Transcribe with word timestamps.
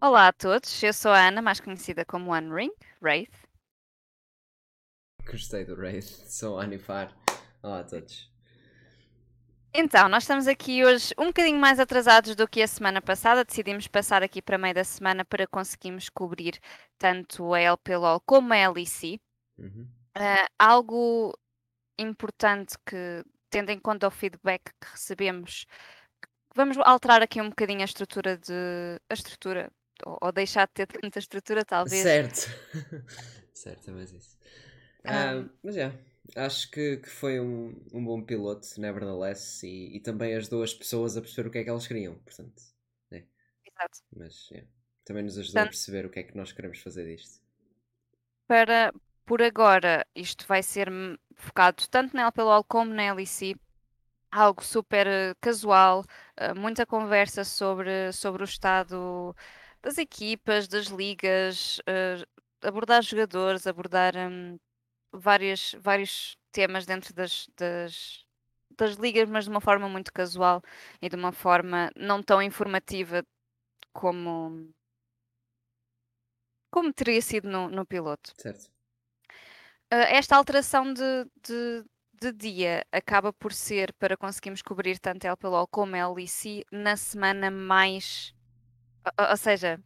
Olá 0.00 0.28
a 0.28 0.32
todos, 0.32 0.80
eu 0.80 0.92
sou 0.92 1.10
a 1.10 1.26
Ana, 1.26 1.42
mais 1.42 1.58
conhecida 1.58 2.04
como 2.04 2.30
One 2.30 2.54
Ring, 2.54 2.70
Wraith. 3.02 3.34
Gostei 5.26 5.64
do 5.64 5.74
Wraith, 5.74 6.04
sou 6.30 6.60
Anifar. 6.60 7.12
Olá 7.60 7.80
a 7.80 7.84
todos. 7.84 8.30
Então, 9.74 10.08
nós 10.08 10.22
estamos 10.22 10.46
aqui 10.46 10.84
hoje 10.84 11.12
um 11.18 11.26
bocadinho 11.26 11.58
mais 11.58 11.80
atrasados 11.80 12.36
do 12.36 12.46
que 12.46 12.62
a 12.62 12.68
semana 12.68 13.02
passada. 13.02 13.44
Decidimos 13.44 13.88
passar 13.88 14.22
aqui 14.22 14.40
para 14.40 14.56
meio 14.56 14.72
da 14.72 14.84
semana 14.84 15.24
para 15.24 15.48
conseguirmos 15.48 16.08
cobrir 16.08 16.60
tanto 16.96 17.52
a 17.52 17.60
LPLOL 17.60 18.20
como 18.20 18.54
a 18.54 18.70
LEC. 18.70 19.20
Uhum. 19.58 19.88
Uh, 20.16 20.46
algo 20.60 21.36
importante 21.98 22.76
que, 22.86 23.24
tendo 23.50 23.70
em 23.70 23.80
conta 23.80 24.06
o 24.06 24.12
feedback 24.12 24.72
que 24.80 24.92
recebemos, 24.92 25.66
vamos 26.54 26.78
alterar 26.78 27.20
aqui 27.20 27.40
um 27.40 27.48
bocadinho 27.48 27.82
a 27.82 27.84
estrutura 27.84 28.38
de. 28.38 29.00
a 29.10 29.14
estrutura, 29.14 29.72
ou, 30.08 30.18
ou 30.22 30.32
deixar 30.32 30.66
de 30.68 30.72
ter 30.74 30.86
tanta 30.88 31.18
estrutura, 31.24 31.64
talvez. 31.64 32.10
Certo. 32.10 32.48
certo, 33.52 33.88
é 33.90 33.92
mais 33.92 34.12
isso. 34.12 34.36
Um, 35.04 35.10
Ah, 35.10 35.48
mas 35.62 35.76
é, 35.76 35.92
acho 36.36 36.70
que, 36.70 36.98
que 36.98 37.08
foi 37.08 37.40
um, 37.40 37.74
um 37.92 38.04
bom 38.04 38.22
piloto, 38.22 38.68
nevertheless, 38.80 39.64
e, 39.66 39.96
e 39.96 40.00
também 40.00 40.34
ajudou 40.36 40.62
as 40.62 40.74
pessoas 40.74 41.16
a 41.16 41.20
perceber 41.22 41.48
o 41.48 41.52
que 41.52 41.58
é 41.58 41.64
que 41.64 41.70
elas 41.70 41.86
queriam, 41.86 42.14
portanto. 42.16 42.62
Exato. 43.64 44.00
Mas 44.14 44.50
é, 44.52 44.66
também 45.02 45.22
nos 45.22 45.38
ajudou 45.38 45.62
a 45.62 45.64
Portanto- 45.64 45.70
perceber 45.70 46.04
o 46.04 46.10
que 46.10 46.18
é 46.20 46.22
que 46.22 46.36
nós 46.36 46.52
queremos 46.52 46.78
fazer 46.80 47.06
disto. 47.06 47.40
Para, 48.46 48.92
por 49.26 49.42
agora, 49.42 50.06
isto 50.14 50.46
vai 50.46 50.62
ser 50.62 50.88
focado 51.36 51.86
tanto 51.90 52.14
na 52.16 52.22
LPLOL 52.24 52.64
como 52.64 52.92
na 52.94 53.04
LEC. 53.14 53.54
Algo 54.30 54.62
super 54.64 55.06
eh, 55.06 55.34
casual, 55.40 56.04
eh, 56.36 56.52
muita 56.54 56.84
conversa 56.86 57.44
sobre, 57.44 58.12
sobre 58.12 58.42
o 58.42 58.44
estado 58.46 59.34
das 59.88 59.96
equipas, 59.96 60.68
das 60.68 60.86
ligas, 60.88 61.80
eh, 61.86 62.22
abordar 62.60 63.02
jogadores, 63.02 63.66
abordar 63.66 64.14
hum, 64.16 64.58
várias, 65.10 65.74
vários 65.80 66.36
temas 66.52 66.84
dentro 66.84 67.14
das, 67.14 67.48
das, 67.56 68.26
das 68.76 68.96
ligas, 68.96 69.26
mas 69.30 69.44
de 69.44 69.50
uma 69.50 69.62
forma 69.62 69.88
muito 69.88 70.12
casual 70.12 70.60
e 71.00 71.08
de 71.08 71.16
uma 71.16 71.32
forma 71.32 71.90
não 71.96 72.22
tão 72.22 72.42
informativa 72.42 73.24
como, 73.90 74.70
como 76.70 76.92
teria 76.92 77.22
sido 77.22 77.48
no, 77.48 77.70
no 77.70 77.86
piloto. 77.86 78.34
Certo? 78.36 78.70
Uh, 79.90 80.04
esta 80.10 80.36
alteração 80.36 80.92
de, 80.92 81.24
de, 81.42 81.84
de 82.20 82.32
dia 82.32 82.84
acaba 82.92 83.32
por 83.32 83.54
ser 83.54 83.94
para 83.94 84.18
conseguirmos 84.18 84.60
cobrir 84.60 84.98
tanto 84.98 85.24
a 85.24 85.30
LPLOL 85.30 85.66
como 85.66 85.96
a 85.96 86.12
LEC 86.12 86.62
na 86.70 86.94
semana 86.94 87.50
mais. 87.50 88.34
Ou, 89.18 89.26
ou- 89.30 89.36
seja, 89.36 89.80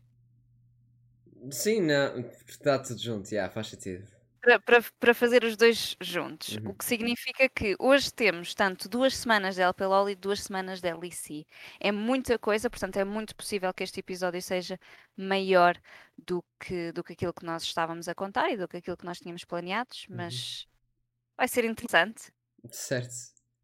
Sim, 1.51 1.81
não, 1.83 2.21
está 2.49 2.79
tudo 2.79 3.01
junto, 3.01 3.31
yeah, 3.33 3.53
faz 3.53 3.69
sentido. 3.69 4.07
para, 4.41 4.59
para, 4.61 4.83
para 4.99 5.15
fazer 5.15 5.45
os 5.45 5.57
dois 5.57 5.97
juntos. 6.01 6.57
Uhum. 6.57 6.71
O 6.71 6.75
que 6.75 6.85
significa 6.85 7.49
que 7.49 7.77
hoje 7.79 8.13
temos 8.13 8.55
tanto 8.55 8.89
duas 8.89 9.17
semanas 9.17 9.55
de 9.55 9.63
LPLOL 9.63 10.11
e 10.11 10.15
duas 10.17 10.43
semanas 10.43 10.81
de 10.81 10.93
LEC. 10.93 11.47
É 11.81 11.93
muita 11.93 12.39
coisa, 12.39 12.69
portanto, 12.69 12.97
é 12.97 13.05
muito 13.05 13.37
possível 13.37 13.73
que 13.73 13.85
este 13.85 14.01
episódio 14.01 14.43
seja 14.43 14.79
maior 15.17 15.81
do 16.19 16.45
que, 16.59 16.91
do 16.93 17.05
que 17.05 17.13
aquilo 17.13 17.33
que 17.33 17.45
nós 17.47 17.63
estávamos 17.63 18.09
a 18.09 18.15
contar 18.15 18.51
e 18.51 18.57
do 18.57 18.67
que 18.67 18.79
aquilo 18.79 18.97
que 18.97 19.05
nós 19.05 19.19
tínhamos 19.19 19.45
planeados, 19.45 20.07
Uhum. 20.09 20.17
mas 20.17 20.67
vai 21.37 21.47
ser 21.49 21.65
interessante. 21.65 22.33
Certo. 22.71 23.15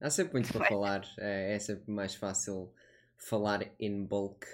Há 0.00 0.10
sempre 0.10 0.34
muito 0.34 0.52
para 0.52 0.64
falar, 0.68 1.02
é, 1.18 1.54
é 1.54 1.58
sempre 1.58 1.90
mais 1.90 2.14
fácil 2.14 2.72
falar 3.16 3.68
in 3.80 4.04
bulk. 4.04 4.46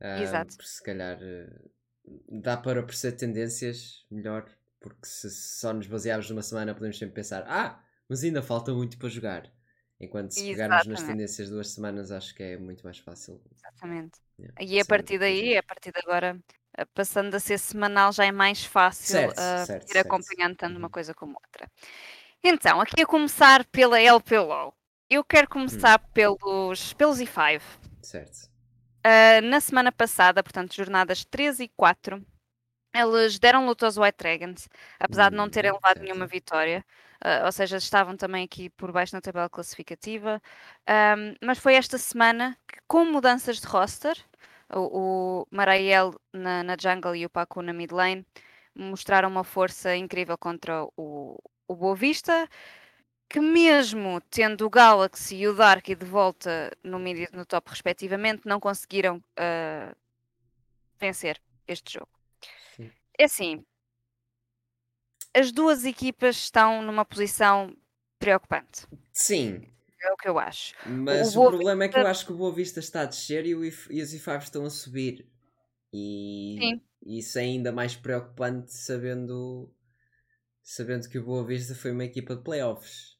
Ah, 0.00 0.34
Exato. 0.34 0.56
se 0.60 0.82
calhar 0.82 1.18
eh, 1.22 1.50
dá 2.28 2.56
para 2.56 2.82
perceber 2.82 3.16
tendências 3.16 4.06
melhor, 4.10 4.46
porque 4.80 5.06
se 5.06 5.30
só 5.30 5.72
nos 5.72 5.86
basearmos 5.86 6.30
numa 6.30 6.42
semana 6.42 6.74
podemos 6.74 6.98
sempre 6.98 7.14
pensar, 7.16 7.44
ah, 7.48 7.82
mas 8.08 8.24
ainda 8.24 8.42
falta 8.42 8.72
muito 8.74 8.98
para 8.98 9.08
jogar. 9.08 9.52
Enquanto 10.00 10.30
se 10.32 10.48
pegarmos 10.48 10.86
nas 10.86 11.02
Exatamente. 11.02 11.02
tendências 11.02 11.48
de 11.48 11.54
duas 11.54 11.68
semanas, 11.70 12.10
acho 12.10 12.34
que 12.34 12.42
é 12.42 12.58
muito 12.58 12.82
mais 12.84 12.98
fácil. 12.98 13.40
Exatamente. 13.56 14.18
Yeah, 14.38 14.52
E 14.60 14.80
a 14.80 14.84
partir 14.84 15.18
daí, 15.18 15.56
a 15.56 15.62
partir 15.62 15.92
de 15.92 16.00
agora, 16.00 16.38
eh, 16.76 16.84
passando 16.94 17.34
a 17.34 17.40
ser 17.40 17.58
semanal, 17.58 18.12
já 18.12 18.24
é 18.24 18.32
mais 18.32 18.64
fácil 18.64 19.30
Certo, 19.30 19.38
eh, 19.38 19.66
certo, 19.66 19.88
ir 19.88 19.98
certo. 19.98 19.98
acompanhando 19.98 20.56
tanto 20.56 20.78
uma 20.78 20.88
Uhum. 20.88 20.90
coisa 20.90 21.14
como 21.14 21.34
outra. 21.44 21.70
Então, 22.44 22.80
aqui 22.80 23.02
a 23.02 23.06
começar 23.06 23.64
pela 23.66 24.00
LPLOL. 24.00 24.74
Eu 25.10 25.24
quero 25.24 25.48
começar 25.48 25.98
Hum. 25.98 26.10
pelos, 26.14 26.94
pelos 26.94 27.20
E5. 27.20 27.62
Certo. 28.02 28.49
Uh, 29.06 29.40
na 29.42 29.60
semana 29.60 29.90
passada, 29.92 30.42
portanto, 30.42 30.74
jornadas 30.74 31.24
3 31.24 31.60
e 31.60 31.68
4, 31.68 32.24
eles 32.94 33.38
deram 33.38 33.66
luta 33.66 33.86
aos 33.86 33.96
White 33.98 34.18
Dragons, 34.18 34.68
apesar 35.00 35.30
de 35.30 35.36
não 35.36 35.48
terem 35.50 35.72
Hum, 35.72 35.74
levado 35.74 35.98
certo. 35.98 36.02
nenhuma 36.02 36.26
vitória, 36.26 36.84
uh, 37.24 37.46
ou 37.46 37.52
seja, 37.52 37.76
estavam 37.78 38.16
também 38.16 38.44
aqui 38.44 38.70
por 38.70 38.92
baixo 38.92 39.14
na 39.14 39.20
tabela 39.22 39.48
classificativa. 39.50 40.42
Um, 40.88 41.34
mas 41.46 41.58
foi 41.58 41.74
esta 41.76 41.98
semana 41.98 42.56
que, 42.68 42.78
com 42.88 43.04
mudanças 43.06 43.60
de 43.60 43.66
roster, 43.66 44.16
o, 44.74 45.42
o 45.42 45.46
Marael 45.50 46.14
na, 46.32 46.62
na 46.64 46.76
jungle 46.80 47.16
e 47.16 47.26
o 47.26 47.30
Pacu 47.30 47.62
na 47.62 47.72
mid 47.72 47.92
lane 47.92 48.26
mostraram 48.74 49.28
uma 49.28 49.44
força 49.44 49.96
incrível 49.96 50.38
contra 50.38 50.84
o, 50.96 51.38
o 51.68 51.76
Boa 51.76 51.94
Vista. 51.96 52.48
Que 53.30 53.38
mesmo 53.40 54.20
tendo 54.22 54.66
o 54.66 54.70
Galaxy 54.70 55.36
e 55.36 55.46
o 55.48 55.54
Dark 55.54 55.86
de 55.86 56.04
volta 56.04 56.76
no 56.82 56.98
no 56.98 57.46
top 57.46 57.70
respectivamente, 57.70 58.42
não 58.44 58.58
conseguiram 58.58 59.18
uh, 59.18 59.96
vencer 60.98 61.40
este 61.68 61.92
jogo. 61.94 62.10
Sim. 62.76 62.90
É 63.16 63.24
assim, 63.24 63.64
as 65.32 65.52
duas 65.52 65.84
equipas 65.84 66.34
estão 66.36 66.82
numa 66.82 67.04
posição 67.04 67.72
preocupante. 68.18 68.84
Sim, 69.12 69.62
É 70.02 70.12
o 70.12 70.16
que 70.16 70.28
eu 70.28 70.36
acho. 70.36 70.74
Mas 70.88 71.36
o, 71.36 71.40
Boa 71.40 71.50
problema 71.50 71.84
é 71.84 71.88
que 71.88 71.94
eu 71.94 71.98
Vista- 72.00 72.10
acho 72.10 72.26
que 72.26 72.32
o 72.32 72.36
Boa 72.36 72.52
Vista 72.52 72.80
está 72.80 73.02
a 73.02 73.06
descer 73.06 73.46
e, 73.46 73.54
o 73.54 73.64
If- 73.64 73.88
e 73.90 74.02
os 74.02 74.12
E5 74.12 74.42
estão 74.42 74.64
a 74.64 74.70
subir. 74.70 75.24
E 75.92 76.56
Sim. 76.58 76.80
isso 77.06 77.38
é 77.38 77.42
ainda 77.42 77.70
mais 77.70 77.94
preocupante 77.94 78.72
sabendo, 78.72 79.72
sabendo 80.64 81.08
que 81.08 81.18
o 81.18 81.24
Boa 81.24 81.46
Vista 81.46 81.76
foi 81.76 81.92
uma 81.92 82.04
equipa 82.04 82.34
de 82.34 82.42
playoffs 82.42 83.19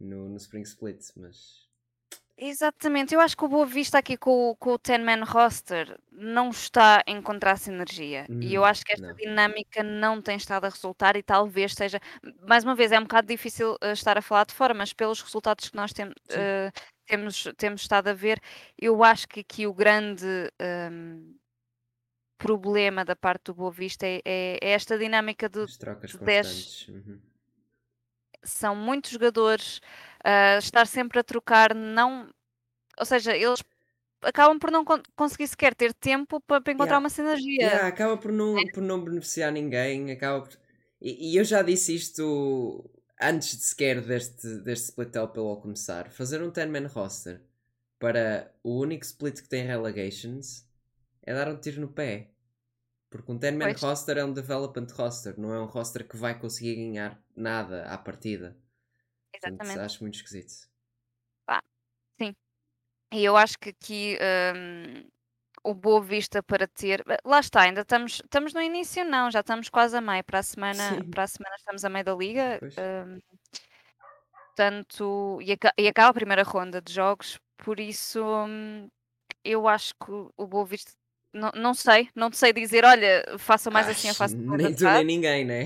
no, 0.00 0.28
no 0.28 0.36
Spring 0.36 0.62
Split. 0.62 1.00
Mas 1.16 1.68
Exatamente, 2.42 3.14
eu 3.14 3.20
acho 3.20 3.36
que 3.36 3.44
o 3.44 3.48
Boa 3.48 3.66
Vista 3.66 3.98
aqui 3.98 4.16
com, 4.16 4.50
o- 4.50 4.56
com 4.56 4.72
o 4.72 4.78
10-man 4.78 5.24
roster 5.24 5.98
não 6.10 6.48
está 6.48 7.02
a 7.06 7.10
encontrar 7.10 7.58
sinergia. 7.58 8.26
e 8.40 8.54
eu 8.54 8.62
Hum, 8.62 8.64
acho 8.64 8.82
que 8.82 8.92
esta 8.94 9.06
não. 9.08 9.14
dinâmica 9.14 9.82
não 9.82 10.22
tem 10.22 10.36
estado 10.38 10.64
a 10.64 10.70
resultar 10.70 11.16
e 11.16 11.22
talvez 11.22 11.74
seja. 11.74 12.00
Mais 12.48 12.64
uma 12.64 12.74
vez, 12.74 12.92
é 12.92 12.98
um 12.98 13.02
bocado 13.02 13.26
difícil 13.28 13.76
eh, 13.82 13.92
estar 13.92 14.16
a 14.16 14.22
falar 14.22 14.44
de 14.46 14.54
fora, 14.54 14.72
mas 14.72 14.92
pelos 14.94 15.20
resultados 15.20 15.68
que 15.68 15.76
nós 15.76 15.92
tem- 15.92 16.10
eh, 16.30 16.70
temos, 17.06 17.44
temos 17.58 17.82
estado 17.82 18.08
a 18.08 18.14
ver, 18.14 18.40
eu 18.78 19.04
acho 19.04 19.28
que 19.28 19.40
aqui 19.40 19.66
o 19.66 19.74
grande 19.74 20.24
ehm, 20.58 21.34
problema 22.38 23.04
da 23.04 23.14
parte 23.14 23.44
do 23.46 23.54
Boa 23.54 23.70
Vista 23.70 24.06
é, 24.06 24.22
é- 24.24 24.58
é 24.62 24.70
esta 24.70 24.96
dinâmica 24.98 25.46
de 25.48 25.62
as 25.62 25.76
trocas 25.76 26.10
de 26.12 26.18
dez- 26.20 26.46
constantes. 26.46 26.88
Uhum. 26.88 27.20
São 28.42 28.74
muitos 28.76 29.10
jogadores, 29.12 29.80
ah, 30.24 30.58
estar 30.58 30.86
sempre 30.86 31.18
a 31.20 31.24
trocar, 31.24 31.74
não. 31.74 32.28
Ou 32.98 33.06
seja, 33.06 33.36
eles 33.36 33.62
acabam 34.22 34.58
por 34.58 34.70
não 34.72 34.84
con- 34.84 35.02
conseguir 35.16 35.48
sequer 35.48 35.74
ter 35.74 35.94
tempo 35.94 36.40
para, 36.42 36.60
para 36.62 36.72
encontrar 36.74 36.98
Yeah. 36.98 37.04
uma 37.04 37.10
sinergia. 37.10 37.68
Yeah, 37.68 37.88
acaba 37.88 38.16
por 38.16 38.32
não, 38.32 38.66
por 38.68 38.82
não 38.82 39.02
beneficiar 39.04 39.52
ninguém. 39.52 40.10
Acaba 40.12 40.42
por... 40.46 40.58
e, 41.00 41.32
e 41.34 41.36
eu 41.36 41.44
já 41.44 41.62
disse 41.62 41.94
isto 41.94 42.90
antes 43.20 43.56
de 43.56 43.62
sequer 43.64 44.00
deste, 44.02 44.46
deste 44.60 44.86
split 44.90 45.16
up 45.16 45.34
pelo 45.34 45.56
começar. 45.60 46.10
Fazer 46.10 46.42
um 46.42 46.50
10-man 46.50 46.86
roster 46.88 47.42
para 47.98 48.52
o 48.62 48.78
único 48.80 49.04
split 49.04 49.42
que 49.42 49.48
tem 49.48 49.66
relegations 49.66 50.66
é 51.22 51.34
dar 51.34 51.48
um 51.48 51.56
tiro 51.60 51.80
no 51.80 51.88
pé. 51.88 52.30
Porque 53.10 53.30
um 53.32 53.38
10-man 53.38 53.72
Pois. 53.72 53.80
roster 53.80 54.18
é 54.18 54.24
um 54.24 54.32
development 54.32 54.88
roster, 54.94 55.38
não 55.38 55.52
é 55.54 55.60
um 55.60 55.66
roster 55.66 56.06
que 56.08 56.16
vai 56.16 56.38
conseguir 56.38 56.76
ganhar 56.76 57.20
nada 57.40 57.84
à 57.86 57.98
partida. 57.98 58.56
Portanto, 59.32 59.60
Exatamente. 59.62 59.78
acho 59.80 60.04
muito 60.04 60.14
esquisito. 60.16 60.70
E 63.12 63.24
eu 63.24 63.36
acho 63.36 63.58
que 63.58 63.70
aqui 63.70 64.16
hum, 64.54 65.04
o 65.64 65.74
Boa 65.74 66.00
Vista 66.00 66.42
para 66.42 66.66
ter. 66.68 67.04
Lá 67.24 67.40
está, 67.40 67.62
ainda 67.62 67.80
estamos, 67.80 68.20
estamos 68.24 68.54
no 68.54 68.62
início, 68.62 69.04
não, 69.04 69.30
já 69.30 69.40
estamos 69.40 69.68
quase 69.68 69.96
a 69.96 70.00
meio. 70.00 70.22
Para 70.22 70.38
a 70.38 70.42
semana, 70.42 70.94
Sim. 70.94 71.10
para 71.10 71.24
a 71.24 71.26
semana 71.26 71.56
estamos 71.56 71.84
a 71.84 71.88
meio 71.88 72.04
da 72.04 72.14
liga. 72.14 72.60
Portanto, 74.46 75.38
e, 75.42 75.52
aca- 75.52 75.74
e 75.76 75.88
acaba 75.88 76.10
a 76.10 76.14
primeira 76.14 76.42
ronda 76.42 76.80
de 76.80 76.92
jogos, 76.92 77.38
por 77.56 77.80
isso 77.80 78.22
hum, 78.22 78.88
eu 79.44 79.66
acho 79.66 79.94
que 79.94 80.12
o 80.36 80.46
Boa 80.46 80.64
Vista. 80.64 80.92
Não, 81.32 81.50
não 81.54 81.74
sei, 81.74 82.08
não 82.14 82.32
sei 82.32 82.52
dizer, 82.52 82.84
olha, 82.84 83.24
façam 83.38 83.72
mais 83.72 83.88
assim, 83.88 84.08
eu 84.08 84.10
Acho, 84.10 84.18
faço 84.18 84.36
nem 84.36 84.74
tu 84.74 84.84
nem 84.84 85.04
ninguém, 85.04 85.44
né? 85.44 85.64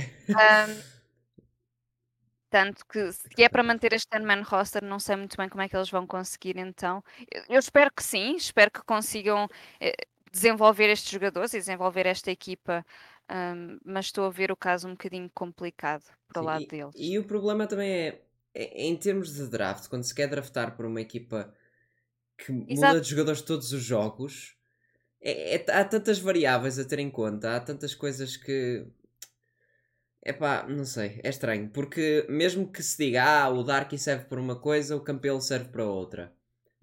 Tanto 2.54 2.86
que 2.86 3.10
se 3.10 3.42
é 3.42 3.48
para 3.48 3.64
manter 3.64 3.92
este 3.92 4.08
10-man 4.10 4.42
roster, 4.42 4.84
não 4.84 5.00
sei 5.00 5.16
muito 5.16 5.36
bem 5.36 5.48
como 5.48 5.60
é 5.60 5.68
que 5.68 5.74
eles 5.74 5.90
vão 5.90 6.06
conseguir 6.06 6.56
então. 6.56 7.02
Eu, 7.48 7.58
espero 7.58 7.90
que 7.92 8.00
sim, 8.00 8.36
espero 8.36 8.70
que 8.70 8.80
consigam 8.84 9.48
eh, 9.80 9.92
desenvolver 10.30 10.88
estes 10.88 11.10
jogadores 11.10 11.52
e 11.52 11.58
desenvolver 11.58 12.06
esta 12.06 12.30
equipa, 12.30 12.86
um, 13.28 13.80
mas 13.84 14.04
estou 14.04 14.26
a 14.26 14.30
ver 14.30 14.52
o 14.52 14.56
caso 14.56 14.86
um 14.86 14.92
bocadinho 14.92 15.28
complicado 15.34 16.04
para 16.28 16.42
o 16.42 16.44
lado 16.44 16.62
e, 16.62 16.68
deles. 16.68 16.94
E 16.96 17.18
o 17.18 17.24
problema 17.24 17.66
também 17.66 17.90
é, 17.90 18.20
é, 18.54 18.86
em 18.86 18.96
termos 18.96 19.34
de 19.34 19.48
draft, 19.48 19.88
quando 19.88 20.04
se 20.04 20.14
quer 20.14 20.28
draftar 20.28 20.76
por 20.76 20.86
uma 20.86 21.00
equipa 21.00 21.52
que 22.38 22.52
Exato. 22.68 22.92
muda 22.92 23.00
de 23.00 23.10
jogadores 23.10 23.42
todos 23.42 23.72
os 23.72 23.82
jogos, 23.82 24.56
é, 25.20 25.56
é, 25.56 25.64
há 25.72 25.84
tantas 25.84 26.20
variáveis 26.20 26.78
a 26.78 26.84
ter 26.84 27.00
em 27.00 27.10
conta, 27.10 27.56
há 27.56 27.58
tantas 27.58 27.96
coisas 27.96 28.36
que. 28.36 28.86
É 30.26 30.32
pá, 30.32 30.66
não 30.66 30.86
sei, 30.86 31.20
é 31.22 31.28
estranho, 31.28 31.68
porque 31.68 32.24
mesmo 32.30 32.66
que 32.66 32.82
se 32.82 32.96
diga, 32.96 33.22
ah, 33.22 33.50
o 33.50 33.62
Darky 33.62 33.98
serve 33.98 34.24
para 34.24 34.40
uma 34.40 34.58
coisa, 34.58 34.96
o 34.96 35.00
Campelo 35.00 35.40
serve 35.40 35.68
para 35.68 35.84
outra. 35.84 36.32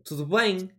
Tudo 0.04 0.28
bem, 0.28 0.70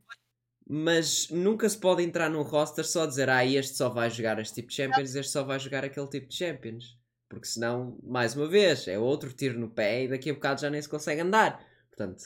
mas 0.64 1.29
nunca 1.29 1.69
se 1.69 1.76
pode 1.76 2.05
entrar 2.05 2.31
num 2.31 2.43
roster 2.43 2.85
só 2.85 3.05
dizer, 3.05 3.29
ah, 3.29 3.44
este 3.44 3.76
só 3.76 3.88
vai 3.88 4.09
jogar 4.09 4.38
este 4.38 4.55
tipo 4.55 4.69
de 4.69 4.76
Champions, 4.76 5.14
este 5.14 5.32
só 5.32 5.43
vai 5.43 5.59
jogar 5.59 5.85
aquele 5.85 6.06
tipo 6.06 6.29
de 6.29 6.37
Champions. 6.37 6.97
Porque 7.29 7.47
senão, 7.47 7.99
mais 8.03 8.37
uma 8.37 8.47
vez, 8.47 8.87
é 8.87 8.99
outro 8.99 9.32
tiro 9.32 9.59
no 9.59 9.70
pé 9.70 10.05
e 10.05 10.09
daqui 10.09 10.31
a 10.31 10.35
bocado 10.35 10.61
já 10.61 10.70
nem 10.70 10.81
se 10.81 10.88
consegue 10.88 11.23
andar. 11.23 11.64
Portanto, 11.88 12.25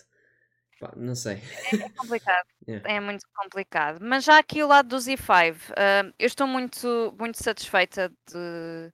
pá, 0.80 0.92
não 0.96 1.14
sei. 1.14 1.40
É, 1.72 1.76
é 1.76 1.88
complicado. 1.90 2.46
yeah. 2.68 2.92
É 2.92 3.00
muito 3.00 3.24
complicado. 3.34 3.98
Mas 4.02 4.24
já 4.24 4.36
aqui 4.36 4.62
o 4.62 4.66
lado 4.66 4.88
do 4.88 4.96
Z5, 4.96 5.54
uh, 5.54 6.12
eu 6.18 6.26
estou 6.26 6.46
muito, 6.46 7.14
muito 7.18 7.42
satisfeita 7.42 8.08
de, 8.08 8.92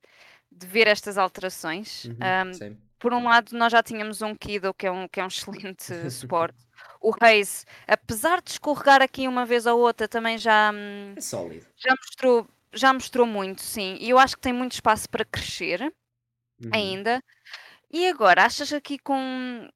de 0.57 0.67
ver 0.67 0.87
estas 0.87 1.19
alterações. 1.19 2.05
Uhum, 2.05 2.73
um, 2.73 2.77
por 2.99 3.13
um 3.13 3.25
lado, 3.25 3.57
nós 3.57 3.73
já 3.73 3.83
tínhamos 3.83 4.23
um 4.23 4.35
Kido, 4.35 4.73
que 4.75 4.87
é 4.87 4.91
um, 4.91 5.09
que 5.09 5.21
é 5.21 5.25
um 5.25 5.29
excelente 5.29 6.11
suporte. 6.11 6.59
O 7.01 7.11
Reis, 7.11 7.67
apesar 7.87 8.41
de 8.41 8.53
escorregar 8.53 9.03
aqui 9.03 9.27
uma 9.27 9.45
vez 9.45 9.67
ou 9.67 9.81
outra, 9.81 10.07
também 10.07 10.39
já, 10.39 10.71
hum, 10.73 11.15
é 11.17 11.21
sólido. 11.21 11.67
já 11.77 11.91
mostrou 11.91 12.49
já 12.73 12.93
mostrou 12.93 13.27
muito, 13.27 13.61
sim. 13.61 13.97
E 14.01 14.11
eu 14.11 14.19
acho 14.19 14.37
que 14.37 14.43
tem 14.43 14.53
muito 14.53 14.73
espaço 14.73 15.09
para 15.09 15.25
crescer 15.25 15.83
uhum. 15.83 16.71
ainda. 16.73 17.23
E 17.91 18.09
agora, 18.09 18.45
achas 18.45 18.73
aqui 18.73 18.99
com. 18.99 19.69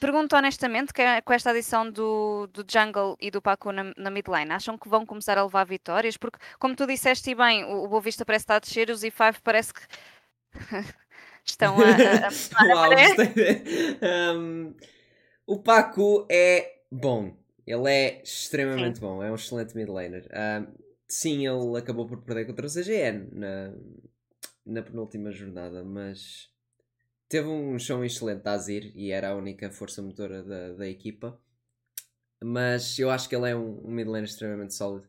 Pergunto 0.00 0.36
honestamente, 0.36 0.92
que 0.92 1.02
é 1.02 1.20
com 1.20 1.32
esta 1.32 1.50
adição 1.50 1.90
do, 1.90 2.46
do 2.52 2.64
Jungle 2.70 3.16
e 3.20 3.30
do 3.30 3.42
Paco 3.42 3.72
na, 3.72 3.92
na 3.96 4.10
mid 4.10 4.28
lane, 4.28 4.52
acham 4.52 4.78
que 4.78 4.88
vão 4.88 5.04
começar 5.04 5.36
a 5.36 5.42
levar 5.42 5.64
vitórias? 5.64 6.16
Porque, 6.16 6.38
como 6.58 6.76
tu 6.76 6.86
disseste 6.86 7.34
bem, 7.34 7.64
o, 7.64 7.84
o 7.84 7.88
Boa 7.88 8.00
Vista 8.00 8.24
parece 8.24 8.44
estar 8.44 8.56
a 8.56 8.60
descer, 8.60 8.90
os 8.90 9.02
E5 9.02 9.36
parece 9.42 9.74
que 9.74 9.80
estão 11.44 11.76
a. 11.80 11.86
a, 11.86 12.28
a 12.62 12.74
Uau, 12.74 12.90
um, 14.36 14.74
o 15.46 15.58
Paco 15.58 16.26
é 16.30 16.82
bom. 16.90 17.36
Ele 17.66 17.90
é 17.90 18.22
extremamente 18.22 18.98
Sim. 18.98 19.04
bom. 19.04 19.22
É 19.22 19.30
um 19.30 19.34
excelente 19.34 19.76
mid 19.76 19.88
laner. 19.88 20.28
Um, 20.32 20.66
sim, 21.08 21.46
ele 21.46 21.76
acabou 21.76 22.06
por 22.06 22.22
perder 22.22 22.46
contra 22.46 22.66
o 22.66 22.70
CGN 22.70 23.28
na, 23.32 23.72
na 24.64 24.82
penúltima 24.82 25.32
jornada, 25.32 25.82
mas 25.82 26.50
teve 27.28 27.48
um 27.48 27.78
show 27.78 28.04
excelente 28.04 28.46
a 28.46 28.52
Azir 28.52 28.92
e 28.94 29.10
era 29.10 29.30
a 29.30 29.36
única 29.36 29.70
força 29.70 30.00
motora 30.02 30.42
da, 30.42 30.72
da 30.72 30.88
equipa. 30.88 31.38
Mas 32.42 32.98
eu 32.98 33.10
acho 33.10 33.28
que 33.28 33.36
ele 33.36 33.50
é 33.50 33.56
um, 33.56 33.84
um 33.84 33.90
mid 33.90 34.06
laner 34.06 34.28
extremamente 34.28 34.74
sólido. 34.74 35.08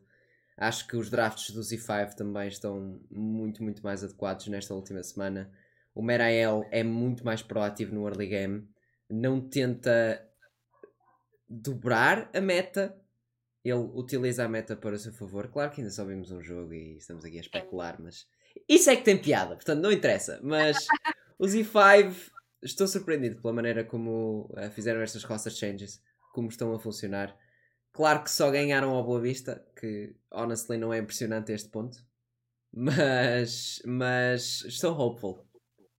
Acho 0.56 0.86
que 0.86 0.96
os 0.96 1.08
drafts 1.08 1.52
do 1.52 1.60
Z5 1.60 2.14
também 2.14 2.48
estão 2.48 3.00
muito, 3.10 3.62
muito 3.62 3.82
mais 3.82 4.04
adequados 4.04 4.46
nesta 4.48 4.74
última 4.74 5.02
semana. 5.02 5.50
O 5.94 6.02
Merael 6.02 6.66
é 6.70 6.82
muito 6.82 7.24
mais 7.24 7.40
proativo 7.40 7.94
no 7.94 8.06
early 8.06 8.26
game. 8.26 8.68
Não 9.08 9.40
tenta 9.40 10.28
dobrar 11.48 12.30
a 12.34 12.40
meta, 12.40 12.96
ele 13.64 13.90
utiliza 13.94 14.44
a 14.44 14.48
meta 14.48 14.76
para 14.76 14.94
o 14.94 14.98
seu 14.98 15.12
favor. 15.12 15.48
Claro 15.48 15.70
que 15.70 15.80
ainda 15.80 15.90
só 15.90 16.04
vimos 16.04 16.30
um 16.30 16.42
jogo 16.42 16.74
e 16.74 16.96
estamos 16.98 17.24
aqui 17.24 17.38
a 17.38 17.40
especular, 17.40 17.96
mas 18.00 18.26
isso 18.68 18.90
é 18.90 18.96
que 18.96 19.02
tem 19.02 19.16
piada, 19.16 19.54
portanto 19.54 19.80
não 19.80 19.90
interessa. 19.90 20.40
Mas 20.42 20.76
os 21.40 21.54
E5, 21.54 22.30
estou 22.62 22.86
surpreendido 22.86 23.40
pela 23.40 23.54
maneira 23.54 23.82
como 23.82 24.50
uh, 24.50 24.70
fizeram 24.70 25.00
estas 25.00 25.24
roster 25.24 25.50
changes, 25.50 26.02
como 26.34 26.48
estão 26.48 26.74
a 26.74 26.78
funcionar. 26.78 27.34
Claro 27.92 28.22
que 28.22 28.30
só 28.30 28.50
ganharam 28.50 28.90
ao 28.90 29.02
Boa 29.02 29.20
Vista, 29.20 29.66
que 29.74 30.14
honestly 30.30 30.76
não 30.76 30.92
é 30.92 30.98
impressionante 30.98 31.50
a 31.50 31.54
este 31.54 31.70
ponto, 31.70 31.96
mas, 32.70 33.80
mas 33.86 34.62
estou 34.66 34.94
hopeful 34.94 35.48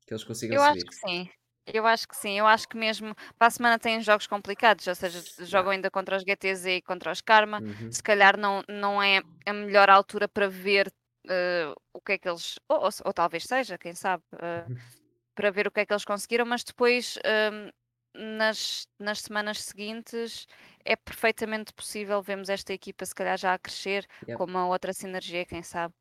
que 0.06 0.14
eles 0.14 0.24
consigam 0.24 0.56
Eu 0.56 0.62
subir. 0.62 0.78
acho 0.78 0.86
que 0.86 0.96
sim. 0.96 1.30
Eu 1.66 1.88
acho 1.88 2.08
que 2.08 2.16
sim, 2.16 2.38
eu 2.38 2.46
acho 2.46 2.68
que 2.68 2.78
mesmo 2.78 3.16
para 3.38 3.48
a 3.48 3.52
semana 3.52 3.80
têm 3.80 4.02
jogos 4.02 4.28
complicados, 4.28 4.86
ou 4.88 4.96
seja, 4.96 5.24
jogam 5.46 5.72
ainda 5.72 5.90
contra 5.90 6.18
os 6.18 6.24
GTZ 6.24 6.66
e 6.66 6.82
contra 6.82 7.12
os 7.12 7.22
Karma. 7.22 7.62
Uhum. 7.62 7.92
Se 7.92 8.02
calhar 8.02 8.38
não, 8.38 8.64
não 8.68 9.02
é 9.02 9.22
a 9.46 9.54
melhor 9.54 9.90
altura 9.90 10.28
para 10.28 10.48
ver 10.50 10.88
uh, 11.26 11.74
o 11.94 12.02
que 12.02 12.14
é 12.14 12.18
que 12.18 12.28
eles. 12.28 12.60
Ou, 12.68 12.82
ou, 12.84 12.90
ou 13.06 13.14
talvez 13.14 13.44
seja, 13.44 13.78
quem 13.78 13.94
sabe, 13.94 14.24
uh, 14.34 14.76
para 15.36 15.52
ver 15.52 15.68
o 15.68 15.72
que 15.72 15.80
é 15.80 15.86
que 15.86 15.94
eles 15.94 16.06
conseguiram, 16.06 16.46
mas 16.46 16.64
depois 16.64 17.18
uh, 17.18 17.72
nas, 18.14 18.88
nas 19.00 19.22
semanas 19.22 19.62
seguintes 19.62 20.48
é 20.84 20.96
perfeitamente 20.96 21.74
possível 21.74 22.22
vermos 22.22 22.50
esta 22.50 22.74
equipa 22.74 23.06
se 23.06 23.16
calhar 23.16 23.38
já 23.38 23.54
a 23.54 23.60
crescer 23.60 24.06
yep. 24.28 24.38
com 24.38 24.46
uma 24.46 24.68
outra 24.68 24.94
sinergia, 24.94 25.46
quem 25.46 25.64
sabe. 25.64 25.94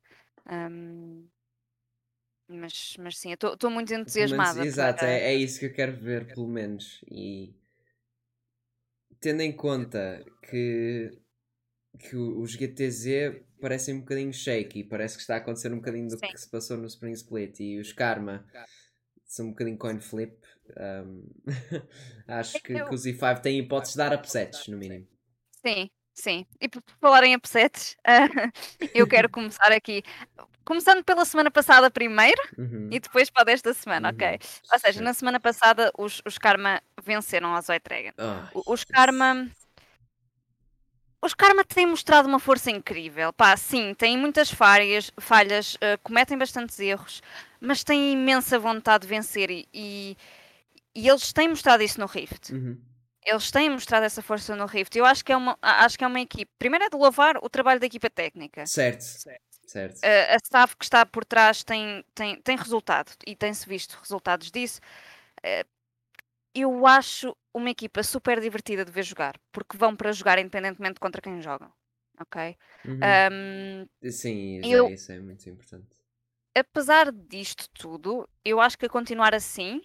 Um, 0.49 1.27
mas, 2.47 2.95
mas 2.99 3.17
sim, 3.17 3.31
estou 3.31 3.69
muito 3.69 3.93
entusiasmada. 3.93 4.65
Exato, 4.65 5.05
é, 5.05 5.33
é 5.33 5.35
isso 5.35 5.59
que 5.59 5.67
eu 5.67 5.73
quero 5.73 5.95
ver, 5.95 6.27
pelo 6.27 6.47
menos. 6.47 7.01
E 7.09 7.53
tendo 9.21 9.41
em 9.41 9.53
conta 9.53 10.25
que, 10.49 11.17
que 11.97 12.15
os 12.15 12.51
GTZ 12.51 13.41
parecem 13.61 13.95
um 13.95 13.99
bocadinho 13.99 14.33
shaky, 14.33 14.83
parece 14.83 15.15
que 15.15 15.21
está 15.21 15.35
a 15.35 15.37
acontecer 15.37 15.71
um 15.71 15.77
bocadinho 15.77 16.09
do 16.09 16.17
sim. 16.17 16.27
que 16.27 16.37
se 16.37 16.49
passou 16.49 16.75
no 16.75 16.87
Spring 16.87 17.13
Split 17.13 17.59
e 17.59 17.79
os 17.79 17.93
Karma 17.93 18.45
são 19.31 19.47
um 19.47 19.49
bocadinho 19.51 19.77
coin 19.77 19.99
flip. 19.99 20.37
Um, 20.77 21.29
acho 22.27 22.61
que, 22.61 22.73
eu... 22.73 22.87
que 22.87 22.95
os 22.95 23.05
E5 23.05 23.39
têm 23.39 23.59
hipóteses 23.59 23.95
de 23.95 23.97
dar 23.97 24.13
upsets, 24.13 24.67
no 24.67 24.77
mínimo. 24.77 25.07
Sim, 25.65 25.89
sim. 26.13 26.45
E 26.59 26.67
por 26.67 26.83
falar 26.99 27.23
em 27.23 27.35
upsets, 27.35 27.95
uh, 28.07 28.51
eu 28.93 29.07
quero 29.07 29.29
começar 29.31 29.71
aqui 29.71 30.03
Começando 30.63 31.03
pela 31.03 31.25
semana 31.25 31.49
passada 31.49 31.89
primeiro 31.89 32.39
uhum. 32.57 32.87
e 32.91 32.99
depois 32.99 33.29
para 33.31 33.45
desta 33.45 33.73
semana, 33.73 34.09
uhum. 34.09 34.15
ok? 34.15 34.39
Ou 34.71 34.79
seja, 34.79 35.01
na 35.01 35.13
semana 35.13 35.39
passada 35.39 35.91
os, 35.97 36.21
os 36.25 36.37
Karma 36.37 36.81
venceram 37.03 37.55
a 37.55 37.61
Zoe 37.61 37.79
Dragon. 37.79 38.11
Oh, 38.53 38.73
os 38.73 38.83
Karma. 38.83 39.49
Os 41.21 41.35
Karma 41.35 41.63
têm 41.63 41.85
mostrado 41.85 42.27
uma 42.27 42.39
força 42.39 42.71
incrível. 42.71 43.31
Pá, 43.31 43.55
sim, 43.55 43.93
têm 43.93 44.17
muitas 44.17 44.51
falhas, 44.51 45.11
falhas 45.19 45.75
uh, 45.75 45.99
cometem 46.01 46.37
bastantes 46.37 46.79
erros, 46.79 47.21
mas 47.59 47.83
têm 47.83 48.13
imensa 48.13 48.57
vontade 48.57 49.03
de 49.03 49.07
vencer 49.07 49.51
e, 49.51 49.67
e, 49.71 50.17
e 50.95 51.07
eles 51.07 51.31
têm 51.31 51.47
mostrado 51.47 51.83
isso 51.83 51.99
no 51.99 52.07
Rift. 52.07 52.51
Uhum. 52.51 52.81
Eles 53.23 53.51
têm 53.51 53.69
mostrado 53.69 54.03
essa 54.03 54.23
força 54.23 54.55
no 54.55 54.65
Rift. 54.65 54.97
Eu 54.97 55.05
acho 55.05 55.23
que 55.23 55.31
é 55.31 55.37
uma, 55.37 55.55
acho 55.61 55.95
que 55.95 56.03
é 56.03 56.07
uma 56.07 56.19
equipe. 56.19 56.51
Primeiro 56.57 56.85
é 56.85 56.89
de 56.89 56.97
louvar 56.97 57.37
o 57.37 57.49
trabalho 57.49 57.79
da 57.79 57.85
equipa 57.85 58.09
técnica. 58.09 58.65
Certo. 58.65 59.01
certo. 59.01 59.51
Certo. 59.67 60.01
a 60.03 60.35
staff 60.35 60.75
que 60.75 60.83
está 60.83 61.05
por 61.05 61.23
trás 61.23 61.63
tem, 61.63 62.03
tem, 62.13 62.41
tem 62.41 62.57
resultado 62.57 63.09
e 63.25 63.37
tem-se 63.37 63.69
visto 63.69 63.97
resultados 64.01 64.51
disso. 64.51 64.81
Uh, 65.39 65.65
eu 66.53 66.85
acho 66.85 67.35
uma 67.53 67.69
equipa 67.69 68.03
super 68.03 68.39
divertida 68.39 68.85
de 68.85 68.91
ver 68.91 69.03
jogar, 69.03 69.39
porque 69.51 69.77
vão 69.77 69.95
para 69.95 70.11
jogar 70.11 70.39
independentemente 70.39 70.99
contra 70.99 71.21
quem 71.21 71.41
jogam. 71.41 71.71
Ok? 72.19 72.55
Uhum. 72.85 72.99
Um, 73.31 74.09
Sim, 74.09 74.59
isso, 74.59 74.69
eu, 74.69 74.87
é, 74.87 74.91
isso 74.91 75.11
é 75.11 75.19
muito 75.19 75.49
importante. 75.49 75.87
Apesar 76.55 77.11
disto 77.11 77.69
tudo, 77.69 78.27
eu 78.43 78.59
acho 78.59 78.77
que 78.77 78.85
a 78.85 78.89
continuar 78.89 79.33
assim, 79.33 79.81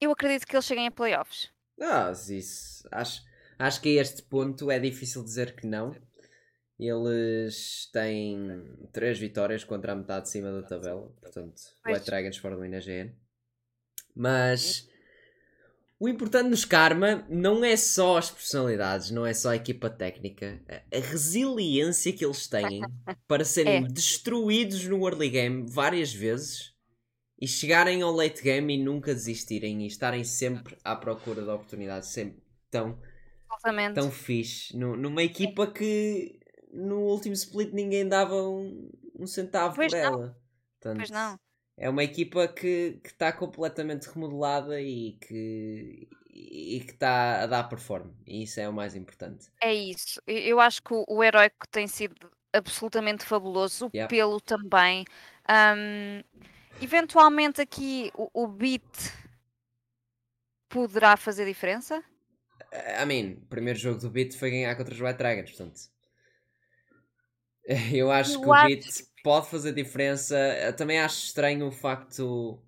eu 0.00 0.10
acredito 0.10 0.46
que 0.46 0.54
eles 0.54 0.64
cheguem 0.64 0.88
a 0.88 0.90
playoffs. 0.90 1.50
Ah, 1.80 2.10
isso. 2.12 2.86
Acho, 2.90 3.22
acho 3.58 3.80
que 3.80 3.98
a 3.98 4.02
este 4.02 4.22
ponto 4.22 4.70
é 4.70 4.78
difícil 4.78 5.22
dizer 5.22 5.54
que 5.54 5.66
não. 5.66 5.94
Eles 6.78 7.88
têm 7.92 8.88
três 8.92 9.18
vitórias 9.18 9.64
contra 9.64 9.92
a 9.92 9.96
metade 9.96 10.24
de 10.24 10.30
cima 10.30 10.52
da 10.52 10.62
tabela. 10.62 11.08
Portanto, 11.20 11.54
White 11.86 12.04
Dragons 12.04 12.36
foram 12.36 12.58
na 12.58 12.80
GN. 12.80 13.14
Mas 14.16 14.88
o 16.00 16.08
importante 16.08 16.48
nos 16.48 16.64
Karma 16.64 17.26
não 17.28 17.64
é 17.64 17.76
só 17.76 18.18
as 18.18 18.30
personalidades, 18.30 19.10
não 19.10 19.26
é 19.26 19.34
só 19.34 19.50
a 19.50 19.56
equipa 19.56 19.90
técnica. 19.90 20.60
A 20.68 20.98
resiliência 20.98 22.12
que 22.12 22.24
eles 22.24 22.46
têm 22.46 22.80
para 23.28 23.44
serem 23.44 23.84
é. 23.84 23.88
destruídos 23.88 24.84
no 24.86 25.06
early 25.06 25.28
game 25.28 25.66
várias 25.68 26.12
vezes 26.12 26.74
e 27.40 27.46
chegarem 27.46 28.02
ao 28.02 28.12
late 28.12 28.42
game 28.42 28.74
e 28.74 28.82
nunca 28.82 29.14
desistirem 29.14 29.82
e 29.82 29.86
estarem 29.86 30.24
sempre 30.24 30.76
à 30.82 30.96
procura 30.96 31.42
de 31.42 31.48
oportunidades. 31.48 32.08
Sempre 32.08 32.42
tão, 32.70 32.98
tão 33.94 34.10
fixe. 34.10 34.76
Numa 34.76 35.22
equipa 35.22 35.66
que 35.66 36.40
no 36.72 37.00
último 37.00 37.34
split 37.34 37.72
ninguém 37.72 38.06
dava 38.06 38.34
um, 38.34 38.90
um 39.18 39.26
centavo 39.26 39.76
pois 39.76 39.92
por 39.92 39.98
não. 39.98 40.06
ela. 40.06 40.38
Portanto, 40.78 40.98
pois 40.98 41.10
não. 41.10 41.38
É 41.76 41.90
uma 41.90 42.02
equipa 42.02 42.48
que 42.48 43.00
está 43.04 43.32
completamente 43.32 44.06
remodelada 44.06 44.80
e 44.80 45.12
que, 45.20 46.08
e, 46.32 46.80
que 46.80 46.92
está 46.92 47.42
a 47.42 47.46
dar 47.46 47.64
perform. 47.64 48.10
E 48.26 48.44
isso 48.44 48.58
é 48.60 48.68
o 48.68 48.72
mais 48.72 48.94
importante. 48.94 49.48
É 49.60 49.74
isso. 49.74 50.20
Eu 50.26 50.58
acho 50.58 50.82
que 50.82 50.94
o, 50.94 51.04
o 51.06 51.22
heróico 51.22 51.68
tem 51.70 51.86
sido 51.86 52.30
absolutamente 52.52 53.24
fabuloso, 53.24 53.86
o 53.86 53.90
Yep. 53.94 54.08
pelo 54.08 54.40
também. 54.40 55.04
Ahm, 55.46 56.22
eventualmente 56.80 57.60
aqui 57.60 58.10
o, 58.14 58.30
o 58.32 58.48
beat 58.48 58.82
poderá 60.68 61.16
fazer 61.16 61.44
diferença? 61.44 62.02
I 62.72 63.06
mean, 63.06 63.38
o 63.42 63.46
primeiro 63.46 63.78
jogo 63.78 64.00
do 64.00 64.10
Beat 64.10 64.34
foi 64.34 64.50
ganhar 64.50 64.74
contra 64.76 64.94
os 64.94 65.00
White 65.00 65.18
Dragons, 65.18 65.50
portanto. 65.50 65.80
Eu 67.92 68.10
acho 68.10 68.34
Eu 68.34 68.40
que 68.40 68.46
o 68.46 68.52
acho 68.52 68.66
Beat 68.66 68.84
pode 69.26 69.48
fazer 69.48 69.72
diferença. 69.72 70.38
Também 70.76 71.00
acho 71.00 71.24
estranho 71.24 71.66
o 71.66 71.72
facto 71.72 72.62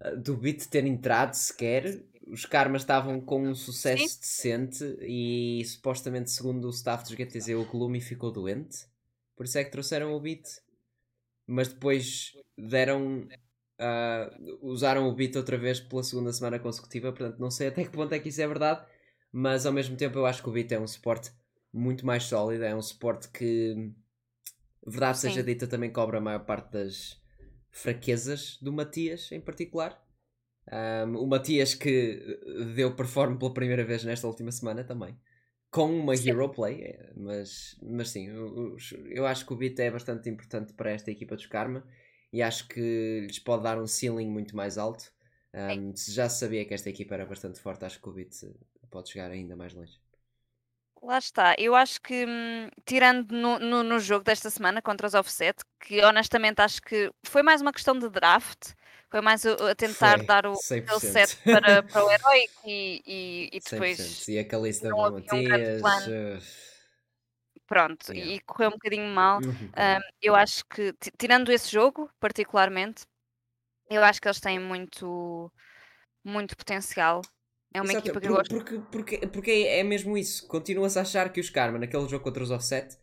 uh, 0.00 0.16
do 0.16 0.36
Beat 0.36 0.66
ter 0.68 0.86
entrado 0.86 1.34
sequer. 1.34 2.00
Os 2.28 2.46
Karmas 2.46 2.82
estavam 2.82 3.20
com 3.20 3.42
um 3.42 3.54
sucesso 3.54 4.20
decente 4.20 4.84
e 5.00 5.64
supostamente, 5.64 6.30
segundo 6.30 6.68
o 6.68 6.70
staff 6.70 7.02
dos 7.02 7.14
GTZ, 7.14 7.48
o 7.56 7.64
Gloomy 7.64 8.00
ficou 8.00 8.30
doente. 8.30 8.86
Por 9.34 9.46
isso 9.46 9.58
é 9.58 9.64
que 9.64 9.72
trouxeram 9.72 10.12
o 10.14 10.20
Beat. 10.20 10.46
Mas 11.44 11.66
depois 11.66 12.32
deram. 12.56 13.26
uh, 13.80 14.58
usaram 14.62 15.08
o 15.08 15.12
Beat 15.12 15.34
outra 15.34 15.58
vez 15.58 15.80
pela 15.80 16.04
segunda 16.04 16.32
semana 16.32 16.60
consecutiva. 16.60 17.12
Portanto, 17.12 17.40
não 17.40 17.50
sei 17.50 17.66
até 17.66 17.82
que 17.82 17.90
ponto 17.90 18.12
é 18.12 18.20
que 18.20 18.28
isso 18.28 18.40
é 18.40 18.46
verdade. 18.46 18.86
Mas 19.32 19.66
ao 19.66 19.72
mesmo 19.72 19.96
tempo, 19.96 20.20
eu 20.20 20.26
acho 20.26 20.40
que 20.40 20.48
o 20.48 20.52
Beat 20.52 20.70
é 20.70 20.78
um 20.78 20.86
suporte 20.86 21.32
muito 21.72 22.06
mais 22.06 22.22
sólido. 22.22 22.62
É 22.62 22.76
um 22.76 22.82
suporte 22.82 23.28
que, 23.28 23.92
verdade 24.86 25.18
Sim. 25.18 25.28
seja 25.28 25.42
dita, 25.42 25.66
também 25.66 25.92
cobra 25.92 26.18
a 26.18 26.20
maior 26.20 26.44
parte 26.44 26.72
das 26.72 27.20
fraquezas 27.70 28.58
do 28.60 28.72
Matias 28.72 29.30
em 29.32 29.40
particular. 29.40 30.02
Um, 30.72 31.18
o 31.18 31.26
Matias 31.26 31.74
que 31.74 32.40
deu 32.74 32.94
perform 32.96 33.36
pela 33.36 33.54
primeira 33.54 33.84
vez 33.84 34.04
nesta 34.04 34.26
última 34.26 34.50
semana 34.50 34.82
também. 34.82 35.16
Com 35.70 35.92
uma 35.92 36.16
Sim. 36.16 36.30
hero 36.30 36.48
play, 36.48 36.82
é, 36.82 37.12
mas, 37.16 37.76
mas 37.82 38.10
sim, 38.10 38.28
eu, 38.28 38.76
eu 39.10 39.26
acho 39.26 39.44
que 39.44 39.52
o 39.52 39.56
beat 39.56 39.78
é 39.78 39.90
bastante 39.90 40.28
importante 40.30 40.72
para 40.72 40.90
esta 40.90 41.10
equipa 41.10 41.36
dos 41.36 41.46
Karma 41.46 41.86
e 42.32 42.40
acho 42.40 42.66
que 42.68 43.20
lhes 43.26 43.38
pode 43.38 43.62
dar 43.62 43.78
um 43.80 43.86
ceiling 43.86 44.28
muito 44.28 44.56
mais 44.56 44.78
alto. 44.78 45.12
Um, 45.54 45.94
se 45.94 46.12
já 46.12 46.28
se 46.28 46.40
sabia 46.40 46.64
que 46.64 46.74
esta 46.74 46.90
equipa 46.90 47.14
era 47.14 47.26
bastante 47.26 47.60
forte, 47.60 47.84
acho 47.84 48.00
que 48.00 48.08
o 48.08 48.12
beat 48.12 48.32
pode 48.90 49.10
chegar 49.10 49.30
ainda 49.30 49.56
mais 49.56 49.74
longe. 49.74 49.98
Lá 51.02 51.18
está. 51.18 51.54
Eu 51.58 51.74
acho 51.74 52.00
que, 52.00 52.24
hum, 52.26 52.68
tirando 52.84 53.30
no, 53.32 53.58
no, 53.58 53.82
no 53.82 54.00
jogo 54.00 54.24
desta 54.24 54.50
semana 54.50 54.82
contra 54.82 55.06
os 55.06 55.14
Offset, 55.14 55.62
que 55.80 56.02
honestamente 56.04 56.60
acho 56.60 56.80
que 56.82 57.10
foi 57.24 57.42
mais 57.42 57.60
uma 57.60 57.72
questão 57.72 57.98
de 57.98 58.08
draft, 58.08 58.72
foi 59.10 59.20
mais 59.20 59.44
o- 59.44 59.66
a 59.68 59.74
tentar 59.74 60.18
Foi, 60.18 60.24
dar 60.24 60.46
o 60.46 60.60
100%. 60.60 60.86
skill 60.86 61.00
set 61.00 61.30
para, 61.48 61.82
para 61.84 62.04
o 62.04 62.10
herói 62.10 62.40
e, 62.64 63.02
e, 63.06 63.48
e 63.56 63.60
100%. 63.60 63.60
depois 63.60 64.28
E 64.28 64.38
a 64.38 64.44
Calista 64.48 64.92
não 64.94 65.08
um 65.08 65.10
Matias. 65.10 65.84
pronto, 67.66 68.12
Yeah. 68.12 68.32
e 68.34 68.40
correu 68.40 68.68
um 68.70 68.72
bocadinho 68.72 69.06
mal. 69.14 69.40
uhum. 69.40 69.72
Hum, 69.76 70.00
eu 70.22 70.34
acho 70.34 70.64
que, 70.66 70.92
ti- 70.94 71.10
tirando 71.18 71.50
esse 71.52 71.70
jogo, 71.70 72.10
particularmente, 72.20 73.04
eu 73.90 74.04
acho 74.04 74.20
que 74.20 74.28
eles 74.28 74.40
têm 74.40 74.58
muito, 74.60 75.52
muito 76.24 76.56
potencial. 76.56 77.28
É 77.76 77.80
uma 77.82 77.90
Exato, 77.90 78.08
equipa 78.08 78.20
que 78.20 78.28
eu 78.28 78.34
gosto. 78.34 78.50
porque, 78.54 78.78
porque, 78.90 79.26
porque 79.26 79.50
é 79.50 79.82
mesmo 79.82 80.16
isso. 80.16 80.46
Continua-se 80.48 80.98
a 80.98 81.02
achar 81.02 81.32
que 81.32 81.40
os 81.40 81.50
Karma, 81.50 81.78
naquele 81.78 82.08
jogo 82.08 82.24
contra 82.24 82.42
os 82.42 82.50
Offset, 82.50 82.96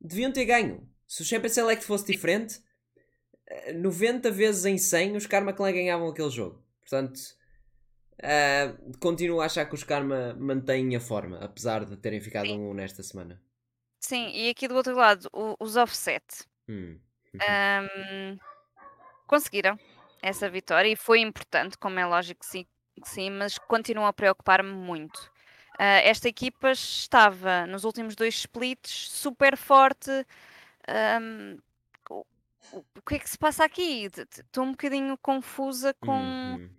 deviam 0.00 0.32
ter 0.32 0.44
ganho. 0.44 0.88
Se 1.06 1.22
o 1.22 1.24
Champion 1.24 1.48
Select 1.50 1.84
fosse 1.84 2.06
diferente, 2.12 2.60
eh, 3.46 3.72
90 3.72 4.30
vezes 4.30 4.64
em 4.64 4.76
100 4.76 5.16
os 5.16 5.26
Karma 5.26 5.52
Clan 5.52 5.72
ganhavam 5.72 6.08
aquele 6.08 6.30
jogo. 6.30 6.62
Portanto, 6.80 7.20
eh, 8.20 8.74
continuo 9.00 9.40
a 9.40 9.46
achar 9.46 9.66
que 9.66 9.74
os 9.74 9.84
Karma 9.84 10.34
mantêm 10.34 10.94
a 10.96 11.00
forma, 11.00 11.38
apesar 11.38 11.84
de 11.84 11.96
terem 11.96 12.20
ficado 12.20 12.46
Sim. 12.46 12.58
um 12.58 12.70
1 12.70 12.74
nesta 12.74 13.02
semana. 13.02 13.40
Sim, 14.00 14.30
e 14.34 14.48
aqui 14.50 14.66
do 14.68 14.74
outro 14.74 14.94
lado, 14.96 15.28
o- 15.32 15.56
os 15.60 15.76
Offset. 15.76 16.24
Hum. 16.68 16.98
Hum, 17.34 18.38
conseguiram 19.26 19.78
essa 20.22 20.48
vitória 20.50 20.88
e 20.90 20.96
foi 20.96 21.20
importante, 21.20 21.76
como 21.78 21.98
é 21.98 22.06
lógico 22.06 22.40
que 22.40 22.46
sim, 22.46 22.66
sim 23.04 23.30
mas 23.30 23.58
continua 23.58 24.08
a 24.08 24.12
preocupar-me 24.12 24.72
muito. 24.72 25.30
Ah, 25.78 26.00
esta 26.02 26.28
equipa 26.28 26.70
estava 26.72 27.66
nos 27.66 27.84
últimos 27.84 28.16
dois 28.16 28.34
splits 28.34 28.90
super 29.10 29.56
forte. 29.56 30.10
Hum, 31.20 31.58
o, 32.10 32.24
o- 32.72 32.84
que 33.06 33.16
é 33.16 33.18
que 33.18 33.28
se 33.30 33.38
passa 33.38 33.64
aqui? 33.64 34.06
Estou 34.38 34.64
um 34.64 34.72
bocadinho 34.72 35.16
confusa 35.18 35.94
com 36.00 36.12
Hum, 36.42 36.60
hum. 36.60 36.78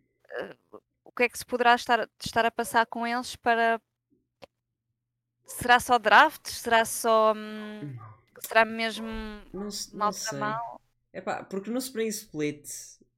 o 1.03 1.11
que 1.11 1.23
é 1.23 1.29
que 1.29 1.37
se 1.37 1.45
poderá 1.45 1.75
estar, 1.75 2.07
estar 2.23 2.45
a 2.45 2.51
passar 2.51 2.85
com 2.85 3.05
eles 3.05 3.35
para. 3.35 3.81
Será 5.45 5.79
só 5.79 5.97
draft? 5.99 6.47
Será 6.47 6.85
só. 6.85 7.33
hum, 7.35 7.99
será 8.39 8.63
mesmo 8.65 9.07
Não, 9.51 9.67
não 9.67 9.69
mal 9.93 10.13
para 10.13 10.37
mal? 10.37 10.81
Epá, 11.13 11.43
porque 11.43 11.69
no 11.71 11.79
Spring 11.79 12.07
Split 12.09 12.67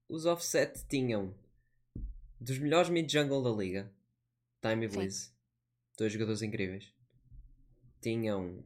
os 0.09 0.25
Offset 0.25 0.85
tinham 0.87 1.33
dos 2.41 2.57
melhores 2.57 2.89
mid-jungle 2.89 3.43
da 3.43 3.51
liga, 3.51 3.93
Time 4.61 4.85
e. 4.85 4.89
Blizz, 4.89 5.31
dois 5.95 6.11
jogadores 6.11 6.41
incríveis. 6.41 6.91
Tinham 8.01 8.65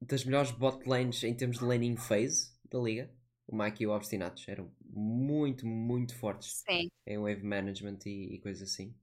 das 0.00 0.22
melhores 0.24 0.50
bot 0.50 0.86
lanes 0.86 1.24
em 1.24 1.34
termos 1.34 1.58
de 1.58 1.64
laning 1.64 1.96
phase 1.96 2.52
da 2.70 2.78
liga, 2.78 3.10
o 3.46 3.56
Mike 3.56 3.82
e 3.82 3.86
o 3.86 3.90
Obstinatos 3.90 4.46
eram 4.46 4.70
muito, 4.84 5.66
muito 5.66 6.14
fortes 6.14 6.62
Sim, 6.68 6.90
em 7.06 7.18
wave 7.18 7.42
management 7.42 8.00
e, 8.04 8.34
e 8.34 8.38
coisas 8.40 8.70
assim. 8.70 8.94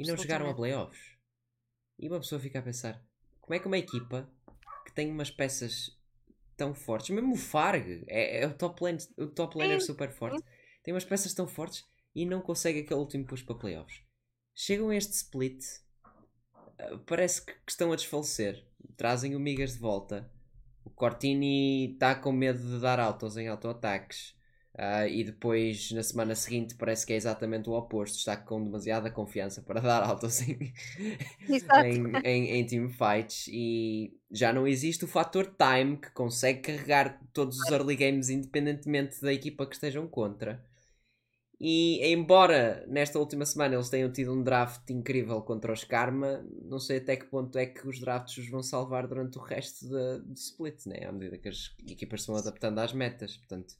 E 0.00 0.06
não 0.06 0.16
chegaram 0.16 0.50
a 0.50 0.54
playoffs. 0.54 1.16
E 1.98 2.08
uma 2.08 2.18
pessoa 2.18 2.40
fica 2.40 2.58
a 2.58 2.62
pensar: 2.62 3.00
como 3.40 3.54
é 3.54 3.60
que 3.60 3.68
uma 3.68 3.78
equipa 3.78 4.28
que 4.84 4.92
tem 4.92 5.10
umas 5.10 5.30
peças 5.30 5.96
tão 6.56 6.74
fortes, 6.74 7.10
mesmo 7.10 7.34
o 7.34 7.38
Farg 7.38 8.04
é, 8.08 8.40
é 8.42 8.46
o 8.46 8.54
top, 8.54 8.82
lane, 8.82 8.98
o 9.16 9.26
top 9.28 9.56
laner 9.56 9.80
super 9.80 10.10
forte, 10.10 10.44
tem 10.82 10.92
umas 10.92 11.04
peças 11.04 11.32
tão 11.32 11.46
fortes 11.46 11.84
e 12.16 12.24
não 12.24 12.40
consegue 12.40 12.80
aquele 12.80 12.98
último 12.98 13.26
push 13.26 13.42
para 13.42 13.54
playoffs. 13.54 14.00
Chegam 14.54 14.88
a 14.88 14.96
este 14.96 15.12
split, 15.12 15.62
ah, 16.78 16.98
parece 17.06 17.44
que, 17.44 17.52
estão 17.68 17.92
a 17.92 17.96
desfalecer. 17.96 18.64
Trazem 18.96 19.36
o 19.36 19.40
Migas 19.40 19.74
de 19.74 19.78
volta. 19.78 20.30
O 20.82 20.88
Cortini 20.88 21.92
está 21.92 22.14
com 22.14 22.32
medo 22.32 22.58
de 22.58 22.80
dar 22.80 22.98
autos 22.98 23.36
em 23.36 23.48
auto-ataques. 23.48 24.34
Ah, 24.78 25.06
e 25.06 25.24
depois, 25.24 25.90
na 25.90 26.02
semana 26.02 26.34
seguinte, 26.34 26.74
parece 26.74 27.04
que 27.04 27.12
é 27.12 27.16
exatamente 27.16 27.68
o 27.68 27.74
oposto. 27.74 28.16
Está 28.16 28.34
com 28.34 28.64
demasiada 28.64 29.10
confiança 29.10 29.60
para 29.60 29.80
dar 29.82 30.02
autos 30.02 30.40
em, 30.40 30.72
em, 31.84 32.16
em, 32.24 32.50
em 32.50 32.66
teamfights. 32.66 33.46
E 33.48 34.18
já 34.30 34.54
não 34.54 34.66
existe 34.66 35.04
o 35.04 35.08
fator 35.08 35.54
time 35.54 35.98
que 35.98 36.10
consegue 36.12 36.60
carregar 36.60 37.20
todos 37.34 37.58
os 37.58 37.70
early 37.70 37.94
games 37.94 38.30
independentemente 38.30 39.20
da 39.20 39.34
equipa 39.34 39.66
que 39.66 39.74
estejam 39.74 40.08
contra. 40.08 40.64
E 41.58 42.04
embora 42.12 42.84
nesta 42.86 43.18
última 43.18 43.46
semana 43.46 43.74
eles 43.74 43.88
tenham 43.88 44.12
tido 44.12 44.32
um 44.32 44.42
draft 44.42 44.90
incrível 44.90 45.40
contra 45.40 45.72
os 45.72 45.84
Karma, 45.84 46.44
não 46.62 46.78
sei 46.78 46.98
até 46.98 47.16
que 47.16 47.24
ponto 47.26 47.56
é 47.58 47.64
que 47.64 47.88
os 47.88 47.98
drafts 47.98 48.36
os 48.36 48.50
vão 48.50 48.62
salvar 48.62 49.08
durante 49.08 49.38
o 49.38 49.40
resto 49.40 49.86
do 49.88 50.34
split, 50.34 50.84
né? 50.86 51.06
à 51.06 51.12
medida 51.12 51.38
que 51.38 51.48
as 51.48 51.74
equipas 51.88 52.26
vão 52.26 52.36
adaptando 52.36 52.78
às 52.78 52.92
metas. 52.92 53.38
Portanto, 53.38 53.74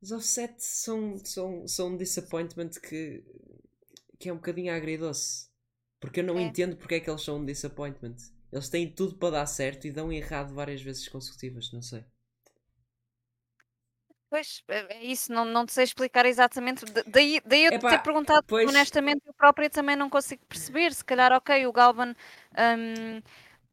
os 0.00 0.12
offset 0.12 0.54
são, 0.58 1.18
são, 1.18 1.66
são 1.66 1.88
um 1.88 1.96
disappointment 1.96 2.70
que, 2.82 3.24
que 4.18 4.28
é 4.28 4.32
um 4.32 4.36
bocadinho 4.36 4.72
agridoce. 4.72 5.48
Porque 6.00 6.20
eu 6.20 6.24
não 6.24 6.38
É. 6.38 6.42
entendo 6.44 6.76
porque 6.76 6.94
é 6.94 7.00
que 7.00 7.10
eles 7.10 7.22
são 7.22 7.38
um 7.38 7.44
disappointment. 7.44 8.16
Eles 8.52 8.68
têm 8.68 8.90
tudo 8.92 9.16
para 9.16 9.32
dar 9.32 9.46
certo 9.46 9.86
e 9.86 9.92
dão 9.92 10.12
errado 10.12 10.54
várias 10.54 10.80
vezes 10.82 11.08
consecutivas, 11.08 11.72
não 11.72 11.82
sei. 11.82 12.04
Pois, 14.30 14.62
é 14.68 14.94
é 14.98 15.04
isso, 15.04 15.32
não, 15.32 15.44
não 15.44 15.66
te 15.66 15.72
sei 15.72 15.84
explicar 15.84 16.24
exatamente. 16.24 16.84
Da- 16.86 17.02
Daí, 17.06 17.40
daí 17.44 17.64
eu 17.64 17.72
Epá, 17.74 17.90
ter 17.90 18.00
perguntado, 18.00 18.46
pois- 18.46 18.64
honestamente, 18.64 19.22
eu 19.26 19.34
própria 19.34 19.68
também 19.68 19.96
não 19.96 20.08
consigo 20.08 20.44
perceber. 20.46 20.92
Se 20.94 21.04
calhar, 21.04 21.32
ok, 21.32 21.66
o 21.66 21.72
Galvan 21.72 22.14
hum, 22.56 23.20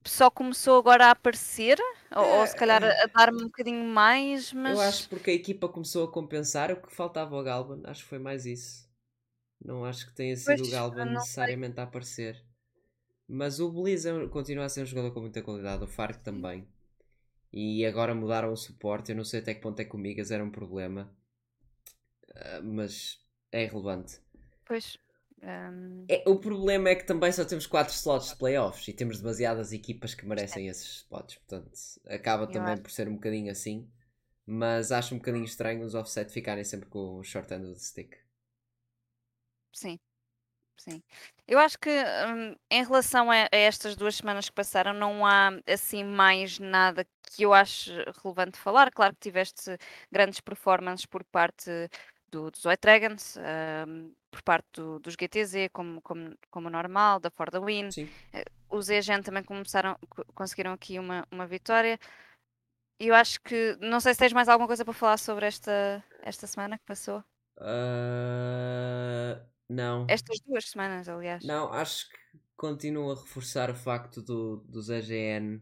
só 0.05 0.31
começou 0.31 0.77
agora 0.79 1.07
a 1.07 1.11
aparecer, 1.11 1.77
ou, 2.15 2.25
ou 2.39 2.47
se 2.47 2.55
calhar 2.55 2.83
a, 2.83 2.87
a 3.03 3.07
dar-me 3.07 3.41
um 3.43 3.47
bocadinho 3.47 3.83
mais, 3.85 4.51
mas. 4.53 4.79
Eu 4.79 4.81
acho 4.81 5.09
porque 5.09 5.31
a 5.31 5.33
equipa 5.33 5.69
começou 5.69 6.05
a 6.07 6.11
compensar 6.11 6.71
o 6.71 6.81
que 6.81 6.93
faltava 6.95 7.35
ao 7.35 7.43
Galban. 7.43 7.81
Acho 7.85 8.03
que 8.03 8.09
foi 8.09 8.19
mais 8.19 8.45
isso. 8.45 8.87
Não 9.61 9.85
acho 9.85 10.07
que 10.07 10.15
tenha 10.15 10.35
sido 10.37 10.45
Pois, 10.45 10.67
o 10.67 10.71
Galban 10.71 11.05
não 11.05 11.05
sei. 11.05 11.15
necessariamente 11.19 11.79
a 11.79 11.83
aparecer. 11.83 12.43
Mas 13.27 13.59
o 13.59 13.71
é 13.87 14.13
um- 14.13 14.29
continua 14.29 14.65
a 14.65 14.69
ser 14.69 14.83
um 14.83 14.85
jogador 14.87 15.13
com 15.13 15.21
muita 15.21 15.41
qualidade. 15.43 15.83
O 15.83 15.87
Farc 15.87 16.21
também. 16.23 16.67
E 17.63 17.85
agora 17.91 18.15
mudaram 18.21 18.51
o 18.53 18.57
suporte. 18.65 19.11
Eu 19.11 19.17
não 19.17 19.25
sei 19.25 19.39
até 19.41 19.53
que 19.53 19.61
ponto 19.61 19.79
é 19.81 19.85
que 19.85 19.95
o 19.95 19.99
Migas 19.99 20.31
era 20.31 20.43
um 20.43 20.51
problema. 20.51 21.03
Ah, 22.35 22.61
mas 22.63 23.19
é 23.51 23.63
irrelevante. 23.63 24.19
Pois. 24.65 24.87
hum, 25.41 26.09
É, 26.09 26.23
o 26.29 26.37
problema 26.39 26.89
é 26.89 26.95
que 26.95 27.05
também 27.05 27.31
só 27.31 27.43
temos 27.45 27.65
4 27.67 27.93
slots 27.93 28.29
de 28.29 28.35
playoffs 28.37 28.87
e 28.87 28.93
temos 28.93 29.19
demasiadas 29.19 29.71
equipas 29.73 30.13
que 30.13 30.25
merecem 30.25 30.67
esses 30.67 30.87
spots. 30.97 31.35
Portanto, 31.37 31.71
acaba 32.07 32.47
Eu 32.47 32.47
também 32.47 32.77
acho. 32.77 32.81
por 32.81 32.91
ser 32.91 33.07
um 33.09 33.15
bocadinho 33.15 33.51
assim. 33.51 33.89
Mas 34.45 34.91
acho 34.91 35.15
um 35.15 35.17
bocadinho 35.19 35.45
estranho 35.45 35.85
os 35.85 35.95
offset 35.95 36.31
ficarem 36.31 36.63
sempre 36.63 36.89
com 36.89 37.17
o 37.19 37.23
short 37.23 37.53
end 37.53 37.65
of 37.65 37.73
the 37.75 37.79
stick. 37.79 38.17
sim. 39.73 39.99
Sim. 40.77 41.01
Eu 41.47 41.57
acho 41.59 41.77
que, 41.79 41.89
hum, 41.89 42.55
em 42.69 42.83
relação 42.83 43.31
a 43.31 43.35
a 43.51 43.55
estas 43.57 43.95
2 43.95 44.15
semanas 44.15 44.47
que 44.47 44.55
passaram, 44.55 44.93
não 44.93 45.25
há, 45.25 45.49
assim, 45.67 46.03
mais 46.03 46.59
nada 46.59 47.05
que 47.23 47.43
eu 47.43 47.53
ache 47.53 47.91
relevante 48.23 48.57
falar. 48.59 48.91
Claro 48.91 49.13
que 49.15 49.19
tiveste 49.21 49.77
grandes 50.11 50.39
performances 50.39 51.05
por 51.05 51.23
parte 51.23 51.69
do 52.29 52.51
dos 52.51 52.63
White 52.65 52.81
Dragons, 52.81 53.37
hum, 53.87 54.13
por 54.31 54.41
parte 54.43 54.67
do 54.75 54.99
dos 54.99 55.15
GTZ, 55.19 55.69
como 55.73 56.01
como 56.01 56.35
como 56.51 56.69
normal, 56.69 57.19
da 57.19 57.29
For 57.31 57.49
the 57.49 57.59
Win. 57.59 57.89
Sim. 57.89 58.09
Eh, 58.33 58.45
os 58.69 58.89
EGN 58.89 59.23
também 59.23 59.43
começaram 59.43 59.97
co 60.09 60.23
conseguiram 60.35 60.73
aqui 60.73 60.99
uma 60.99 61.25
uma 61.31 61.47
vitória. 61.47 61.97
Eu 62.99 63.13
acho 63.15 63.39
que 63.41 63.77
não 63.79 63.99
sei 63.99 64.13
se 64.13 64.19
tens 64.19 64.33
mais 64.33 64.49
alguma 64.49 64.67
coisa 64.67 64.83
para 64.85 64.93
falar 64.93 65.17
sobre 65.17 65.45
esta 65.47 66.03
esta 66.23 66.45
semana 66.47 66.77
que 66.77 66.85
passou? 66.85 67.23
Ah, 67.59 69.41
não. 69.69 70.15
Estas 70.15 70.39
2 70.41 70.69
semanas, 70.71 71.07
aliás. 71.07 71.43
Não, 71.43 71.71
acho 71.71 72.09
que 72.09 72.17
continua 72.55 73.13
a 73.13 73.19
reforçar 73.19 73.69
o 73.69 73.75
facto 73.75 74.21
do, 74.21 74.57
dos 74.67 74.89
AGN 74.89 75.61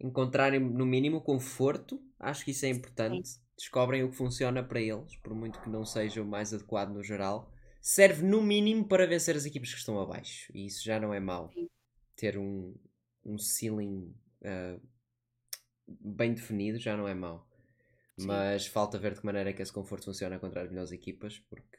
encontrarem 0.00 0.60
no 0.60 0.86
mínimo 0.86 1.20
conforto. 1.20 2.00
Acho 2.18 2.44
que 2.44 2.50
isso 2.52 2.66
é 2.66 2.72
Sim, 2.72 2.78
importante. 2.78 3.30
Descobrem 3.56 4.04
o 4.04 4.10
que 4.10 4.16
funciona 4.16 4.62
para 4.62 4.80
eles, 4.80 5.16
por 5.16 5.34
muito 5.34 5.60
que 5.60 5.70
não 5.70 5.84
seja 5.84 6.22
o 6.22 6.26
mais 6.26 6.52
adequado 6.52 6.90
no 6.92 7.02
geral. 7.02 7.52
Serve 7.80 8.22
no 8.24 8.42
mínimo 8.42 8.86
para 8.86 9.06
vencer 9.06 9.36
as 9.36 9.46
equipas 9.46 9.72
que 9.72 9.78
estão 9.78 10.00
abaixo. 10.00 10.50
E 10.54 10.66
isso 10.66 10.84
já 10.84 11.00
não 11.00 11.14
é 11.14 11.20
mau. 11.20 11.50
sim, 11.54 11.68
Ter 12.16 12.38
um, 12.38 12.74
um 13.24 13.38
ceiling 13.38 14.14
ah, 14.44 14.78
bem 15.88 16.34
definido 16.34 16.78
já 16.78 16.96
não 16.96 17.08
é 17.08 17.14
mau. 17.14 17.48
sim. 18.18 18.26
Mas 18.26 18.66
falta 18.66 18.98
ver 18.98 19.14
de 19.14 19.20
que 19.20 19.26
maneira 19.26 19.50
é 19.50 19.52
que 19.52 19.62
esse 19.62 19.72
conforto 19.72 20.06
funciona 20.06 20.38
contra 20.38 20.62
as 20.62 20.70
melhores 20.70 20.92
equipas, 20.92 21.38
porque 21.50 21.78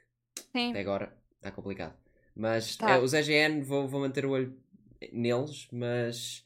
Sim, 0.52 0.72
até 0.72 0.82
agora 0.82 1.18
está 1.38 1.52
complicado. 1.52 1.98
Mas 2.36 2.80
está. 2.80 2.92
eh, 2.92 3.00
os 3.00 3.14
EGN 3.14 3.64
vou, 3.64 3.88
vou 3.88 4.02
manter 4.02 4.26
o 4.26 4.32
olho 4.32 4.60
neles, 5.12 5.68
mas 5.72 6.44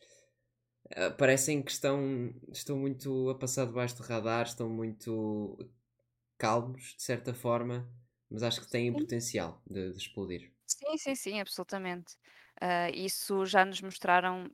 eh, 0.91 1.09
parecem 1.11 1.61
que 1.63 1.71
estão, 1.71 2.33
estão 2.51 2.77
muito 2.77 3.29
a 3.29 3.35
passar 3.39 3.65
debaixo 3.65 3.97
do 3.97 4.03
radar, 4.03 4.45
estão 4.47 4.69
muito 4.69 5.57
calmos, 6.37 6.95
de 6.97 7.03
certa 7.03 7.33
forma, 7.33 7.89
mas 8.29 8.43
acho 8.43 8.61
que 8.61 8.69
têm 8.71 8.93
Sim. 8.93 8.97
potencial 8.97 9.61
de, 9.69 9.91
de 9.93 9.97
explodir. 9.99 10.53
Sim, 10.67 10.97
sim, 10.97 11.15
sim, 11.15 11.39
absolutamente. 11.39 12.17
Ah, 12.59 12.89
isso 12.91 13.45
já 13.45 13.65
nos 13.65 13.81
mostraram 13.81 14.49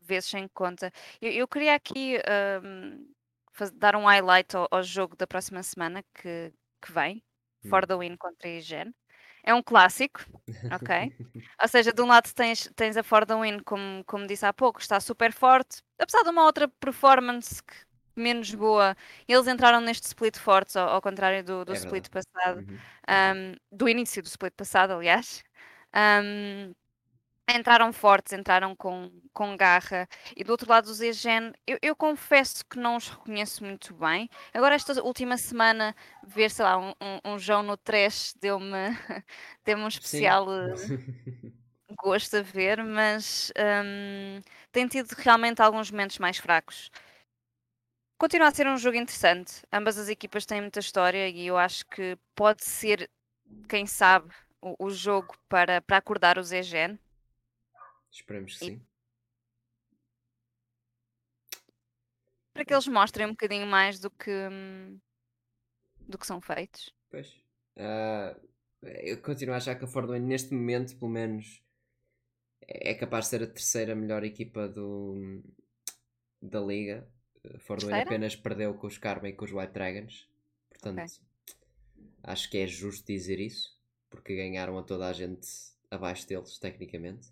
vezes 0.00 0.30
sem 0.30 0.48
conta. 0.48 0.92
Eu, 1.20 1.32
eu 1.32 1.48
queria 1.48 1.74
aqui 1.74 2.18
ahm, 2.28 3.06
faz- 3.52 3.72
dar 3.72 3.96
um 3.96 4.06
highlight 4.06 4.56
ao, 4.56 4.68
ao 4.70 4.82
jogo 4.82 5.16
da 5.16 5.26
próxima 5.26 5.62
semana 5.62 6.02
que, 6.14 6.52
que 6.82 6.92
vem, 6.92 7.24
For 7.62 7.86
Hum. 7.86 7.86
the 7.86 7.96
Win 7.96 8.16
contra 8.18 8.48
a 8.48 8.52
IGN. 8.52 8.94
É 9.44 9.54
um 9.54 9.62
clássico, 9.62 10.20
ok? 10.70 11.12
Ou 11.62 11.68
seja, 11.68 11.92
de 11.92 12.00
um 12.02 12.06
lado 12.06 12.32
tens, 12.34 12.70
tens 12.76 12.96
a 12.96 13.02
For 13.02 13.26
the 13.26 13.34
Win, 13.34 13.60
como, 13.60 14.04
como 14.06 14.26
disse 14.26 14.46
há 14.46 14.52
pouco, 14.52 14.80
está 14.80 14.98
super 15.00 15.32
forte, 15.32 15.82
apesar 15.98 16.22
de 16.22 16.30
uma 16.30 16.44
outra 16.44 16.68
performance 16.68 17.62
que- 17.62 17.74
menos 18.16 18.54
boa. 18.54 18.96
Eles 19.28 19.46
entraram 19.46 19.80
neste 19.80 20.06
split 20.06 20.38
fortes, 20.38 20.76
ao, 20.76 20.88
ao 20.88 21.02
contrário 21.02 21.42
do, 21.44 21.64
do 21.64 21.72
É 21.72 21.74
split 21.74 22.08
verdade. 22.08 22.10
passado, 22.10 22.58
Uhum. 22.58 22.78
ahm, 23.08 23.54
do 23.72 23.88
início 23.88 24.22
do 24.22 24.26
split 24.28 24.54
passado, 24.56 24.92
aliás. 24.92 25.42
Ahm, 25.92 26.72
entraram 27.56 27.92
fortes, 27.92 28.32
entraram 28.32 28.74
com, 28.76 29.10
com 29.32 29.56
garra. 29.56 30.08
E 30.36 30.44
do 30.44 30.50
outro 30.52 30.68
lado, 30.68 30.86
os 30.86 31.00
EGN, 31.00 31.52
eu, 31.66 31.78
eu 31.82 31.96
confesso 31.96 32.64
que 32.66 32.78
não 32.78 32.96
os 32.96 33.08
reconheço 33.08 33.64
muito 33.64 33.94
bem. 33.94 34.28
Agora, 34.54 34.74
esta 34.74 35.00
última 35.02 35.36
semana, 35.36 35.94
ver, 36.26 36.50
sei 36.50 36.64
lá, 36.64 36.78
um, 36.78 36.90
um, 37.00 37.32
um 37.34 37.38
João 37.38 37.62
no 37.62 37.76
trash 37.76 38.34
deu-me 38.40 38.70
deu-me 39.64 39.82
um 39.82 39.90
Sim. 39.90 39.98
especial 39.98 40.46
eh, 40.52 40.74
gosto 42.02 42.36
a 42.36 42.42
ver, 42.42 42.82
mas 42.84 43.52
hum, 43.84 44.40
tem 44.72 44.86
tido 44.86 45.10
realmente 45.12 45.60
alguns 45.62 45.90
momentos 45.90 46.18
mais 46.18 46.38
fracos. 46.38 46.90
Continua 48.18 48.48
a 48.48 48.50
ser 48.54 48.66
um 48.66 48.76
jogo 48.76 48.98
interessante. 48.98 49.62
Ambas 49.72 49.96
as 49.98 50.08
equipas 50.08 50.44
têm 50.44 50.60
muita 50.60 50.78
história 50.80 51.28
e 51.28 51.46
eu 51.46 51.56
acho 51.56 51.86
que 51.86 52.18
pode 52.34 52.64
ser, 52.64 53.10
quem 53.68 53.86
sabe, 53.86 54.30
o, 54.60 54.86
o 54.86 54.90
jogo 54.90 55.34
para, 55.48 55.80
para 55.80 55.96
acordar 55.96 56.38
os 56.38 56.52
EGN. 56.52 56.98
Esperemos 58.10 58.58
que 58.58 58.64
sim. 58.64 58.86
para 62.60 62.64
que 62.66 62.74
eles 62.74 62.86
mostrem 62.88 63.26
um 63.26 63.30
bocadinho 63.30 63.66
mais 63.66 63.98
do 63.98 64.10
que, 64.10 64.30
hum, 64.30 64.98
do 66.00 66.18
que 66.18 66.26
são 66.26 66.40
feitos. 66.42 66.94
Pois. 67.08 67.34
Ah, 67.76 68.36
eu 68.82 69.20
continuo 69.22 69.54
a 69.54 69.56
achar 69.56 69.76
que 69.76 69.84
a 69.84 69.88
Wayne, 69.88 70.26
neste 70.26 70.52
momento, 70.52 70.94
pelo 70.98 71.10
menos, 71.10 71.62
é 72.60 72.94
capaz 72.94 73.24
de 73.24 73.30
ser 73.30 73.42
a 73.42 73.46
terceira 73.46 73.94
melhor 73.94 74.24
equipa 74.24 74.68
do, 74.68 75.42
da 76.42 76.60
liga. 76.60 77.08
A 77.54 77.58
Ford 77.60 77.80
Wayne 77.80 78.02
Terceira? 78.02 78.02
apenas 78.02 78.36
perdeu 78.36 78.74
com 78.74 78.86
os 78.86 78.98
Karma 78.98 79.28
e 79.28 79.32
com 79.32 79.46
os 79.46 79.52
White 79.52 79.72
Dragons. 79.72 80.28
Portanto, 80.68 80.98
Ok. 80.98 81.56
acho 82.24 82.50
que 82.50 82.58
é 82.58 82.66
justo 82.66 83.06
dizer 83.06 83.40
isso. 83.40 83.78
Porque 84.10 84.36
ganharam 84.36 84.76
a 84.76 84.82
toda 84.82 85.08
a 85.08 85.12
gente 85.14 85.48
abaixo 85.90 86.28
deles, 86.28 86.58
tecnicamente. 86.58 87.28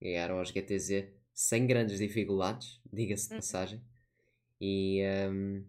Ganharam 0.00 0.38
aos 0.38 0.50
GTZ 0.50 1.08
sem 1.34 1.66
grandes 1.66 1.98
dificuldades, 1.98 2.80
diga-se 2.92 3.28
de 3.30 3.34
Uhum. 3.34 3.36
passagem. 3.36 3.80
E 4.60 5.02
hum, 5.30 5.64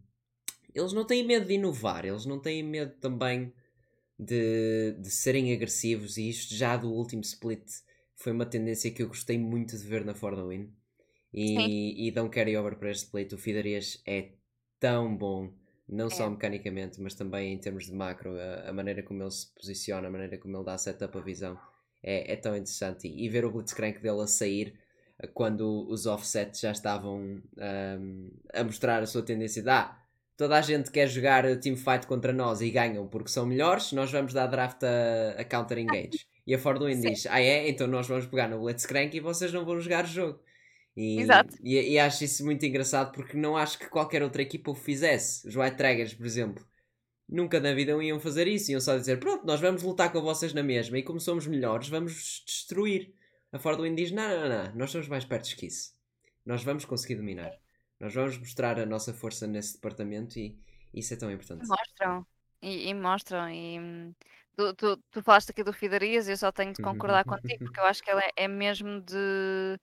eles 0.74 0.94
não 0.94 1.06
têm 1.06 1.26
medo 1.26 1.46
de 1.48 1.54
inovar, 1.56 2.06
eles 2.06 2.26
não 2.26 2.40
têm 2.40 2.64
medo 2.64 2.94
também 3.00 3.54
de, 4.20 4.94
de 5.00 5.10
serem 5.12 5.54
agressivos. 5.54 6.18
E 6.18 6.30
isto 6.30 6.56
já 6.56 6.78
do 6.78 6.92
último 6.92 7.22
split 7.22 7.66
foi 8.16 8.32
uma 8.32 8.46
tendência 8.46 8.92
que 8.92 9.04
eu 9.04 9.08
gostei 9.08 9.38
muito 9.38 9.78
de 9.78 9.86
ver 9.86 10.06
na 10.06 10.14
Ford 10.16 10.38
Win. 10.48 10.72
Sim, 11.44 11.70
E, 11.74 12.08
e 12.08 12.12
dão 12.12 12.30
carry-over 12.30 12.78
para 12.78 12.92
este 12.92 13.06
split. 13.06 13.34
O 13.34 13.38
Fidarias 13.38 14.02
é 14.08 14.32
tão 14.80 15.16
bom, 15.16 15.54
não 15.88 16.10
só 16.10 16.30
é. 16.30 16.30
mecanicamente, 16.30 17.02
mas 17.02 17.16
também 17.16 17.54
em 17.54 17.58
termos 17.60 17.86
de 17.86 17.94
macro. 17.94 18.38
A, 18.40 18.70
a 18.70 18.74
maneira 18.74 19.04
como 19.04 19.24
ele 19.24 19.32
se 19.32 19.48
posiciona, 19.54 20.08
a 20.08 20.12
maneira 20.12 20.38
como 20.38 20.58
ele 20.58 20.66
dá 20.66 20.78
setup 20.78 21.18
a 21.18 21.22
visão 21.22 21.60
é, 22.04 22.34
é 22.34 22.36
tão 22.36 22.56
interessante. 22.56 23.08
E, 23.08 23.26
e 23.26 23.30
ver 23.30 23.46
o 23.46 23.52
Blitzcrank 23.52 24.00
dele 24.00 24.22
a 24.22 24.28
sair 24.28 24.74
eh, 25.20 25.28
quando 25.28 25.88
os 25.90 26.06
offsets 26.06 26.60
já 26.60 26.72
estavam 26.72 27.42
ahm, 27.58 28.30
a 28.54 28.64
mostrar 28.64 29.02
a 29.02 29.06
sua 29.08 29.24
tendência 29.24 29.62
de 29.62 29.70
ah, 29.70 29.98
toda 30.38 30.58
a 30.58 30.62
gente 30.62 30.92
quer 30.92 31.08
jogar 31.08 31.44
teamfight 31.60 32.08
contra 32.08 32.34
nós 32.34 32.62
e 32.62 32.72
ganham 32.72 33.08
porque 33.08 33.30
são 33.30 33.46
melhores, 33.46 33.92
nós 33.92 34.12
vamos 34.12 34.34
dar 34.34 34.48
draft 34.48 34.84
a, 34.84 35.42
a 35.42 35.44
counter 35.46 35.78
engage. 35.78 36.26
E 36.48 36.56
a 36.56 36.60
Forduin 36.60 36.96
Sim, 36.96 37.12
diz, 37.12 37.28
ah 37.28 37.40
é? 37.40 37.70
Então 37.70 37.86
nós 37.86 38.08
vamos 38.08 38.26
pegar 38.26 38.48
no 38.48 38.60
Blitzcrank 38.60 39.16
e 39.16 39.20
vocês 39.20 39.54
não 39.54 39.64
vão 39.64 39.80
jogar 39.80 40.06
o 40.06 40.08
jogo. 40.08 40.40
E, 40.98 41.22
exato. 41.22 41.56
e, 41.64 41.94
e 41.94 42.00
acho 42.00 42.24
isso 42.24 42.44
muito 42.44 42.66
engraçado 42.66 43.12
porque 43.12 43.38
não 43.38 43.56
acho 43.56 43.78
que 43.78 43.88
qualquer 43.88 44.24
outra 44.24 44.42
equipa 44.42 44.72
o 44.72 44.76
fizesse. 44.76 45.48
Os 45.48 45.56
White 45.56 45.78
Dragons, 45.78 46.14
por 46.16 46.26
exemplo, 46.26 46.66
nunca 47.32 47.60
na 47.60 47.74
vida 47.74 47.92
iam 48.04 48.20
fazer 48.20 48.48
isso. 48.48 48.72
Iam 48.72 48.82
só 48.82 48.98
dizer: 48.98 49.20
Pronto, 49.20 49.46
nós 49.46 49.60
vamos 49.60 49.82
lutar 49.84 50.12
com 50.12 50.22
vocês 50.22 50.54
na 50.54 50.62
mesma 50.62 50.98
e 50.98 51.04
como 51.04 51.20
somos 51.20 51.48
melhores, 51.48 51.88
vamos 51.90 52.44
destruir. 52.46 53.14
A 53.52 53.58
Fordwin 53.60 53.96
diz: 53.96 54.12
Não, 54.12 54.28
não, 54.28 54.50
não, 54.50 54.76
nós 54.76 54.92
somos 54.92 55.08
mais 55.08 55.26
perto 55.26 55.56
que 55.56 55.66
isso. 55.68 55.94
Nós 56.46 56.64
vamos 56.64 56.86
conseguir 56.86 57.16
dominar. 57.16 57.52
Nós 58.00 58.14
vamos 58.14 58.38
mostrar 58.38 58.80
a 58.80 58.86
nossa 58.86 59.14
força 59.14 59.48
nesse 59.48 59.76
departamento 59.76 60.38
e 60.40 60.58
isso 60.94 61.14
é 61.14 61.18
tão 61.18 61.32
importante. 61.32 61.68
mostram. 61.68 62.26
E, 62.62 62.90
e 62.90 62.94
mostram. 62.94 63.50
E 63.50 63.80
hum, 63.80 64.14
tu, 64.56 64.74
tu, 64.76 64.98
tu 65.12 65.24
falaste 65.24 65.52
aqui 65.52 65.64
do 65.64 65.72
Fidarias 65.74 66.28
e 66.28 66.32
eu 66.32 66.38
só 66.38 66.52
tenho 66.52 66.74
de 66.74 66.82
concordar 66.82 67.24
contigo 67.24 67.64
porque 67.66 67.80
eu 67.80 67.86
acho 67.86 68.02
que 68.04 68.12
ele 68.12 68.22
é, 68.22 68.44
é 68.44 68.48
mesmo 68.48 69.02
de. 69.02 69.80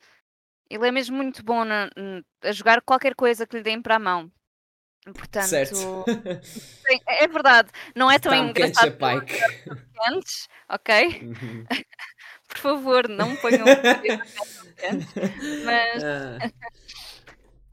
Ele 0.71 0.87
é 0.87 0.91
mesmo 0.93 1.17
muito 1.17 1.43
bom 1.43 1.65
na- 1.65 1.89
n- 1.97 2.23
a 2.43 2.53
jogar 2.53 2.83
qualquer 2.83 3.15
coisa 3.15 3.47
que 3.47 3.57
lhe 3.57 3.63
deem 3.63 3.81
para 3.81 3.97
a 3.97 3.99
mão. 3.99 4.31
Certo. 5.15 5.75
Portanto, 5.75 6.05
sim, 6.45 6.99
é 7.07 7.25
é 7.25 7.29
verdade. 7.29 7.71
Não 7.95 8.11
é 8.11 8.19
tão 8.19 8.33
a 8.33 8.37
engraçado 8.39 8.97
Pike. 8.97 9.37
antes, 10.09 10.49
ok? 10.69 11.23
Uhum. 11.23 11.65
Por 12.49 12.59
favor, 12.59 13.09
não 13.09 13.31
me 13.33 13.37
ponham. 13.39 13.65
Mas, 15.65 16.03
Ah, 16.05 16.39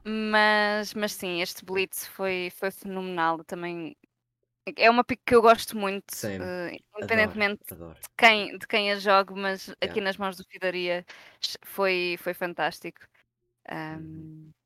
mas, 0.04 0.94
mas 0.94 1.12
sim, 1.12 1.40
este 1.40 1.64
Blitz 1.64 2.06
foi, 2.06 2.50
foi 2.50 2.70
fenomenal. 2.70 3.42
Também 3.44 3.96
é 4.76 4.90
uma 4.90 5.04
pick 5.04 5.20
que 5.24 5.34
eu 5.34 5.42
gosto 5.42 5.76
muito, 5.76 6.14
Same. 6.14 6.44
eh, 6.44 6.66
Adoro, 6.68 6.80
independentemente 6.98 7.62
adoro. 7.72 7.94
de 7.94 8.08
quem, 8.16 8.58
de 8.58 8.66
quem 8.66 8.92
a 8.92 8.96
jogo, 8.96 9.36
mas 9.36 9.68
aqui 9.80 9.84
Yeah. 9.86 10.02
nas 10.02 10.16
mãos 10.16 10.36
do 10.36 10.44
Fidaria 10.50 11.04
foi, 11.64 12.16
foi 12.20 12.34
fantástico. 12.34 13.00
Uhum. 13.70 13.96
Um, 13.98 14.52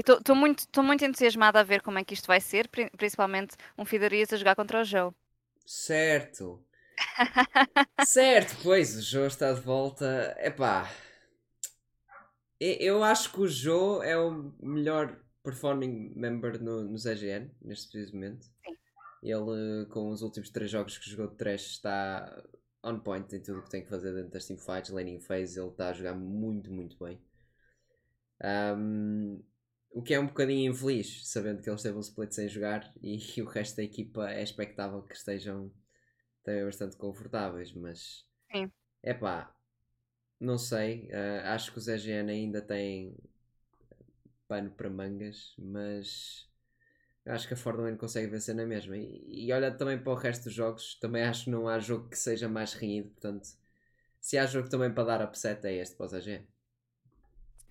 estou 0.00 0.34
muito, 0.36 0.66
tô 0.68 0.82
muito 0.82 1.04
entusiasmada 1.04 1.60
a 1.60 1.62
ver 1.62 1.80
como 1.82 1.98
é 1.98 2.04
que 2.04 2.14
isto 2.14 2.26
vai 2.26 2.40
ser, 2.40 2.68
pri- 2.68 2.90
principalmente 2.96 3.56
um 3.78 3.84
Fidarias 3.84 4.32
a 4.32 4.36
jogar 4.36 4.56
contra 4.56 4.80
o 4.80 4.84
Joe. 4.84 5.12
Certo. 5.66 6.64
Certo, 8.06 8.56
pois, 8.62 8.96
o 8.96 9.02
Joe 9.02 9.26
está 9.26 9.52
de 9.52 9.60
volta. 9.60 10.36
Epá. 10.40 10.88
Eu 12.60 13.02
acho 13.02 13.32
que 13.32 13.40
o 13.40 13.46
Joe 13.48 14.06
é 14.06 14.16
o 14.16 14.52
melhor 14.62 15.20
performing 15.42 16.12
member 16.16 16.62
no, 16.62 16.84
no 16.84 16.96
ZGN, 16.98 17.50
neste 17.60 17.88
preciso 17.90 18.14
momento. 18.14 18.46
Sim. 18.64 18.76
Ele, 19.22 19.86
com 19.86 20.10
os 20.10 20.22
últimos 20.22 20.50
três 20.50 20.70
jogos 20.70 20.98
que 20.98 21.10
jogou 21.10 21.28
de 21.28 21.36
trash, 21.36 21.70
está 21.72 22.42
on 22.82 23.00
point 23.00 23.34
em 23.34 23.40
tudo 23.40 23.60
o 23.60 23.62
que 23.62 23.70
tem 23.70 23.82
que 23.82 23.88
fazer 23.88 24.14
dentro 24.14 24.30
das 24.30 24.46
teamfights, 24.46 24.90
laning 24.90 25.20
phase, 25.20 25.58
ele 25.58 25.68
está 25.68 25.88
a 25.88 25.92
jogar 25.92 26.14
muito, 26.14 26.70
muito 26.72 26.96
bem. 27.02 27.20
Um, 28.42 29.42
o 29.94 30.02
que 30.02 30.12
é 30.12 30.18
um 30.18 30.26
bocadinho 30.26 30.72
infeliz, 30.72 31.26
sabendo 31.28 31.62
que 31.62 31.70
eles 31.70 31.80
teve 31.82 31.96
um 31.96 32.00
split 32.00 32.32
sem 32.32 32.48
jogar 32.48 32.92
e, 33.00 33.16
e 33.38 33.42
o 33.42 33.46
resto 33.46 33.76
da 33.76 33.84
equipa 33.84 34.28
é 34.30 34.42
expectável 34.42 35.00
que 35.02 35.14
estejam 35.14 35.72
também 36.42 36.64
bastante 36.64 36.96
confortáveis, 36.96 37.72
mas 37.72 38.26
é 39.02 39.14
pá, 39.14 39.54
não 40.40 40.58
sei. 40.58 41.08
Uh, 41.12 41.46
acho 41.46 41.72
que 41.72 41.78
os 41.78 41.88
EGN 41.88 42.30
ainda 42.30 42.60
têm 42.60 43.16
pano 44.48 44.70
para 44.70 44.90
mangas, 44.90 45.54
mas 45.58 46.48
acho 47.26 47.46
que 47.48 47.54
a 47.54 47.56
Ford 47.56 47.96
consegue 47.96 48.26
vencer 48.26 48.54
na 48.54 48.66
mesma. 48.66 48.96
E, 48.96 49.46
e 49.46 49.52
olha 49.52 49.70
também 49.72 49.98
para 49.98 50.12
o 50.12 50.16
resto 50.16 50.44
dos 50.44 50.54
jogos, 50.54 50.96
também 51.00 51.22
acho 51.22 51.44
que 51.44 51.50
não 51.50 51.68
há 51.68 51.78
jogo 51.78 52.08
que 52.08 52.18
seja 52.18 52.48
mais 52.48 52.74
renhido, 52.74 53.10
portanto, 53.10 53.48
se 54.20 54.38
há 54.38 54.46
jogo 54.46 54.68
também 54.68 54.92
para 54.92 55.04
dar 55.04 55.24
upset 55.24 55.64
é 55.66 55.74
este 55.76 55.96
para 55.96 56.06
os 56.06 56.12
EGN. 56.14 56.53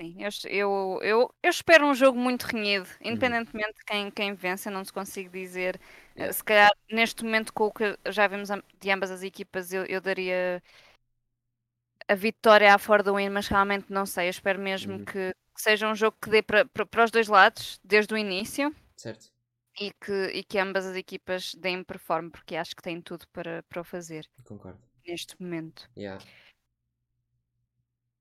Sim, 0.04 0.16
eu, 0.20 0.30
eu, 0.50 1.00
eu, 1.02 1.36
eu 1.42 1.50
espero 1.50 1.86
um 1.86 1.96
jogo 1.96 2.20
muito 2.20 2.44
renhido, 2.44 2.90
uhum. 3.02 3.12
independentemente 3.12 3.74
de 3.78 3.86
quem, 3.86 4.12
quem 4.12 4.34
vence, 4.34 4.68
eu 4.68 4.74
não 4.74 4.84
te 4.84 4.92
consigo 4.92 5.30
dizer. 5.30 5.80
Yeah. 6.16 6.34
Se 6.34 6.44
calhar, 6.44 6.72
neste 6.92 7.24
momento, 7.24 7.54
com 7.54 7.68
o 7.68 7.72
que 7.72 7.98
já 8.08 8.28
vimos 8.28 8.50
de 8.80 8.92
ambas 8.92 9.12
as 9.12 9.24
equipas, 9.24 9.72
eu, 9.72 9.86
eu 9.86 10.02
daria 10.02 10.62
a 12.08 12.16
vitória 12.16 12.74
à 12.74 12.78
For 12.78 13.02
the 13.02 13.12
Win, 13.12 13.30
mas 13.30 13.48
realmente 13.48 13.86
não 13.90 14.06
sei. 14.06 14.28
Eu 14.28 14.32
espero 14.32 14.60
mesmo 14.60 14.94
uhum. 14.94 15.06
que, 15.06 15.34
que, 15.34 15.62
seja 15.62 15.88
um 15.88 15.96
jogo 15.96 16.18
que 16.22 16.30
dê 16.30 16.42
para, 16.42 16.66
para, 16.66 16.86
para 16.86 17.06
os 17.06 17.12
dois 17.12 17.30
lados, 17.30 17.80
desde 17.82 18.14
o 18.14 18.18
início. 18.18 18.76
Certo. 18.98 19.32
E 19.80 19.92
que, 19.92 20.26
e 20.34 20.44
que 20.44 20.60
ambas 20.60 20.86
as 20.86 20.98
equipas 20.98 21.56
deem 21.56 21.82
perform, 21.84 22.30
porque 22.30 22.58
acho 22.58 22.76
que 22.76 22.84
têm 22.84 23.02
tudo 23.02 23.26
para, 23.30 23.64
para 23.64 23.82
o 23.82 23.84
fazer. 23.84 24.30
Concordo. 24.44 24.80
Neste 25.08 25.42
momento. 25.42 25.90
Yeah. 25.98 26.24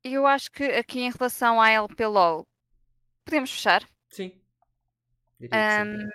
Eu 0.04 0.26
acho 0.26 0.50
que 0.50 0.64
aqui 0.64 1.00
em 1.00 1.10
relação 1.10 1.60
à 1.60 1.70
LP 1.70 2.06
LOL, 2.06 2.46
podemos 3.24 3.50
fechar. 3.50 3.88
Sim. 4.08 4.32
Um, 5.40 6.08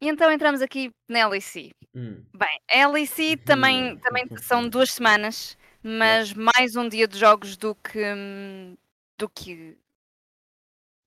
e 0.00 0.08
então 0.08 0.30
entramos 0.30 0.60
aqui 0.60 0.92
na 1.08 1.26
LEC. 1.26 1.72
Hum. 1.94 2.24
Bem, 2.34 2.60
a 2.70 2.88
LEC 2.88 3.36
também, 3.44 3.92
hum. 3.92 3.98
também 3.98 4.26
são 4.38 4.68
duas 4.68 4.92
semanas, 4.92 5.56
mas 5.82 6.30
yeah. 6.30 6.52
mais 6.54 6.76
um 6.76 6.88
dia 6.88 7.08
de 7.08 7.18
jogos 7.18 7.56
do 7.56 7.74
que 7.74 8.04
do 9.16 9.28
que 9.28 9.78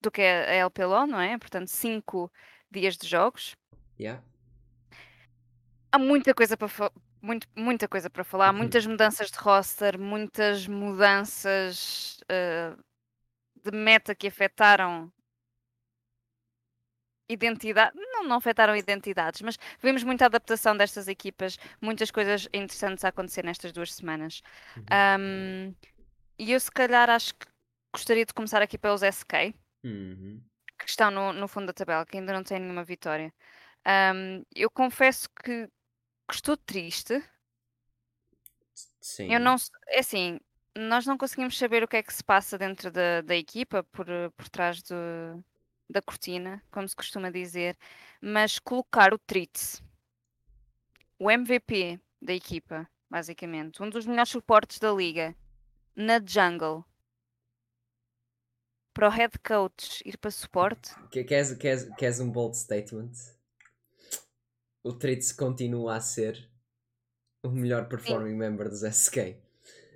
do 0.02 0.12
que 0.12 0.22
a 0.22 0.54
LPLO, 0.54 1.08
não 1.08 1.20
é? 1.20 1.38
Portanto, 1.38 1.68
cinco 1.68 2.32
dias 2.72 2.98
de 2.98 3.08
jogos. 3.08 3.56
Yeah. 4.00 4.24
Há 5.92 5.98
muita 5.98 6.34
coisa 6.34 6.56
para 6.56 6.70
muito, 7.22 7.48
muita 7.56 7.88
coisa 7.88 8.10
para 8.10 8.24
falar, 8.24 8.52
uhum. 8.52 8.60
muitas 8.60 8.86
mudanças 8.86 9.32
de 9.32 9.38
roster, 9.38 10.00
muitas 10.00 10.68
mudanças 10.68 12.20
uh, 12.24 12.82
de 13.64 13.72
meta 13.76 14.16
que 14.16 14.28
afetaram 14.28 15.12
identidade, 17.30 17.92
não, 17.96 18.24
não 18.24 18.38
afetaram 18.38 18.76
identidades, 18.76 19.42
mas 19.42 19.58
vimos 19.82 20.04
muita 20.04 20.26
adaptação 20.26 20.76
destas 20.76 21.08
equipas, 21.08 21.58
muitas 21.82 22.10
coisas 22.10 22.48
interessantes 22.54 23.04
a 23.04 23.10
acontecer 23.10 23.44
nestas 23.44 23.72
duas 23.72 23.94
semanas. 23.94 24.42
Uhum. 24.78 24.84
Um, 25.20 25.76
e 26.40 26.52
eu 26.52 26.60
se 26.60 26.72
calhar 26.72 27.10
acho 27.10 27.34
que 27.34 27.48
gostaria 27.94 28.26
de 28.26 28.34
começar 28.34 28.62
aqui 28.62 28.78
pelos 28.78 29.02
SK, 29.02 29.54
uhum. 29.84 30.42
que 30.80 30.90
estão 30.90 31.12
no, 31.12 31.34
no 31.34 31.48
fundo 31.48 31.68
da 31.68 31.74
tabela, 31.74 32.06
que 32.06 32.18
ainda 32.18 32.34
não 32.34 32.44
têm 32.44 32.60
nenhuma 32.60 32.84
vitória. 32.84 33.34
Um, 33.86 34.44
eu 34.56 34.70
confesso 34.70 35.30
que 35.44 35.70
que 36.28 36.36
estou 36.36 36.58
triste. 36.58 37.24
Sim. 39.00 39.34
Eu 39.34 39.40
não. 39.40 39.56
É 39.88 40.00
assim, 40.00 40.40
nós 40.76 41.06
não 41.06 41.18
conseguimos 41.18 41.58
saber 41.58 41.84
o 41.84 41.88
que 41.88 41.98
é 41.98 42.04
que 42.04 42.14
se 42.14 42.24
passa 42.24 42.58
dentro 42.58 42.92
da, 42.92 43.22
da 43.22 43.36
equipa, 43.36 43.84
por, 43.84 44.06
por 44.36 44.50
trás 44.50 44.82
do, 44.84 45.44
da 45.90 46.02
cortina, 46.02 46.64
como 46.70 46.88
se 46.88 46.96
costuma 46.96 47.32
dizer, 47.32 47.78
mas 48.22 48.60
colocar 48.60 49.14
o 49.14 49.18
Tritz, 49.18 49.82
o 51.18 51.32
MVP 51.32 52.00
da 52.22 52.34
equipa, 52.34 52.88
basicamente, 53.10 53.82
um 53.82 53.90
dos 53.90 54.06
melhores 54.06 54.32
suportes 54.32 54.80
da 54.80 54.92
liga, 54.92 55.36
na 55.96 56.20
jungle, 56.24 56.86
para 58.94 59.08
o 59.08 59.12
head 59.12 59.38
coach 59.40 60.02
ir 60.06 60.18
para 60.18 60.32
suporte. 60.32 60.94
Queres, 61.10 61.54
queres, 61.54 61.96
queres 61.96 62.20
um 62.20 62.32
bold 62.32 62.58
statement? 62.58 63.37
O 64.88 64.94
Tritz 64.94 65.32
continua 65.32 65.98
a 65.98 66.02
ser 66.02 66.50
o 67.44 67.50
melhor 67.50 67.88
performing 67.88 68.32
Sim. 68.32 68.38
member 68.38 68.70
dos 68.70 68.82
SK. 68.82 69.36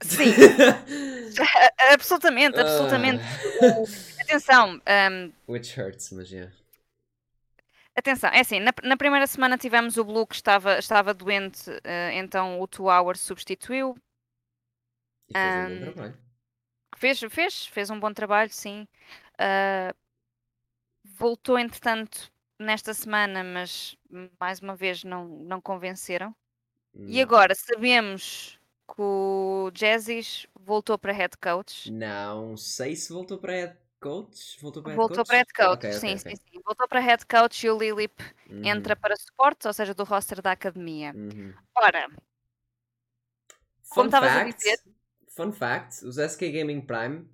Sim, 0.01 0.34
absolutamente, 1.93 2.60
absolutamente. 2.60 3.23
Uh... 3.62 4.21
Atenção. 4.21 4.82
Um... 4.88 5.32
Which 5.47 5.80
hurts, 5.80 6.12
mas 6.12 6.30
yeah. 6.32 6.51
Atenção, 7.95 8.30
é 8.30 8.39
assim, 8.39 8.60
na, 8.60 8.73
na, 8.84 8.97
primeira 8.97 9.27
semana 9.27 9.58
tivemos 9.58 9.97
o 9.97 10.04
Blue 10.04 10.25
que 10.25 10.36
estava, 10.36 10.80
estava 10.80 11.13
doente, 11.13 11.69
uh, 11.69 12.12
então 12.13 12.60
o 12.60 12.67
Two 12.67 12.88
Hours 12.88 13.19
substituiu. 13.19 13.95
E 15.30 15.34
fez 15.34 15.45
um, 15.56 15.73
um 15.73 15.80
bom 15.80 15.91
trabalho. 15.91 16.17
Fez, 16.97 17.19
fez, 17.30 17.65
fez 17.65 17.89
um 17.89 17.99
bom 17.99 18.13
trabalho, 18.13 18.49
sim. 18.49 18.88
Uh, 19.34 19.93
voltou, 21.04 21.60
entretanto, 21.60 22.32
nesta 22.62 22.93
semana, 22.93 23.43
mas 23.43 23.97
mais 24.39 24.60
uma 24.60 24.76
vez 24.76 25.04
não, 25.04 25.28
não 25.28 25.60
convenceram. 25.62 26.36
E 26.93 27.21
agora 27.21 27.56
sabemos 27.56 28.60
que 28.88 29.02
o 29.02 29.71
Jazzis 29.74 30.45
voltou 30.54 30.97
para 30.97 31.13
head 31.13 31.38
coach. 31.38 31.89
Não 31.89 32.58
sei 32.58 32.95
se 32.95 33.13
voltou 33.13 33.38
para 33.38 33.54
head 33.54 33.78
coach. 34.00 34.60
Voltou 34.62 34.84
para 34.84 34.91
head 34.91 34.97
voltou 34.97 35.17
coach? 35.17 35.28
Para 35.28 35.38
head 35.38 35.54
coach. 35.54 35.78
Okay, 35.78 35.93
sim, 35.93 36.15
okay, 36.15 36.17
sim, 36.17 36.36
sim. 36.36 36.62
Voltou 36.65 36.88
para 36.88 37.00
head 37.00 37.26
coach 37.26 37.65
e 37.65 37.69
o 37.69 37.78
Lilip 37.78 38.21
uhum. 38.50 38.65
entra 38.65 38.95
para 38.95 39.15
suporte, 39.15 39.67
ou 39.67 39.74
seja, 39.74 39.93
do 39.93 40.04
roster 40.04 40.41
da 40.41 40.52
academia. 40.52 41.13
Uhum. 41.15 41.54
Ora, 41.76 42.10
fun 43.84 43.95
como 43.95 44.06
estavas 44.08 44.32
a 44.32 44.43
dizer. 44.43 44.80
Fun 45.30 45.52
fact: 45.54 46.06
os 46.06 46.17
SK 46.17 46.52
Gaming 46.52 46.82
Prime 46.82 47.26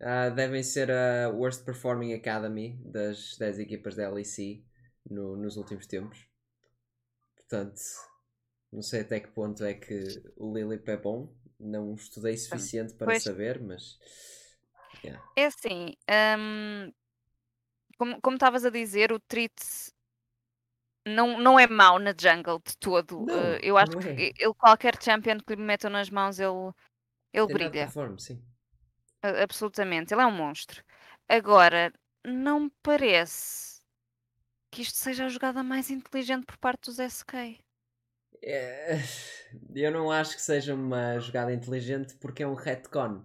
uh, 0.00 0.34
devem 0.34 0.62
ser 0.62 0.90
a 0.90 1.30
Worst 1.30 1.64
Performing 1.64 2.14
Academy 2.14 2.78
das 2.84 3.36
10 3.38 3.60
equipas 3.60 3.96
da 3.96 4.08
LEC 4.10 4.64
no, 5.08 5.36
nos 5.36 5.56
últimos 5.56 5.86
tempos. 5.86 6.26
Portanto, 7.36 7.80
não 8.72 8.82
sei 8.82 9.02
até 9.02 9.20
que 9.20 9.28
ponto 9.28 9.64
é 9.64 9.74
que 9.74 10.22
o 10.36 10.52
Lilip 10.52 10.88
é 10.88 10.96
bom. 10.96 11.32
Não 11.58 11.94
estudei 11.94 12.36
suficiente 12.36 12.94
para 12.94 13.06
pois. 13.06 13.22
saber, 13.22 13.60
mas. 13.62 13.98
Yeah. 15.02 15.24
É 15.36 15.46
assim, 15.46 15.94
um, 16.38 16.92
como 18.20 18.36
estavas 18.36 18.64
a 18.64 18.70
dizer, 18.70 19.12
o 19.12 19.20
Tritz 19.20 19.92
não, 21.06 21.38
não 21.38 21.58
é 21.58 21.66
mau 21.66 21.98
na 21.98 22.14
jungle 22.18 22.60
de 22.64 22.76
todo. 22.78 23.24
Não, 23.24 23.34
uh, 23.34 23.58
eu 23.62 23.76
acho 23.78 23.98
que 23.98 24.08
é. 24.08 24.32
ele, 24.38 24.54
qualquer 24.54 25.00
champion 25.00 25.38
que 25.38 25.54
lhe 25.54 25.62
metam 25.62 25.90
nas 25.90 26.10
mãos, 26.10 26.38
ele, 26.38 26.72
ele 27.32 27.46
brilha. 27.46 27.70
Perform, 27.70 28.18
sim 28.18 28.42
absolutamente, 29.42 30.12
ele 30.12 30.22
é 30.22 30.26
um 30.26 30.36
monstro. 30.36 30.82
Agora, 31.28 31.92
não 32.24 32.60
me 32.60 32.72
parece 32.82 33.80
que 34.70 34.82
isto 34.82 34.96
seja 34.98 35.26
a 35.26 35.28
jogada 35.28 35.62
mais 35.62 35.90
inteligente 35.90 36.44
por 36.44 36.56
parte 36.58 36.86
dos 36.86 36.98
SK. 36.98 37.60
É, 38.42 38.98
eu 39.74 39.90
não 39.90 40.10
acho 40.10 40.34
que 40.34 40.42
seja 40.42 40.74
uma 40.74 41.18
jogada 41.18 41.52
inteligente 41.52 42.14
porque 42.16 42.42
é 42.42 42.46
um 42.46 42.54
retcon. 42.54 43.24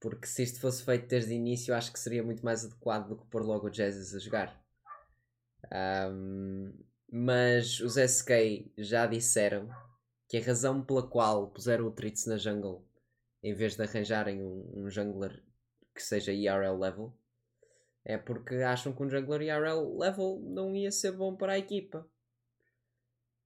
Porque 0.00 0.26
se 0.26 0.42
isto 0.42 0.60
fosse 0.60 0.84
feito 0.84 1.08
desde 1.08 1.32
o 1.32 1.36
início, 1.36 1.74
acho 1.74 1.92
que 1.92 1.98
seria 1.98 2.22
muito 2.22 2.44
mais 2.44 2.64
adequado 2.64 3.08
do 3.08 3.16
que 3.16 3.26
pôr 3.26 3.42
logo 3.42 3.68
o 3.68 3.72
Jesus 3.72 4.14
a 4.14 4.18
jogar. 4.18 4.64
Um, 6.10 6.72
mas 7.10 7.80
os 7.80 7.96
SK 7.96 8.72
já 8.78 9.06
disseram 9.06 9.68
que 10.28 10.36
a 10.36 10.42
razão 10.42 10.84
pela 10.84 11.06
qual 11.06 11.50
puseram 11.50 11.86
o 11.86 11.90
Tritz 11.90 12.26
na 12.26 12.36
jungle 12.36 12.87
em 13.42 13.54
vez 13.54 13.76
de 13.76 13.82
arranjarem 13.82 14.42
um, 14.42 14.72
um 14.74 14.90
jungler 14.90 15.42
que 15.94 16.02
seja 16.02 16.32
IRL 16.32 16.78
level, 16.78 17.16
é 18.04 18.16
porque 18.16 18.56
acham 18.56 18.92
que 18.92 19.02
um 19.02 19.10
jungler 19.10 19.42
IRL 19.42 19.98
level 19.98 20.40
não 20.42 20.74
ia 20.74 20.90
ser 20.90 21.12
bom 21.12 21.36
para 21.36 21.54
a 21.54 21.58
equipa. 21.58 22.08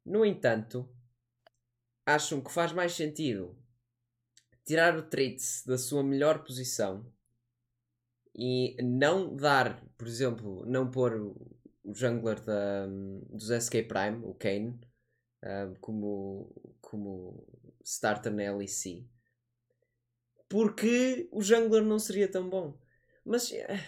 No 0.05 0.24
entanto, 0.24 0.88
acham 2.07 2.40
que 2.40 2.52
faz 2.52 2.72
mais 2.72 2.92
sentido 2.92 3.57
tirar 4.64 4.96
o 4.96 5.02
Tritz 5.02 5.64
da 5.66 5.76
sua 5.76 6.02
melhor 6.02 6.44
posição 6.44 7.07
e 8.35 8.76
não 8.83 9.35
dar, 9.35 9.85
por 9.98 10.07
exemplo, 10.07 10.64
não 10.66 10.90
pôr 10.90 11.14
o 11.85 11.94
jungler 11.94 12.40
da, 12.40 12.87
dos 13.28 13.50
SK 13.50 13.83
Prime, 13.83 14.24
o 14.24 14.35
Kane, 14.35 14.81
uh, 15.42 15.78
como, 15.81 16.50
como 16.81 17.46
starter 17.85 18.33
na 18.33 18.55
LEC 18.57 19.07
porque 20.52 21.26
o 21.32 21.40
jungler 21.40 21.82
não 21.82 21.98
seria 21.98 22.28
tão 22.28 22.46
bom. 22.46 22.78
Mas. 23.24 23.50
Eh, 23.50 23.80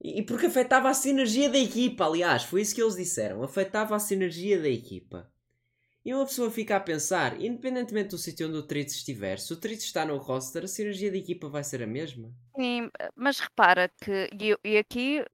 e 0.00 0.22
porque 0.22 0.46
afetava 0.46 0.88
a 0.88 0.94
sinergia 0.94 1.50
da 1.50 1.58
equipa, 1.58 2.06
aliás, 2.06 2.44
foi 2.44 2.60
isso 2.60 2.72
que 2.72 2.80
eles 2.80 2.94
disseram. 2.94 3.42
Afetava 3.42 3.96
a 3.96 3.98
sinergia 3.98 4.62
da 4.62 4.68
equipa. 4.68 5.28
E 6.04 6.14
uma 6.14 6.24
pessoa 6.24 6.48
fica 6.48 6.76
a 6.76 6.80
pensar, 6.80 7.40
independentemente 7.40 8.10
do 8.10 8.18
sítio 8.18 8.46
onde 8.46 8.56
o 8.56 8.62
Tritz 8.62 8.94
estiver, 8.94 9.38
se 9.38 9.52
o 9.52 9.56
Tritz 9.56 9.84
está 9.84 10.04
no 10.04 10.16
roster, 10.16 10.64
a 10.64 10.68
sinergia 10.68 11.10
da 11.10 11.16
equipa 11.16 11.48
vai 11.48 11.64
ser 11.64 11.82
a 11.82 11.86
mesma. 11.86 12.32
Sim, 12.56 12.88
mas 13.14 13.40
repara 13.40 13.90
que, 14.00 14.28
e, 14.40 14.56
e 14.64 14.78
aqui 14.78 15.24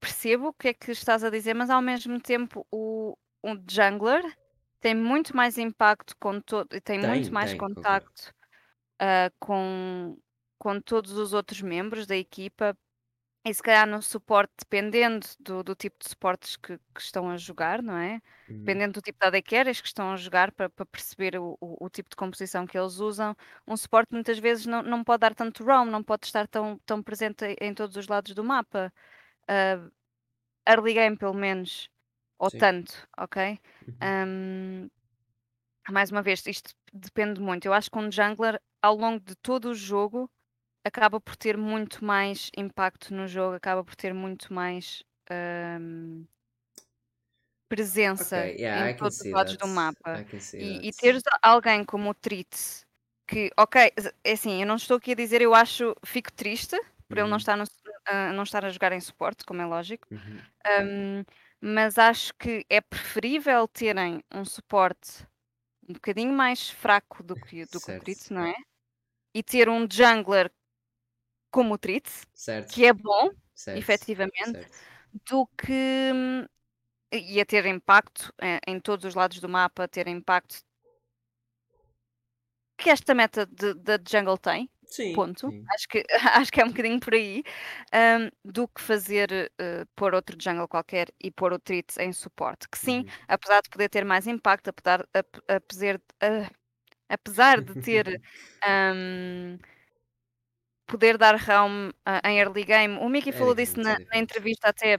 percebo 0.00 0.48
o 0.48 0.52
que 0.52 0.68
é 0.68 0.74
que 0.74 0.92
estás 0.92 1.24
a 1.24 1.30
dizer, 1.30 1.54
mas 1.54 1.68
ao 1.68 1.82
mesmo 1.82 2.20
tempo 2.20 2.66
o, 2.70 3.16
o 3.42 3.54
jungler 3.70 4.24
tem 4.80 4.94
muito 4.94 5.36
mais 5.36 5.58
impacto 5.58 6.14
com 6.18 6.40
todo, 6.40 6.68
tem, 6.68 6.80
tem 6.80 6.98
muito 7.00 7.32
mais 7.32 7.50
tem, 7.50 7.58
contacto 7.58 8.32
uh, 9.00 9.34
com, 9.38 10.16
com 10.58 10.80
todos 10.80 11.12
os 11.12 11.32
outros 11.32 11.60
membros 11.62 12.06
da 12.06 12.16
equipa 12.16 12.76
e 13.44 13.54
se 13.54 13.62
calhar 13.62 13.86
no 13.86 14.02
suporte, 14.02 14.52
dependendo 14.58 15.26
do, 15.40 15.62
do 15.62 15.74
tipo 15.74 15.96
de 15.98 16.08
suportes 16.08 16.56
que, 16.56 16.76
que 16.76 17.00
estão 17.00 17.30
a 17.30 17.36
jogar, 17.36 17.82
não 17.82 17.96
é? 17.96 18.20
Uhum. 18.48 18.58
Dependendo 18.58 18.94
do 18.94 19.00
tipo 19.00 19.18
de 19.20 19.26
AD 19.26 19.42
carries 19.42 19.80
que 19.80 19.86
estão 19.86 20.12
a 20.12 20.16
jogar 20.16 20.52
para, 20.52 20.68
para 20.68 20.84
perceber 20.84 21.38
o, 21.38 21.56
o, 21.60 21.86
o, 21.86 21.88
tipo 21.88 22.10
de 22.10 22.16
composição 22.16 22.66
que 22.66 22.76
eles 22.76 22.98
usam, 22.98 23.34
um 23.66 23.76
suporte 23.76 24.12
muitas 24.12 24.38
vezes 24.38 24.66
não, 24.66 24.82
não 24.82 25.02
pode 25.02 25.20
dar 25.20 25.34
tanto 25.34 25.64
roam, 25.64 25.86
não 25.86 26.02
pode 26.02 26.26
estar 26.26 26.46
tão, 26.46 26.78
tão 26.84 27.02
presente 27.02 27.44
em 27.60 27.72
todos 27.72 27.96
os 27.96 28.08
lados 28.08 28.34
do 28.34 28.44
mapa. 28.44 28.92
Uh, 29.48 29.90
early 30.68 30.92
game, 30.92 31.16
pelo 31.16 31.34
menos, 31.34 31.88
ou 32.38 32.50
Sim. 32.50 32.58
tanto, 32.58 33.08
ok? 33.16 33.58
Uhum. 33.86 33.96
Um, 34.28 34.90
mais 35.90 36.10
uma 36.10 36.22
vez, 36.22 36.46
isto 36.46 36.74
depende 36.92 37.40
muito. 37.40 37.64
Eu 37.64 37.72
acho 37.72 37.90
que 37.90 37.98
um 37.98 38.12
jungler, 38.12 38.60
ao 38.82 38.96
longo 38.96 39.20
de 39.20 39.34
todo 39.36 39.70
o 39.70 39.74
jogo, 39.74 40.30
acaba 40.84 41.20
por 41.20 41.36
ter 41.36 41.56
muito 41.56 42.04
mais 42.04 42.50
impacto 42.56 43.14
no 43.14 43.26
jogo, 43.26 43.56
acaba 43.56 43.84
por 43.84 43.94
ter 43.94 44.12
muito 44.12 44.52
mais 44.52 45.02
um, 45.80 46.24
presença 47.68 48.38
okay, 48.38 48.56
yeah, 48.56 48.90
em 48.90 48.96
todos 48.96 49.20
os 49.20 49.30
lados 49.30 49.56
do 49.56 49.66
mapa. 49.68 50.24
E, 50.54 50.88
e 50.88 50.92
teres 50.92 51.22
alguém 51.42 51.84
como 51.84 52.10
o 52.10 52.14
Tritz, 52.14 52.86
que, 53.26 53.50
ok, 53.56 53.92
é 54.24 54.32
assim, 54.32 54.60
eu 54.60 54.66
não 54.66 54.76
estou 54.76 54.96
aqui 54.96 55.12
a 55.12 55.16
dizer, 55.16 55.42
eu 55.42 55.54
acho, 55.54 55.94
fico 56.04 56.32
triste 56.32 56.76
por 57.08 57.16
uhum. 57.16 57.24
ele 57.24 57.30
não 57.30 57.30
uhum. 57.30 57.36
estar, 57.36 57.56
no, 57.56 57.64
uh, 57.64 58.32
não 58.34 58.42
estar 58.42 58.64
a 58.64 58.70
jogar 58.70 58.92
em 58.92 59.00
suporte, 59.00 59.44
como 59.44 59.60
é 59.62 59.66
lógico, 59.66 60.06
uhum. 60.10 60.40
um, 60.82 61.24
mas 61.60 61.98
acho 61.98 62.32
que 62.34 62.64
é 62.68 62.80
preferível 62.80 63.66
terem 63.68 64.22
um 64.32 64.44
suporte 64.44 65.26
um 65.88 65.94
bocadinho 65.94 66.32
mais 66.32 66.68
fraco 66.68 67.22
do 67.22 67.34
que, 67.34 67.64
do 67.66 67.80
que 67.80 67.92
o 67.92 68.00
Tritz, 68.00 68.28
não 68.28 68.44
é? 68.44 68.54
E 69.38 69.42
ter 69.44 69.68
um 69.68 69.86
jungler 69.88 70.50
como 71.48 71.74
o 71.74 71.78
Tritz, 71.78 72.26
certo. 72.34 72.74
que 72.74 72.84
é 72.84 72.92
bom, 72.92 73.30
certo. 73.54 73.78
efetivamente, 73.78 74.50
certo. 74.50 74.76
do 75.30 75.46
que 75.46 76.10
hum, 76.12 76.44
ia 77.12 77.46
ter 77.46 77.64
impacto 77.66 78.34
em, 78.42 78.74
em, 78.74 78.80
todos 78.80 79.04
os 79.04 79.14
lados 79.14 79.38
do 79.38 79.48
mapa, 79.48 79.86
ter 79.86 80.08
impacto 80.08 80.56
que 82.76 82.90
esta 82.90 83.14
meta 83.14 83.46
da 83.46 83.96
jungle 84.04 84.36
tem. 84.36 84.68
Sim, 84.84 85.12
ponto. 85.12 85.50
Sim. 85.50 85.64
Acho, 85.70 85.88
que, 85.88 86.04
acho 86.34 86.50
que 86.50 86.60
é 86.60 86.64
um 86.64 86.68
bocadinho 86.68 86.98
por 86.98 87.14
aí. 87.14 87.44
Um, 87.94 88.50
do 88.50 88.66
que 88.66 88.80
fazer 88.80 89.52
uh, 89.60 89.86
pôr 89.94 90.14
outro 90.14 90.36
jungle 90.40 90.66
qualquer 90.66 91.08
e 91.22 91.30
pôr 91.30 91.52
o 91.52 91.60
Tritz 91.60 91.96
em 91.98 92.12
suporte. 92.12 92.68
Que 92.68 92.76
sim, 92.76 93.00
uhum. 93.00 93.06
apesar 93.28 93.60
de 93.60 93.70
poder 93.70 93.88
ter 93.88 94.04
mais 94.04 94.26
impacto, 94.26 94.68
apesar, 94.68 95.06
apesar, 95.46 95.96
uh, 95.96 96.50
apesar 97.08 97.60
de 97.60 97.74
ter 97.82 98.20
um, 98.66 99.58
poder 100.86 101.18
dar 101.18 101.36
roam 101.36 101.90
uh, 101.90 102.26
em 102.26 102.40
early 102.40 102.64
game. 102.64 102.98
O 102.98 103.08
Mickey 103.08 103.30
é 103.30 103.32
falou 103.32 103.54
disso 103.54 103.78
na, 103.78 103.98
na, 103.98 104.18
entrevista 104.18 104.68
até, 104.68 104.98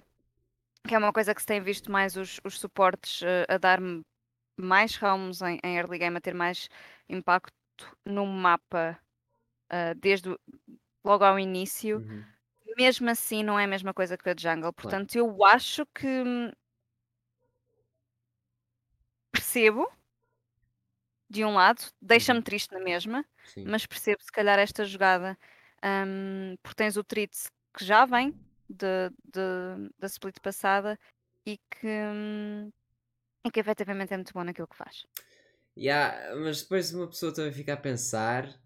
que 0.88 0.95
é 0.95 0.98
uma 0.98 1.12
coisa 1.12 1.34
que 1.34 1.41
se 1.41 1.48
tem 1.48 1.62
visto 1.62 1.91
mais 1.91 2.15
os, 2.15 2.39
os 2.43 2.60
suportes 2.60 3.22
uh, 3.22 3.45
a 3.50 3.58
dar 3.58 3.80
mais 4.56 4.95
roams 4.95 5.41
em, 5.41 5.60
em, 5.63 5.78
early 5.78 5.98
game, 5.98 6.15
a 6.15 6.22
ter 6.22 6.34
mais 6.34 6.69
impacto 7.10 7.54
no 8.06 8.26
mapa 8.26 9.00
uh, 9.72 9.95
desde 10.00 10.30
o, 10.30 10.39
logo 11.04 11.24
ao 11.24 11.39
início. 11.39 11.98
Uhum. 11.98 12.24
Mesmo 12.78 13.10
assim, 13.10 13.43
não 13.43 13.60
é 13.60 13.65
a 13.65 13.67
mesma 13.67 13.93
coisa 13.93 14.17
que 14.17 14.30
a 14.30 14.36
jungle. 14.38 14.72
Portanto, 14.72 15.13
claro. 15.13 15.28
eu 15.28 15.45
acho 15.45 15.86
que 15.88 16.08
hum, 16.08 16.52
percebo 19.32 19.91
de 21.30 21.46
um 21.46 21.54
lado, 21.54 21.82
deixa-me 22.02 22.39
uhum. 22.39 22.44
triste 22.44 22.74
na 22.74 22.80
mesma, 22.80 23.26
Sim. 23.46 23.65
mas 23.65 23.86
percebo 23.86 24.22
se 24.24 24.32
calhar 24.32 24.58
esta 24.58 24.84
jogada 24.84 25.38
um, 25.84 26.56
porque 26.62 26.76
tens 26.76 26.98
o 26.98 27.04
Tritz 27.04 27.52
que 27.78 27.86
já 27.86 28.06
vem 28.06 28.34
de, 28.70 29.10
de, 29.24 29.89
da 29.98 30.08
split 30.08 30.39
passada 30.42 31.00
e 31.46 31.58
que, 31.58 31.88
um, 31.88 32.72
e 33.46 33.52
que 33.52 33.60
efetivamente 33.60 34.13
é 34.13 34.18
muito 34.18 34.34
bom 34.34 34.44
naquilo 34.44 34.68
que 34.68 34.76
faz. 34.76 35.06
Yeah, 35.78 36.36
mas 36.36 36.62
depois 36.63 36.94
uma 36.94 37.08
pessoa 37.08 37.34
também 37.34 37.54
fica 37.54 37.74
a 37.74 37.78
pensar 37.78 38.60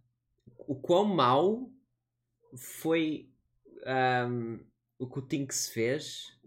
o 0.57 0.75
quão 0.75 1.05
mau 1.05 1.69
foi 2.55 3.29
um, 4.27 4.59
o 4.97 5.07
que 5.07 5.19
o 5.19 5.21
Tinks 5.21 5.69
fez 5.69 6.39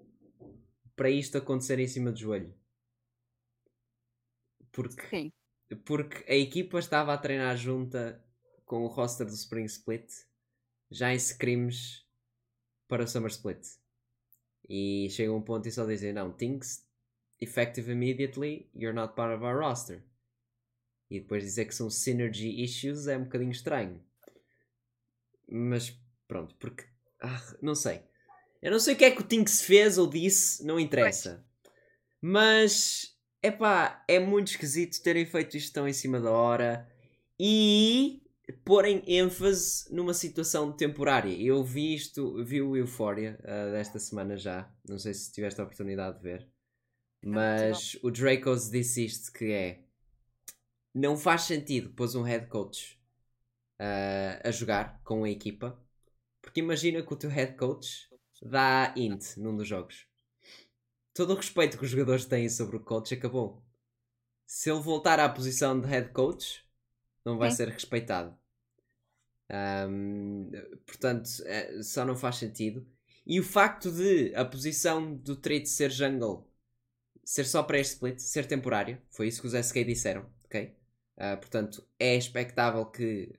para 0.94 1.10
isto 1.10 1.36
acontecer 1.36 1.78
em 1.78 1.86
cima 1.86 2.10
do 2.10 2.18
joelho. 2.18 2.54
Porque, 4.72 5.06
Sim. 5.08 5.32
Porque 5.74 6.30
a 6.30 6.36
equipa 6.36 6.78
estava 6.78 7.12
a 7.12 7.18
treinar 7.18 7.56
junta 7.56 8.22
com 8.64 8.84
o 8.84 8.88
roster 8.88 9.26
do 9.26 9.34
Spring 9.34 9.64
Split 9.64 10.10
já 10.90 11.12
em 11.12 11.16
scrims 11.16 12.06
para 12.88 13.04
o 13.04 13.08
Summer 13.08 13.30
Split. 13.30 13.66
E 14.68 15.08
chega 15.10 15.32
um 15.32 15.42
ponto 15.42 15.66
e 15.66 15.72
só 15.72 15.84
dizem: 15.84 16.12
Não, 16.12 16.32
things 16.32 16.84
effective 17.40 17.90
immediately, 17.90 18.70
you're 18.74 18.94
not 18.94 19.14
part 19.14 19.34
of 19.34 19.44
our 19.44 19.58
roster. 19.58 20.02
E 21.08 21.20
depois 21.20 21.44
dizer 21.44 21.66
que 21.66 21.74
são 21.74 21.88
synergy 21.88 22.62
issues 22.62 23.06
é 23.06 23.16
um 23.16 23.24
bocadinho 23.24 23.52
estranho. 23.52 24.04
Mas 25.48 25.96
pronto, 26.26 26.54
porque. 26.56 26.84
Ah, 27.22 27.56
não 27.62 27.74
sei. 27.74 28.02
Eu 28.60 28.72
não 28.72 28.80
sei 28.80 28.94
o 28.94 28.96
que 28.96 29.04
é 29.04 29.10
que 29.10 29.20
o 29.20 29.26
Tinks 29.26 29.62
fez 29.62 29.98
ou 29.98 30.08
disse, 30.08 30.64
não 30.64 30.80
interessa. 30.80 31.46
Mas. 32.20 33.15
Epá, 33.46 34.04
é 34.08 34.18
muito 34.18 34.48
esquisito 34.48 35.00
terem 35.02 35.24
feito 35.24 35.56
isto 35.56 35.72
tão 35.72 35.86
em 35.86 35.92
cima 35.92 36.20
da 36.20 36.30
hora. 36.30 36.90
E 37.38 38.20
porem 38.64 39.04
ênfase 39.06 39.92
numa 39.94 40.12
situação 40.12 40.72
temporária. 40.72 41.32
Eu 41.40 41.62
vi 41.62 41.94
isto, 41.94 42.42
vi 42.44 42.60
o 42.60 42.76
Euphoria 42.76 43.38
uh, 43.42 43.70
desta 43.70 44.00
semana 44.00 44.36
já. 44.36 44.68
Não 44.88 44.98
sei 44.98 45.14
se 45.14 45.30
tiveste 45.32 45.60
a 45.60 45.64
oportunidade 45.64 46.16
de 46.16 46.22
ver. 46.24 46.48
Mas 47.24 47.96
o 48.02 48.10
Dracos 48.10 48.68
disse 48.68 49.04
isto 49.04 49.32
que 49.32 49.52
é 49.52 49.84
não 50.92 51.16
faz 51.16 51.42
sentido 51.42 51.90
pôs 51.90 52.14
um 52.14 52.22
head 52.22 52.46
coach 52.46 52.98
uh, 53.80 54.40
a 54.42 54.50
jogar 54.50 55.00
com 55.04 55.24
a 55.24 55.30
equipa 55.30 55.78
porque 56.40 56.60
imagina 56.60 57.02
que 57.02 57.12
o 57.12 57.16
teu 57.16 57.28
head 57.28 57.56
coach 57.56 58.08
dá 58.42 58.94
int 58.96 59.36
num 59.36 59.56
dos 59.56 59.68
jogos. 59.68 60.05
Todo 61.16 61.32
o 61.32 61.36
respeito 61.36 61.78
que 61.78 61.84
os 61.84 61.90
jogadores 61.90 62.26
têm 62.26 62.46
sobre 62.50 62.76
o 62.76 62.80
coach 62.80 63.14
acabou. 63.14 63.64
Se 64.46 64.70
ele 64.70 64.80
voltar 64.80 65.18
à 65.18 65.26
posição 65.26 65.80
de 65.80 65.88
head 65.88 66.10
coach, 66.10 66.62
não 67.24 67.38
vai 67.38 67.50
ser 67.50 67.68
respeitado. 67.68 68.36
Um, 69.88 70.50
portanto, 70.84 71.30
é, 71.46 71.82
só 71.82 72.04
não 72.04 72.14
faz 72.14 72.36
sentido. 72.36 72.86
E 73.26 73.40
o 73.40 73.42
facto 73.42 73.90
de 73.90 74.34
a 74.34 74.44
posição 74.44 75.16
do 75.16 75.34
trade 75.34 75.66
ser 75.68 75.90
jungle 75.90 76.46
ser 77.24 77.44
só 77.44 77.62
para 77.62 77.78
este 77.80 77.94
split, 77.94 78.20
ser 78.20 78.46
temporário, 78.46 79.00
foi 79.10 79.26
isso 79.26 79.40
que 79.40 79.46
os 79.46 79.54
SK 79.54 79.84
disseram, 79.84 80.30
ok? 80.44 80.76
Uh, 81.16 81.36
portanto, 81.38 81.82
é 81.98 82.14
expectável 82.14 82.84
que 82.84 83.32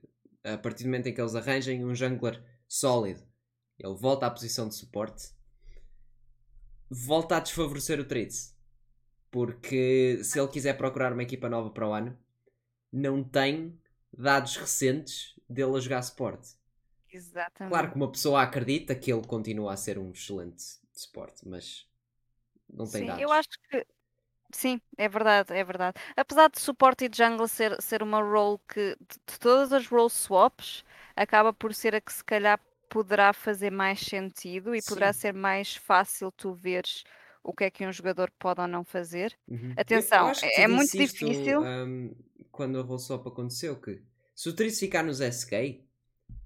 a 0.44 0.58
partir 0.58 0.84
do 0.84 0.88
momento 0.88 1.08
em 1.08 1.14
que 1.14 1.22
eles 1.22 1.36
arranjem 1.36 1.86
um 1.86 1.94
jungler 1.94 2.44
sólido, 2.68 3.24
ele 3.78 3.96
volta 3.96 4.26
à 4.26 4.32
posição 4.32 4.68
de 4.68 4.76
suporte, 4.76 5.37
volta 6.90 7.38
a 7.38 7.40
desfavorecer 7.40 8.00
o 8.00 8.06
trades. 8.06 8.56
Porque 9.32 10.22
se 10.24 10.40
ele 10.40 10.50
quiser 10.50 10.78
procurar 10.78 11.14
uma 11.14 11.24
equipa 11.24 11.50
nova 11.50 11.70
para 11.72 11.88
o 11.88 11.94
ano, 11.94 12.18
não 12.92 13.24
tem 13.24 13.80
dados 14.18 14.58
recentes 14.58 15.36
dele 15.50 15.78
a 15.78 15.82
jogar 15.82 16.02
suporte. 16.04 16.50
Exatamente. 17.10 17.68
Claro 17.68 17.92
que 17.92 17.96
uma 17.96 18.12
pessoa 18.12 18.42
acredita 18.42 18.96
que 18.96 19.12
ele 19.14 19.26
continua 19.28 19.72
a 19.74 19.78
ser 19.78 19.98
um 20.00 20.12
excelente 20.12 20.64
suporte, 20.92 21.48
mas 21.48 21.88
não 22.70 22.90
tem 22.90 23.04
Sim, 23.04 23.06
dados. 23.06 23.22
eu 23.22 23.32
acho 23.32 23.50
que 23.70 23.86
sim, 24.54 24.82
é 24.98 25.10
verdade, 25.10 25.54
é 25.54 25.64
verdade. 25.64 26.00
Apesar 26.18 26.50
de 26.50 26.60
suporte 26.62 27.06
e 27.06 27.12
jungle 27.14 27.48
ser, 27.48 27.82
ser 27.82 28.04
uma 28.04 28.22
role 28.22 28.60
que 28.68 28.98
de 29.28 29.40
todas 29.40 29.74
as 29.74 29.88
role 29.88 30.10
swaps 30.10 30.84
acaba 31.16 31.54
por 31.54 31.74
ser 31.76 31.96
a 31.96 32.02
que 32.02 32.14
se 32.14 32.24
calhar 32.24 32.60
poderá 32.90 33.34
fazer 33.34 33.72
mais 33.72 34.00
sentido 34.00 34.74
e 34.74 34.82
sim. 34.82 34.90
poderá 34.90 35.14
ser 35.14 35.34
mais 35.34 35.76
fácil 35.76 36.32
tu 36.32 36.54
veres 36.54 37.04
o 37.44 37.54
que 37.54 37.64
é 37.64 37.72
que 37.72 37.86
um 37.88 37.92
jogador 37.92 38.32
pode 38.38 38.60
ou 38.60 38.68
não 38.68 38.84
fazer. 38.84 39.38
Uhum. 39.48 39.74
Atenção, 39.78 40.32
é, 40.44 40.64
é 40.64 40.68
muito 40.68 40.92
difícil. 40.92 41.62
Um, 41.62 42.14
quando 42.52 42.80
a 42.80 42.84
Roll 42.84 43.00
Swap 43.00 43.26
aconteceu, 43.28 43.80
que 43.80 44.02
se 44.36 44.50
o 44.50 44.54
Trice 44.54 44.80
ficar 44.80 45.04
nos 45.04 45.22
SK, 45.22 45.82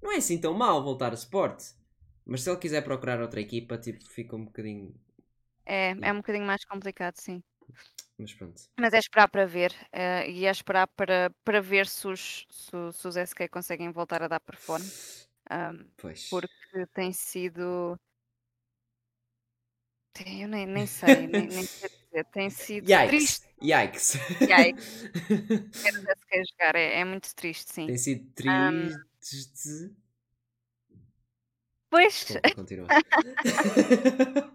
não 0.00 0.12
é 0.12 0.16
assim 0.16 0.40
tão 0.40 0.54
mal 0.54 0.82
voltar 0.82 1.10
a 1.12 1.14
Sport. 1.14 1.62
Mas 2.24 2.42
se 2.42 2.50
ele 2.50 2.58
quiser 2.58 2.82
procurar 2.82 3.20
outra 3.20 3.40
equipa, 3.40 3.76
tipo, 3.76 4.04
fica 4.04 4.36
um 4.36 4.44
bocadinho. 4.44 4.94
É, 5.66 5.90
é 6.00 6.12
um 6.12 6.18
bocadinho 6.18 6.46
mais 6.46 6.64
complicado, 6.64 7.16
sim. 7.16 7.42
Mas 8.18 8.32
pronto. 8.32 8.62
Mas 8.78 8.94
é 8.94 8.98
esperar 8.98 9.28
para 9.28 9.44
ver. 9.44 9.74
eh, 9.92 10.30
e 10.30 10.46
é 10.46 10.50
esperar 10.50 10.86
para, 10.88 11.32
para 11.44 11.60
ver 11.60 11.86
se 11.86 12.06
os, 12.06 12.46
se, 12.48 12.92
se 12.92 13.08
os 13.08 13.16
SK 13.16 13.48
conseguem 13.50 13.90
voltar 13.90 14.22
a 14.22 14.28
dar 14.28 14.40
perform. 14.40 14.84
Ahm, 15.52 15.84
Pois. 15.98 16.28
porque 16.30 16.86
tem 16.94 17.12
sido. 17.12 17.98
Eu 20.24 20.48
nem, 20.48 20.66
nem 20.66 20.86
sei, 20.86 21.26
nem, 21.28 21.46
nem 21.46 21.66
sei 21.66 21.90
dizer. 21.90 22.24
Tem 22.32 22.48
sido 22.48 22.90
Yikes! 22.90 23.08
triste 23.08 23.46
Yikes! 23.62 24.14
Yikes. 24.40 25.02
ver 25.82 25.98
os 25.98 26.04
SK 26.08 26.42
jogar. 26.52 26.74
É, 26.76 27.00
é 27.00 27.04
muito 27.04 27.34
triste, 27.34 27.70
sim. 27.72 27.86
Tem 27.86 27.98
sido 27.98 28.24
triste. 28.34 29.94
Pois, 31.90 32.14
Desculpa, 32.24 32.54
continua. 32.54 32.88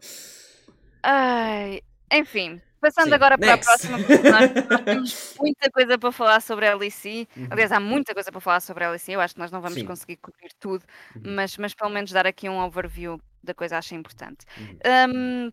ai, 1.03 1.81
enfim, 2.11 2.59
passando 2.87 3.09
Sim, 3.09 3.15
agora 3.15 3.37
para 3.37 3.53
a 3.53 3.57
próxima, 3.57 3.97
nós, 4.31 4.83
temos 4.85 5.35
muita 5.39 5.69
coisa 5.71 5.97
para 5.97 6.11
falar 6.11 6.41
sobre 6.41 6.67
a 6.67 6.75
LEC. 6.75 7.27
Uhum. 7.35 7.47
Aliás, 7.49 7.71
há 7.71 7.79
muita 7.79 8.13
coisa 8.13 8.31
para 8.31 8.41
falar 8.41 8.61
sobre 8.61 8.83
a 8.83 8.91
LEC. 8.91 9.09
Eu 9.09 9.19
acho 9.19 9.33
que 9.33 9.39
nós 9.39 9.51
não 9.51 9.61
vamos 9.61 9.77
Sim. 9.77 9.85
conseguir 9.85 10.17
cobrir 10.17 10.51
tudo, 10.59 10.85
Uhum. 11.15 11.35
mas, 11.35 11.57
mas 11.57 11.73
pelo 11.73 11.89
menos 11.89 12.11
dar 12.11 12.25
aqui 12.25 12.47
um 12.47 12.59
overview 12.59 13.19
da 13.43 13.53
coisa 13.53 13.77
acho 13.77 13.93
importante. 13.95 14.45
Uhum. 14.57 14.79
Hum, 15.13 15.51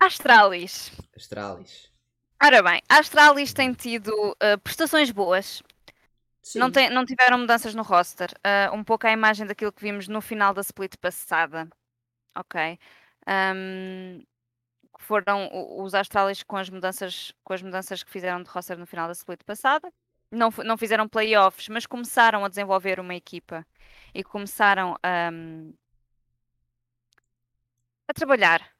Astralis. 0.00 0.92
Astralis. 1.14 1.90
Ora 2.42 2.62
bem, 2.62 2.80
a 2.88 2.98
Astralis 3.00 3.52
tem 3.52 3.74
tido 3.74 4.08
uh, 4.32 4.58
prestações 4.62 5.10
boas. 5.10 5.62
Não, 6.56 6.68
Sim. 6.68 6.72
tem, 6.72 6.90
não 6.90 7.04
tiveram 7.04 7.38
mudanças 7.38 7.74
no 7.74 7.82
roster. 7.82 8.30
Uh, 8.38 8.74
um 8.74 8.82
pouco 8.82 9.06
à 9.06 9.12
imagem 9.12 9.46
daquilo 9.46 9.70
que 9.70 9.82
vimos 9.82 10.08
no 10.08 10.22
final 10.22 10.54
da 10.54 10.62
split 10.62 10.96
passada. 10.96 11.68
Ok. 12.34 12.78
Um, 13.28 14.22
foram 15.02 15.46
o- 15.52 15.82
os 15.84 15.94
Astralis 15.94 16.42
com 16.42 16.56
as 16.56 16.68
mudanças 16.70 17.32
com 17.44 17.52
as 17.52 17.62
mudanças 17.62 18.02
que 18.02 18.10
fizeram 18.10 18.42
de 18.42 18.50
roster 18.50 18.78
no 18.78 18.86
final 18.86 19.06
da 19.06 19.12
split 19.12 19.42
passada. 19.44 19.92
Não, 20.32 20.50
não 20.64 20.76
fizeram 20.78 21.08
playoffs, 21.08 21.68
mas 21.68 21.86
começaram 21.86 22.44
a 22.44 22.48
desenvolver 22.48 23.00
uma 23.00 23.14
equipa 23.14 23.66
e 24.14 24.22
começaram 24.24 24.96
um, 25.32 25.72
a 28.08 28.12
trabalhar 28.12 28.70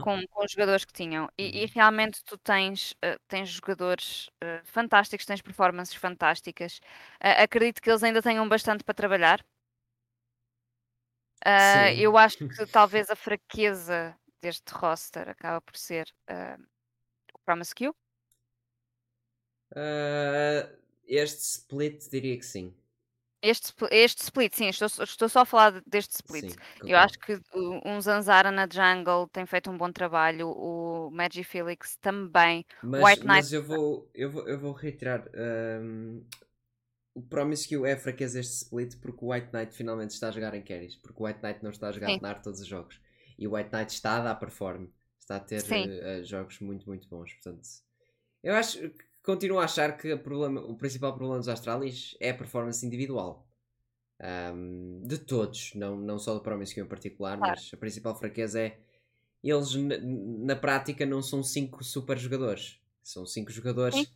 com, 0.00 0.20
com 0.28 0.44
os 0.44 0.52
jogadores 0.52 0.84
que 0.84 0.92
tinham. 0.92 1.28
E, 1.38 1.64
e 1.64 1.66
Uhum. 1.66 1.72
realmente 1.74 2.22
tu 2.24 2.38
tens, 2.38 2.94
eh, 3.02 3.18
tens 3.28 3.50
jogadores 3.50 4.30
eh, 4.42 4.62
fantásticos, 4.64 5.26
tens 5.26 5.42
performances 5.42 5.94
fantásticas. 5.96 6.80
Eh, 7.20 7.42
acredito 7.44 7.80
que 7.82 7.90
eles 7.90 8.02
ainda 8.04 8.22
tenham 8.22 8.48
bastante 8.48 8.84
para 8.84 8.94
trabalhar. 8.94 9.44
Eu 11.96 12.16
acho 12.16 12.38
que 12.56 12.66
talvez 12.66 13.10
a 13.10 13.16
fraqueza 13.16 14.16
deste 14.44 14.70
roster 14.74 15.28
acaba 15.30 15.60
por 15.62 15.76
ser 15.76 16.06
ah, 16.28 16.58
o 17.34 17.38
Promise 17.46 17.74
Q. 17.74 17.94
Ah, 19.74 20.68
este 21.06 21.40
split 21.42 22.08
diria 22.10 22.36
que 22.38 22.44
sim. 22.46 22.72
Este, 23.42 23.74
este 23.90 24.22
split, 24.22 24.54
sim, 24.54 24.68
estou, 24.68 24.86
estou 25.04 25.28
só 25.28 25.40
a 25.40 25.44
falar 25.44 25.72
de- 25.72 25.82
deste 25.86 26.12
split. 26.14 26.50
Sim, 26.50 26.56
Eu 26.86 26.96
acho 26.96 27.18
que 27.18 27.38
um 27.84 28.00
Zanzara 28.00 28.50
na 28.50 28.66
jungle 28.66 29.28
tem 29.28 29.44
feito 29.44 29.70
um 29.70 29.76
bom 29.76 29.92
trabalho, 29.92 30.48
o 30.48 31.10
Magi 31.10 31.44
Felix 31.44 31.96
também. 31.96 32.64
Mas, 32.82 33.04
White 33.04 33.26
mas 33.26 33.52
Knight- 33.52 33.54
eu, 33.54 33.62
vou, 33.62 34.10
eu, 34.14 34.30
vou, 34.30 34.48
eu 34.48 34.58
vou 34.58 34.72
reiterar. 34.72 35.28
ahm, 35.34 36.22
o 37.14 37.22
Promise 37.22 37.68
que 37.68 37.74
é 37.76 37.92
a 37.92 37.98
fraqueza 37.98 38.38
deste 38.38 38.64
split 38.64 38.96
porque 39.00 39.24
o 39.24 39.30
White 39.32 39.50
Knight 39.52 39.74
finalmente 39.74 40.10
está 40.12 40.28
a 40.28 40.32
jogar 40.32 40.54
em 40.54 40.62
carries. 40.62 40.96
Porque 40.96 41.22
o 41.22 41.26
White 41.26 41.40
Knight 41.42 41.62
não 41.62 41.70
está 41.70 41.88
a 41.88 41.92
jogar 41.92 42.08
Sim. 42.12 42.18
NAR 42.22 42.40
todos 42.42 42.60
os 42.60 42.66
jogos. 42.66 42.98
E 43.38 43.46
o 43.46 43.54
White 43.54 43.70
Knight 43.72 43.92
está 43.92 44.16
a 44.16 44.20
dar 44.20 44.34
perform. 44.36 44.86
Está 45.18 45.36
a 45.36 45.40
ter 45.40 45.62
eh, 45.72 46.22
jogos 46.24 46.60
muito, 46.60 46.86
muito 46.86 47.08
bons. 47.08 47.32
Portanto, 47.32 47.66
eu 48.42 48.54
acho 48.54 48.78
continuo 49.24 49.58
a 49.58 49.64
achar 49.64 49.96
que 49.96 50.12
o, 50.12 50.18
problema, 50.18 50.60
o 50.60 50.76
principal 50.76 51.14
problema 51.14 51.38
dos 51.38 51.48
Astralis 51.48 52.14
é 52.20 52.30
a 52.30 52.34
performance 52.34 52.84
individual. 52.86 53.48
Ahm, 54.20 55.02
de 55.02 55.18
todos, 55.18 55.74
não, 55.74 55.96
não 55.96 56.18
só 56.18 56.34
do 56.34 56.40
Promise 56.40 56.78
em 56.78 56.84
particular, 56.84 57.38
Claro. 57.38 57.54
mas 57.56 57.70
a 57.72 57.76
principal 57.76 58.14
fraqueza 58.14 58.60
é 58.60 58.78
eles 59.42 59.74
na, 59.74 60.56
prática 60.56 61.04
não 61.04 61.22
são 61.22 61.42
cinco 61.42 61.82
super 61.82 62.16
jogadores. 62.18 62.78
São 63.02 63.26
cinco 63.26 63.50
jogadores 63.50 63.96
Sim. 63.96 64.06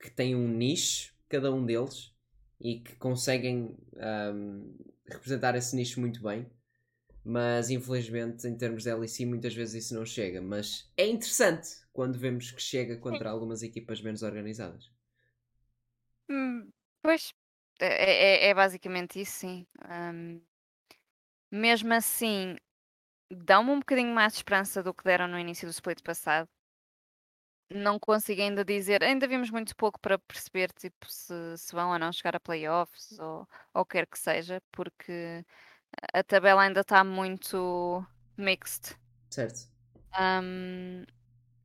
que 0.00 0.10
têm 0.10 0.34
um 0.34 0.48
nicho, 0.48 1.14
cada 1.28 1.52
um 1.52 1.64
deles, 1.64 2.12
e 2.60 2.80
que 2.80 2.96
conseguem 2.96 3.76
ahm, 3.96 4.72
representar 5.06 5.54
esse 5.54 5.76
nicho 5.76 6.00
muito 6.00 6.22
bem. 6.22 6.46
Mas 7.24 7.70
infelizmente, 7.70 8.46
em 8.46 8.56
termos 8.56 8.84
de 8.84 8.90
LEC, 8.90 9.26
muitas 9.26 9.54
vezes 9.54 9.84
isso 9.86 9.94
não 9.94 10.06
chega. 10.06 10.40
Mas 10.42 10.90
é 10.96 11.06
interessante 11.06 11.68
quando 11.92 12.18
vemos 12.18 12.50
que 12.52 12.62
chega 12.62 12.96
contra 12.98 13.30
algumas 13.30 13.62
equipas 13.62 14.00
menos 14.00 14.22
organizadas. 14.22 14.90
Hum, 16.28 16.70
pois, 17.02 17.32
é, 17.80 18.46
é- 18.46 18.48
é 18.50 18.54
basicamente 18.54 19.20
isso, 19.20 19.32
sim. 19.40 19.66
Hum, 19.88 20.40
mesmo 21.50 21.94
assim, 21.94 22.56
dão-me 23.30 23.70
um 23.72 23.80
bocadinho 23.80 24.14
mais 24.14 24.32
de 24.34 24.38
esperança 24.38 24.82
do 24.82 24.94
que 24.94 25.04
deram 25.04 25.28
no 25.28 25.38
início 25.38 25.68
do 25.68 25.72
split 25.72 26.02
passado. 26.02 26.48
Não 27.70 27.98
consigo 27.98 28.40
ainda 28.42 28.64
dizer, 28.64 29.02
ainda 29.02 29.26
vimos 29.26 29.50
muito 29.50 29.74
pouco 29.76 29.98
para 29.98 30.18
perceber 30.18 30.70
tipo, 30.72 31.06
se, 31.10 31.34
se 31.58 31.74
vão 31.74 31.90
ou 31.92 31.98
não 31.98 32.12
chegar 32.12 32.36
a 32.36 32.40
playoffs 32.40 33.18
ou, 33.18 33.48
ou 33.72 33.82
o 33.82 33.84
que 33.86 33.92
quer 33.98 34.06
que 34.06 34.18
seja, 34.18 34.62
porque 34.70 35.44
a 36.12 36.22
tabela 36.22 36.62
ainda 36.62 36.80
está 36.80 37.02
muito 37.04 38.04
mixed. 38.36 38.96
Certo? 39.30 39.68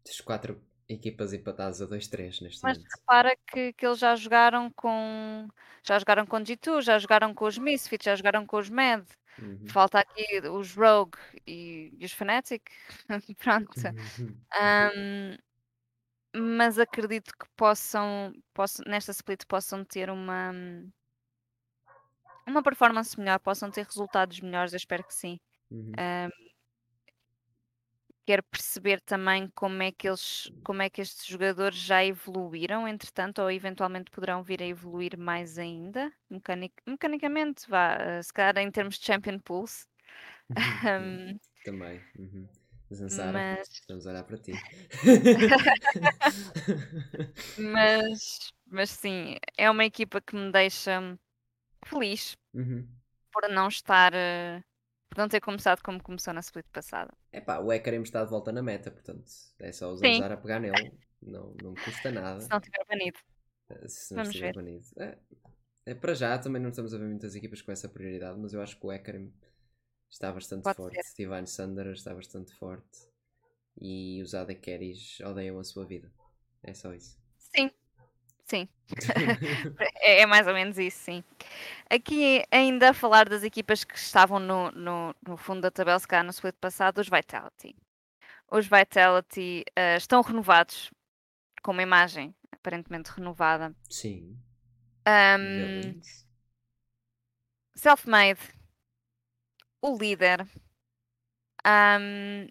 Tens 0.04 0.22
quatro 0.22 0.62
equipas 0.88 1.34
empatadas 1.34 1.82
a 1.82 1.88
2-3 1.88 2.42
neste 2.42 2.64
Mas 2.64 2.78
momento. 2.78 2.92
repara 2.98 3.38
que, 3.48 3.74
que 3.74 3.86
eles 3.86 4.00
já 4.00 4.16
jogaram 4.16 4.72
com. 4.72 5.48
Já 5.84 6.00
jogaram 6.00 6.26
com 6.26 6.38
G2, 6.38 6.82
já 6.82 6.98
jogaram 6.98 7.34
com 7.34 7.46
os 7.46 7.58
Misfits, 7.58 8.06
já 8.06 8.16
jogaram 8.16 8.46
com 8.46 8.58
os 8.58 8.70
Mad. 8.70 9.06
Uhum. 9.42 9.68
Falta 9.70 10.00
aqui 10.00 10.42
os 10.50 10.76
Rogue 10.76 11.18
e, 11.48 11.94
e 11.98 12.06
os 12.06 12.12
Fnatic. 12.12 12.64
Pronto. 13.38 13.72
Ahm, 14.54 15.38
mas 16.36 16.78
acredito 16.78 17.32
que 17.38 17.46
possam, 17.56 18.34
possam, 18.54 18.84
nesta 18.88 19.12
split, 19.12 19.46
possam 19.48 19.84
ter 19.86 20.10
uma. 20.10 20.52
Uma 22.50 22.64
performance 22.64 23.18
melhor, 23.20 23.40
possam 23.40 23.70
ter 23.70 23.86
resultados 23.86 24.40
melhores, 24.40 24.74
eu 24.74 24.78
espero 24.78 25.04
que 25.04 25.14
sim. 25.14 25.40
Uhum. 25.70 25.92
Ahm, 26.00 26.30
quero 28.26 28.42
perceber 28.44 29.00
também 29.02 29.48
como 29.56 29.84
é 29.84 29.92
que 29.92 30.08
eles, 30.08 30.52
como 30.64 30.82
é 30.82 30.90
que 30.90 31.00
estes 31.00 31.28
jogadores 31.28 31.78
já 31.78 32.04
evoluíram, 32.04 32.88
entretanto, 32.88 33.40
ou 33.42 33.52
eventualmente 33.52 34.10
poderão 34.10 34.42
vir 34.42 34.64
a 34.64 34.66
evoluir 34.66 35.16
mais 35.16 35.60
ainda, 35.60 36.12
mecanic, 36.28 36.74
mecanicamente, 36.88 37.70
vá, 37.70 37.96
eh, 38.00 38.24
se 38.24 38.34
calhar 38.34 38.58
em 38.58 38.72
termos 38.72 38.98
de 38.98 39.06
Champion 39.06 39.38
Pools. 39.40 39.88
Ahm, 40.56 40.56
Também. 41.64 42.02
Uhum. 42.18 42.48
Zanzara, 42.92 43.34
mas, 43.34 43.68
estamos 43.70 44.08
a 44.08 44.10
olhar 44.10 44.24
para 44.24 44.38
ti. 44.38 44.52
mas, 47.58 48.52
mas 48.66 48.90
sim, 48.90 49.36
é 49.58 49.70
uma 49.70 49.86
equipa 49.86 50.20
que 50.20 50.36
me 50.36 50.52
deixa 50.52 51.00
feliz 51.86 52.38
uhum. 52.54 52.88
por 53.32 53.50
não 53.50 53.68
estar, 53.68 54.14
eh, 54.14 54.62
por 55.10 55.18
não 55.20 55.28
ter 55.30 55.42
começado 55.42 55.82
como 55.84 56.02
começou 56.02 56.34
na 56.34 56.40
split 56.42 56.66
passada. 56.72 57.12
Epá, 57.32 57.60
o 57.60 57.72
Ekarem 57.72 58.02
está 58.02 58.24
de 58.24 58.30
volta 58.30 58.52
na 58.52 58.62
meta, 58.62 58.92
portanto 58.92 59.26
é 59.60 59.72
só 59.72 59.92
o 59.92 59.98
Sim. 59.98 60.14
Zanzara 60.14 60.38
pegar 60.38 60.60
nele. 60.60 60.98
Não, 61.22 61.54
não 61.62 61.74
custa 61.76 62.12
nada. 62.12 62.40
Se 62.42 62.50
não 62.50 62.60
tiver 62.62 62.84
banido. 62.88 63.20
eh, 63.70 63.88
Se 63.88 64.14
não 64.16 64.24
Vamos 64.24 64.36
estiver 64.36 64.54
ver. 64.54 64.56
banido. 64.56 64.86
É, 64.98 65.18
é, 65.86 65.94
para 65.96 66.14
já 66.14 66.38
também 66.38 66.62
não 66.62 66.70
estamos 66.70 66.94
a 66.94 66.98
ver 66.98 67.08
muitas 67.08 67.36
equipas 67.36 67.62
com 67.62 67.72
essa 67.72 67.90
prioridade, 67.90 68.40
mas 68.40 68.54
eu 68.54 68.62
acho 68.62 68.80
que 68.80 68.86
o 68.86 68.92
Ekarem 68.92 69.34
está 70.10 70.32
bastante 70.32 70.64
Pode 70.64 70.76
forte. 70.78 71.04
ser. 71.04 71.16
Divine 71.16 71.48
Sunder 71.48 71.88
está 71.88 72.14
bastante 72.14 72.54
forte. 72.56 73.10
E 73.82 74.22
os 74.22 74.34
AD 74.34 74.56
Carries 74.56 75.20
odeiam 75.22 75.58
a 75.60 75.64
sua 75.64 75.86
vida. 75.86 76.12
É 76.64 76.74
só 76.74 76.94
isso. 76.94 77.18
Sim. 78.50 78.68
É, 80.02 80.22
é 80.22 80.26
mais 80.26 80.48
ou 80.48 80.54
menos 80.54 80.78
isso, 80.78 81.00
sim. 81.00 81.24
Aqui 81.90 82.44
ainda 82.52 82.90
a 82.90 82.94
falar 82.94 83.30
das 83.30 83.44
equipas 83.44 83.84
que 83.84 83.98
estavam 83.98 84.40
no, 84.40 84.72
no, 84.72 85.16
no 85.28 85.38
fundo 85.38 85.62
da 85.62 85.72
tabela, 85.72 86.00
se 86.00 86.08
calhar 86.08 86.24
no 86.26 86.32
split 86.32 86.56
passado, 86.60 87.00
os 87.00 87.10
Vitality. 87.10 87.76
Os 88.52 88.68
Vitality 88.68 89.64
eh, 89.76 89.98
estão 89.98 90.22
renovados, 90.22 90.92
com 91.64 91.72
uma 91.72 91.84
imagem 91.84 92.36
aparentemente 92.52 93.12
renovada. 93.12 93.74
Sim. 93.90 94.38
Villains. 95.06 96.26
Self-made, 97.76 98.40
o 99.82 99.98
líder. 99.98 100.48
Ahm, 101.64 102.50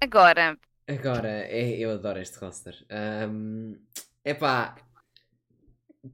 agora, 0.00 0.58
Agora, 0.90 1.46
é- 1.46 1.78
eu 1.78 1.90
adoro 1.92 2.20
este 2.20 2.36
roster. 2.38 2.74
Um, 3.30 3.78
epá, 4.24 4.76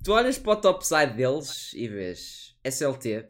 tu 0.05 0.13
olhas 0.13 0.39
para 0.39 0.53
o 0.53 0.61
topside 0.61 1.15
deles 1.15 1.73
e 1.73 1.89
vês 1.89 2.57
SLT, 2.63 3.29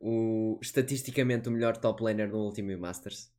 o, 0.00 0.58
estatisticamente 0.62 1.48
o 1.48 1.52
melhor 1.52 1.76
top 1.76 2.02
laner 2.02 2.28
no 2.28 2.38
último 2.38 2.76
Masters. 2.78 3.32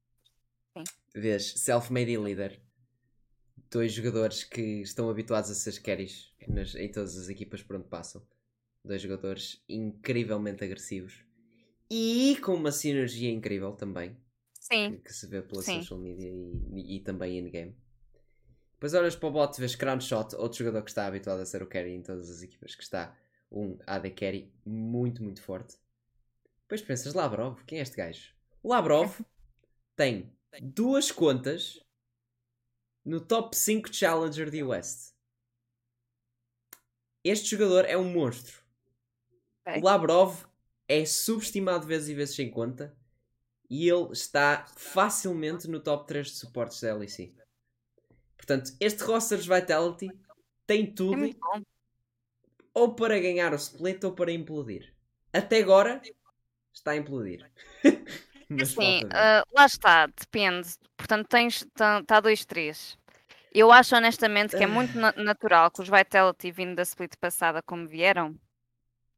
Sim. 0.78 0.84
vês 1.16 1.54
self-made 1.62 2.12
e 2.12 2.18
leader, 2.18 2.60
dois 3.72 3.94
jogadores 3.94 4.44
que 4.44 4.82
estão 4.82 5.10
habituados 5.10 5.50
a 5.50 5.56
ser 5.56 5.82
carries 5.82 6.34
nas, 6.48 6.76
em 6.76 6.92
todas 6.92 7.16
as 7.18 7.30
equipas 7.30 7.64
por 7.64 7.78
onde 7.78 7.88
passam. 7.88 8.22
Dois 8.84 9.02
jogadores 9.02 9.64
incrivelmente 9.70 10.64
agressivos 10.64 11.24
e 11.90 12.38
com 12.44 12.54
uma 12.56 12.72
sinergia 12.72 13.32
incrível 13.32 13.72
também. 13.72 14.18
Sim. 14.66 14.98
Que, 14.98 15.14
se 15.14 15.28
vê 15.28 15.44
pela 15.44 15.62
Sim. 15.62 15.82
social 15.82 16.00
media 16.00 16.28
e, 16.28 16.96
e, 16.96 17.00
também 17.00 17.38
in-game. 17.38 17.78
Depois 18.74 18.96
olhas 18.96 19.16
para 19.16 19.30
o 19.30 19.32
bot, 19.32 19.60
vês 19.60 19.76
Crown 19.76 20.02
Shot, 20.02 20.36
outro 20.36 20.58
jogador 20.58 20.82
que 20.82 20.90
está 20.90 21.06
habituado 21.06 21.40
a 21.40 21.46
ser 21.46 21.62
o 21.62 21.68
carry 21.68 21.94
em 21.94 22.02
todas 22.02 22.32
as 22.32 22.42
equipas, 22.42 22.74
que 22.74 22.82
está 22.82 23.16
um 23.52 23.78
AD 23.86 24.10
carry 24.12 24.52
muito, 24.66 25.22
muito 25.22 25.40
forte. 25.40 25.78
Depois 26.62 26.82
pensas, 26.82 27.14
Labrov, 27.14 27.64
quem 27.68 27.78
é 27.78 27.84
este 27.84 27.96
gajo? 27.96 28.34
O 28.64 28.70
Labrov 28.70 29.20
tem 29.96 30.34
duas 30.60 31.12
contas 31.12 31.80
no 33.06 33.22
top 33.22 33.56
5 33.56 33.94
Challenger 33.94 34.50
de 34.50 34.64
West. 34.64 35.14
Este 37.24 37.52
jogador 37.52 37.86
é 37.86 37.96
um 37.96 38.12
monstro. 38.12 38.64
O 39.80 39.86
Labrov 39.86 40.44
é 40.88 41.06
subestimado 41.06 41.86
vezes 41.86 42.10
e 42.10 42.16
vezes 42.16 42.36
sem 42.36 42.50
conta 42.50 42.96
e 43.70 43.90
ele 43.90 44.12
está 44.12 44.66
facilmente 44.76 45.68
no 45.68 45.80
top 45.80 46.08
3 46.08 46.28
de 46.28 46.34
suportes 46.36 46.82
da 46.82 46.94
LEC. 46.96 47.34
Portanto, 48.38 48.72
este 48.80 49.04
roster 49.04 49.40
de 49.40 49.50
Vitality 49.50 50.12
tem 50.68 50.84
É 50.84 50.92
tudo 50.92 51.18
bom. 51.18 51.62
ou 52.74 52.94
para 52.96 53.20
ganhar 53.20 53.54
o 53.54 53.56
split 53.56 54.04
ou 54.04 54.14
para 54.14 54.32
implodir. 54.32 54.94
Até 55.34 55.60
agora 55.60 56.02
está 56.74 56.92
a 56.92 56.96
implodir. 56.98 57.50
Mas 58.50 58.70
Sim, 58.70 59.00
ver. 59.02 59.10
ah, 59.16 59.44
lá 59.54 59.66
está, 59.66 60.06
depende. 60.08 60.70
Portanto, 60.96 61.28
tens, 61.28 61.64
está 61.64 62.20
2-3. 62.22 62.98
Eu 63.52 63.72
acho 63.72 63.96
honestamente 63.96 64.56
que 64.56 64.64
é 64.64 64.68
muito 64.68 64.98
na- 64.98 65.14
natural 65.14 65.72
que 65.72 65.82
os 65.82 65.90
Vitality 65.90 66.52
vindo 66.52 66.76
da 66.76 66.84
split 66.84 67.16
passada 67.20 67.62
como 67.64 67.88
vieram, 67.88 68.36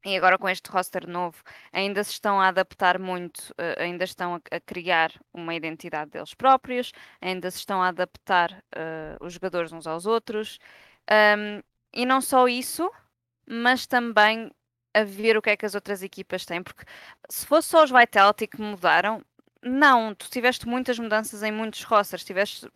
e 0.05 0.15
agora 0.15 0.37
com 0.37 0.47
este 0.47 0.69
roster 0.69 1.07
novo, 1.07 1.37
ainda 1.73 2.03
se 2.03 2.11
estão 2.11 2.39
a 2.39 2.47
adaptar 2.49 2.99
muito, 2.99 3.53
ah, 3.57 3.81
ainda 3.81 4.03
estão 4.03 4.35
a, 4.35 4.59
criar 4.59 5.11
uma 5.33 5.55
identidade 5.55 6.11
deles 6.11 6.33
próprios, 6.33 6.91
ainda 7.21 7.49
se 7.51 7.59
estão 7.59 7.81
a 7.81 7.89
adaptar 7.89 8.63
ah, 8.75 9.17
os 9.21 9.33
jogadores 9.33 9.71
uns 9.71 9.87
aos 9.87 10.05
outros. 10.05 10.59
Ahm, 11.09 11.61
e 11.93 12.05
não 12.05 12.21
só 12.21 12.47
isso, 12.47 12.91
mas 13.47 13.87
também 13.87 14.51
a 14.93 15.03
ver 15.03 15.37
o 15.37 15.41
que 15.41 15.51
é 15.51 15.57
que 15.57 15.65
as 15.65 15.75
outras 15.75 16.01
equipas 16.03 16.45
têm, 16.45 16.63
porque 16.63 16.83
se 17.29 17.45
fosse 17.45 17.69
só 17.69 17.83
os 17.83 17.91
Vitality 17.91 18.47
que 18.47 18.61
mudaram, 18.61 19.23
não, 19.63 20.15
tu 20.15 20.29
tiveste 20.29 20.67
muitas 20.67 20.97
mudanças 20.99 21.43
em 21.43 21.51
muitos 21.51 21.83
rosters, 21.83 22.23
tiveste 22.23 22.67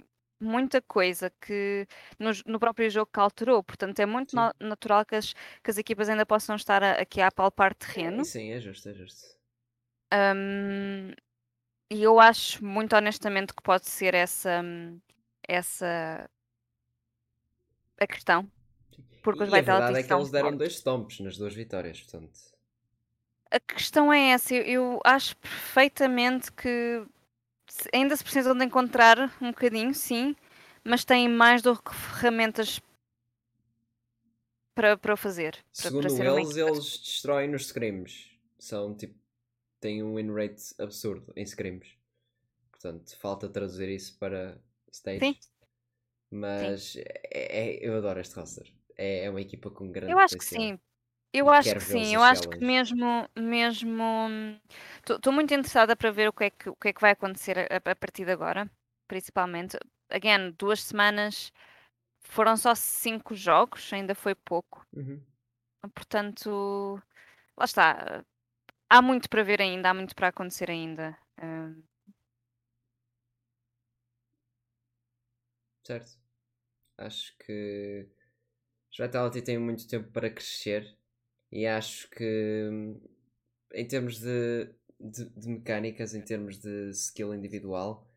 muita 0.42 0.82
coisa 0.82 1.30
que 1.42 1.88
no, 2.20 2.32
no 2.46 2.60
próprio 2.60 2.90
jogo 2.90 3.10
que 3.14 3.20
alterou, 3.20 3.64
portanto 3.64 4.00
é 4.00 4.06
muito 4.06 4.36
na- 4.36 4.54
natural 4.60 5.06
que 5.06 5.16
as, 5.16 5.34
que 5.64 5.70
as 5.72 5.78
equipas 5.78 6.10
ainda 6.10 6.26
possam 6.26 6.56
estar 6.56 6.84
a- 6.84 6.94
aqui 7.02 7.22
a 7.22 7.28
apalpar 7.28 7.74
terreno. 7.76 8.22
É, 8.22 8.26
sim, 8.26 8.52
é 8.52 8.60
justo, 8.60 8.90
é 8.90 8.94
justo. 8.94 9.38
Hum, 10.14 11.12
e 11.90 12.04
eu 12.04 12.20
acho 12.20 12.64
muito 12.64 12.96
honestamente 12.96 13.54
que 13.54 13.62
pode 13.62 13.88
ser 13.88 14.14
essa, 14.14 14.62
hum, 14.64 15.00
essa 15.48 16.30
a 18.00 18.08
questão. 18.08 18.50
Porque 19.22 19.44
os 19.44 19.50
e 19.50 19.58
a 19.58 19.62
verdade 19.62 20.00
é 20.00 20.04
que 20.04 20.14
eles 20.14 20.32
deram 20.32 20.50
fortes. 20.50 20.58
dois 20.58 20.76
stomps 20.78 21.20
nas 21.20 21.38
duas 21.38 21.54
vitórias, 21.54 22.02
portanto. 22.02 22.40
A 23.52 23.60
questão 23.60 24.12
é 24.12 24.30
essa, 24.32 24.56
eu, 24.56 24.64
eu 24.64 25.00
acho 25.06 25.36
perfeitamente 25.38 26.52
que 26.52 27.06
ainda 27.94 28.16
se 28.16 28.24
precisam 28.24 28.56
de 28.58 28.66
encontrar 28.66 29.18
um 29.42 29.50
bocadinho, 29.52 29.94
sim, 29.94 30.36
mas 30.84 31.06
têm 31.06 31.28
mais 31.30 31.62
do 31.62 31.82
que 31.82 31.94
ferramentas 31.94 32.80
para, 34.76 34.98
para 34.98 35.14
o 35.14 35.18
fazer. 35.18 35.58
Segundo 35.72 36.16
para 36.16 36.26
eles, 36.42 36.56
eles 36.58 36.98
destroem 36.98 37.50
nos 37.50 37.64
scrims. 37.68 38.30
São 38.58 38.96
tipo. 38.96 39.20
têm 39.80 40.04
um 40.04 40.16
win 40.16 40.32
rate 40.34 40.62
absurdo 40.80 41.34
em 41.36 41.44
scrims. 41.44 41.88
Portanto, 42.72 43.18
falta 43.18 43.50
traduzir 43.50 43.90
isso 43.90 44.18
para 44.18 44.58
stage. 44.92 45.20
Sim. 45.20 45.38
Mas 46.30 46.96
é- 46.96 47.22
é- 47.32 47.88
eu 47.88 47.98
adoro 47.98 48.20
este 48.20 48.36
roster. 48.36 48.72
É, 48.98 49.26
é 49.26 49.30
uma 49.30 49.42
equipa 49.42 49.70
com 49.70 49.92
grande 49.92 50.12
Eu 50.14 50.20
acho 50.20 50.38
que 50.38 50.44
potencial. 50.46 50.78
sim. 50.78 50.80
Eu 51.34 51.50
acho 51.50 51.76
que 51.76 51.84
sim, 51.84 52.14
a 52.14 52.16
eu 52.16 52.24
acho 52.24 52.42
que 52.50 52.64
mesmo, 52.64 53.28
mesmo, 53.38 54.04
estou 55.10 55.32
muito 55.34 55.54
interessada 55.54 55.96
para 55.96 56.12
ver 56.12 56.28
o 56.30 56.34
que 56.34 56.46
é 56.46 56.50
que, 56.50 56.70
o 56.70 56.76
que, 56.76 56.90
é 56.90 56.94
que 56.94 57.02
vai 57.02 57.12
acontecer 57.12 57.58
a, 57.58 57.78
a 57.92 57.96
partir 57.96 58.26
de 58.26 58.32
agora, 58.32 58.70
principalmente. 59.08 59.78
Again, 60.10 60.52
duas 60.58 60.82
semanas, 60.84 61.52
foram 62.22 62.58
só 62.58 62.76
cinco 62.76 63.36
jogos, 63.36 63.92
ainda 63.94 64.16
foi 64.16 64.36
pouco. 64.36 64.86
Uhum. 64.94 65.22
Portanto, 65.96 67.02
lá 67.58 67.66
está. 67.66 68.24
Há 68.90 69.02
muito 69.02 69.30
para 69.30 69.44
ver 69.44 69.62
ainda, 69.62 69.90
há 69.92 69.94
muito 69.96 70.16
para 70.16 70.30
acontecer 70.30 70.70
ainda. 70.72 71.18
Hum, 71.42 71.84
Certo. 75.84 76.12
Acho 76.98 77.36
que 77.40 78.08
os 78.92 78.98
Vitality 79.00 79.42
têm 79.44 79.60
muito 79.60 79.88
tempo 79.88 80.12
para 80.12 80.30
crescer 80.32 80.98
e 81.52 81.66
acho 81.66 82.10
que 82.10 82.70
em 83.74 83.88
termos 83.88 84.20
de, 84.20 84.70
de, 85.00 85.26
de 85.30 85.50
mecânicas, 85.50 86.14
em 86.14 86.22
termos 86.22 86.58
de 86.58 86.90
skill 86.92 87.34
individual, 87.34 88.08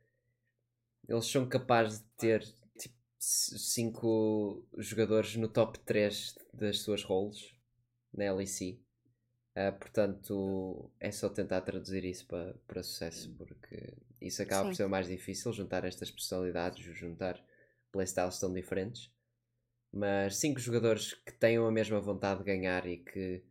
eles 1.08 1.26
são 1.26 1.48
capazes 1.48 2.00
de 2.00 2.06
ter 2.16 2.42
tipo 2.78 2.94
5 3.18 4.66
jogadores 4.78 5.36
no 5.36 5.48
top 5.48 5.78
3 5.80 6.34
das 6.52 6.80
suas 6.80 7.02
roles 7.02 7.54
na 8.12 8.32
LEC. 8.32 8.80
Ah, 9.56 9.70
portanto, 9.70 10.90
é 10.98 11.10
só 11.12 11.28
tentar 11.28 11.60
traduzir 11.60 12.04
isso 12.04 12.26
para, 12.26 12.54
para 12.66 12.82
sucesso, 12.82 13.32
porque 13.38 13.94
isso 14.20 14.42
acaba 14.42 14.64
por 14.64 14.72
Sim. 14.72 14.76
ser 14.76 14.84
o 14.84 14.90
mais 14.90 15.06
difícil, 15.06 15.52
juntar 15.52 15.84
estas 15.84 16.10
personalidades, 16.10 16.84
juntar 16.96 17.40
playstyles 17.92 18.40
tão 18.40 18.52
diferentes. 18.52 19.13
Mas 19.94 20.36
cinco 20.38 20.58
jogadores 20.60 21.14
que 21.14 21.32
tenham 21.32 21.66
a 21.66 21.70
mesma 21.72 22.00
vontade 22.00 22.40
de 22.40 22.44
ganhar 22.46 22.86
e 22.86 22.98
que 22.98 23.44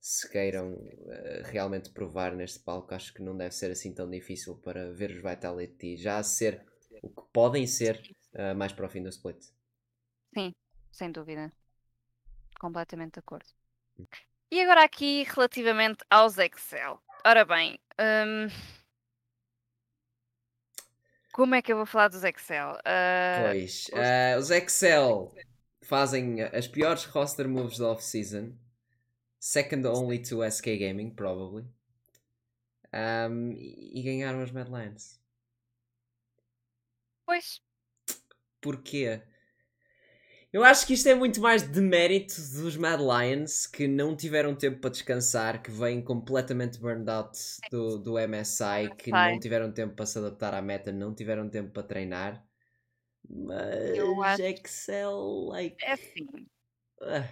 se 0.00 0.28
queiram 0.30 0.74
ah, 1.10 1.48
realmente 1.50 1.90
provar 1.90 2.34
neste 2.34 2.60
palco, 2.60 2.94
acho 2.94 3.12
que 3.12 3.22
não 3.22 3.36
deve 3.36 3.54
ser 3.54 3.70
assim 3.70 3.92
tão 3.92 4.08
difícil 4.10 4.56
para 4.56 4.92
ver 4.92 5.10
os 5.10 5.22
Vitality 5.22 5.96
já 5.96 6.18
a 6.18 6.22
ser 6.22 6.64
o 7.02 7.10
que 7.10 7.22
podem 7.32 7.66
ser 7.66 8.00
ah, 8.34 8.54
mais 8.54 8.72
para 8.72 8.86
o 8.86 8.88
fim 8.90 9.02
do 9.02 9.10
split. 9.10 9.44
sim, 10.34 10.54
sem 10.90 11.12
dúvida. 11.12 11.52
Completamente 12.60 13.14
de 13.14 13.20
acordo. 13.20 13.46
E 14.50 14.60
agora 14.60 14.84
aqui 14.84 15.24
relativamente 15.24 16.04
aos 16.10 16.38
Excel. 16.38 17.00
Ora 17.24 17.44
bem, 17.44 17.78
hum, 18.00 18.48
como 21.32 21.54
é 21.54 21.62
que 21.62 21.72
eu 21.72 21.76
vou 21.76 21.86
falar 21.86 22.08
dos 22.08 22.24
Excel? 22.24 22.76
Ah, 22.84 23.52
Pois, 23.52 23.90
ah, 23.94 24.38
os 24.38 24.50
Excel 24.50 25.32
fazem 25.90 26.40
as 26.40 26.68
piores 26.68 27.04
roster 27.04 27.48
moves 27.48 27.78
da 27.78 27.88
off-season. 27.88 28.52
Second 29.40 29.88
only 29.88 30.20
to 30.20 30.48
SK 30.48 30.78
Gaming, 30.78 31.10
probably. 31.10 31.64
Um, 32.94 33.50
e 33.52 33.98
e 33.98 34.02
ganharam 34.02 34.40
as 34.40 34.52
Mad 34.52 34.68
Lions. 34.68 35.20
pois, 37.26 37.60
Porquê? 38.60 39.20
Eu 40.52 40.62
acho 40.64 40.86
que 40.86 40.94
isto 40.94 41.08
é 41.08 41.14
muito 41.14 41.40
mais 41.40 41.62
de 41.68 41.80
mérito 41.80 42.34
dos 42.34 42.76
Mad 42.76 43.00
Lions 43.00 43.66
que 43.66 43.88
não 43.88 44.14
tiveram 44.16 44.54
tempo 44.54 44.80
para 44.80 44.90
descansar, 44.90 45.62
que 45.62 45.70
vêm 45.70 46.02
completamente 46.02 46.78
burned 46.78 47.10
out 47.10 47.36
do, 47.70 47.98
do 47.98 48.14
MSI, 48.14 48.94
que 48.96 49.10
não 49.10 49.40
tiveram 49.40 49.72
tempo 49.72 49.94
para 49.94 50.06
se 50.06 50.18
adaptar 50.18 50.54
à 50.54 50.62
meta, 50.62 50.92
não 50.92 51.14
tiveram 51.14 51.48
tempo 51.48 51.70
para 51.70 51.82
treinar. 51.82 52.49
Mas 53.32 53.96
Eu 53.96 54.22
acho- 54.24 54.42
Excel, 54.42 55.46
like. 55.48 55.76
é 55.84 55.92
assim. 55.92 56.26
ah, 57.02 57.28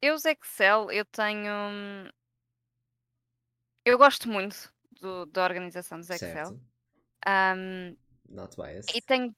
Eu 0.00 0.14
os 0.14 0.24
Excel, 0.24 0.90
eu 0.90 1.04
tenho. 1.06 1.50
hum, 1.50 2.10
Eu 3.86 3.96
gosto 3.96 4.28
muito 4.28 4.72
do- 5.00 5.24
da 5.26 5.44
organização 5.44 5.98
dos 5.98 6.10
Excel. 6.10 6.46
certo. 6.46 6.60
Hum, 7.26 7.96
Not 8.28 8.56
biased. 8.56 8.94
e 8.96 9.00
tenho. 9.00 9.34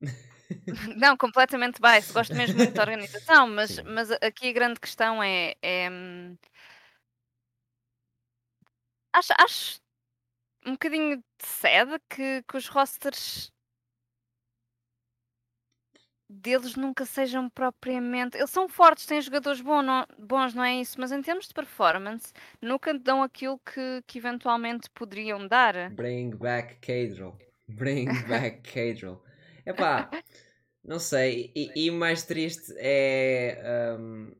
Não, 0.96 1.16
completamente 1.16 1.80
biased. 1.80 2.12
Gosto 2.12 2.34
mesmo 2.34 2.56
muito 2.56 2.72
da 2.74 2.82
organização, 2.82 3.46
mas, 3.54 3.70
Sim. 3.72 3.82
mas 3.82 4.10
aqui 4.10 4.48
a 4.48 4.52
grande 4.52 4.80
questão 4.80 5.22
é. 5.22 5.54
é, 5.62 5.90
hum, 5.90 6.36
acho, 9.12 9.32
acho 9.38 9.80
um 10.66 10.72
bocadinho 10.72 11.18
de 11.18 11.46
sede 11.46 11.98
que, 12.08 12.42
que 12.44 12.56
os 12.56 12.66
rosters 12.68 13.51
deles 16.32 16.76
nunca 16.76 17.04
sejam 17.04 17.48
propriamente. 17.50 18.36
Eles 18.36 18.50
são 18.50 18.68
fortes, 18.68 19.06
têm 19.06 19.20
jogadores 19.20 19.60
bom, 19.60 19.82
não- 19.82 20.06
bons, 20.18 20.54
não 20.54 20.64
é 20.64 20.74
isso? 20.80 21.00
Mas 21.00 21.12
em 21.12 21.22
termos 21.22 21.46
de 21.48 21.54
performance, 21.54 22.32
nunca 22.60 22.94
dão 22.94 23.22
aquilo 23.22 23.58
que, 23.58 24.02
que 24.06 24.18
eventualmente 24.18 24.88
poderiam 24.90 25.46
dar. 25.46 25.74
Bring 25.90 26.36
back 26.36 26.80
Cadro. 26.80 27.36
Bring 27.68 28.06
back 28.28 28.62
Cadrell. 28.72 29.22
Epá, 29.64 30.10
não 30.84 30.98
sei. 30.98 31.52
E, 31.54 31.86
e 31.86 31.90
mais 31.90 32.24
triste 32.24 32.72
é 32.78 33.96
um, 33.98 34.34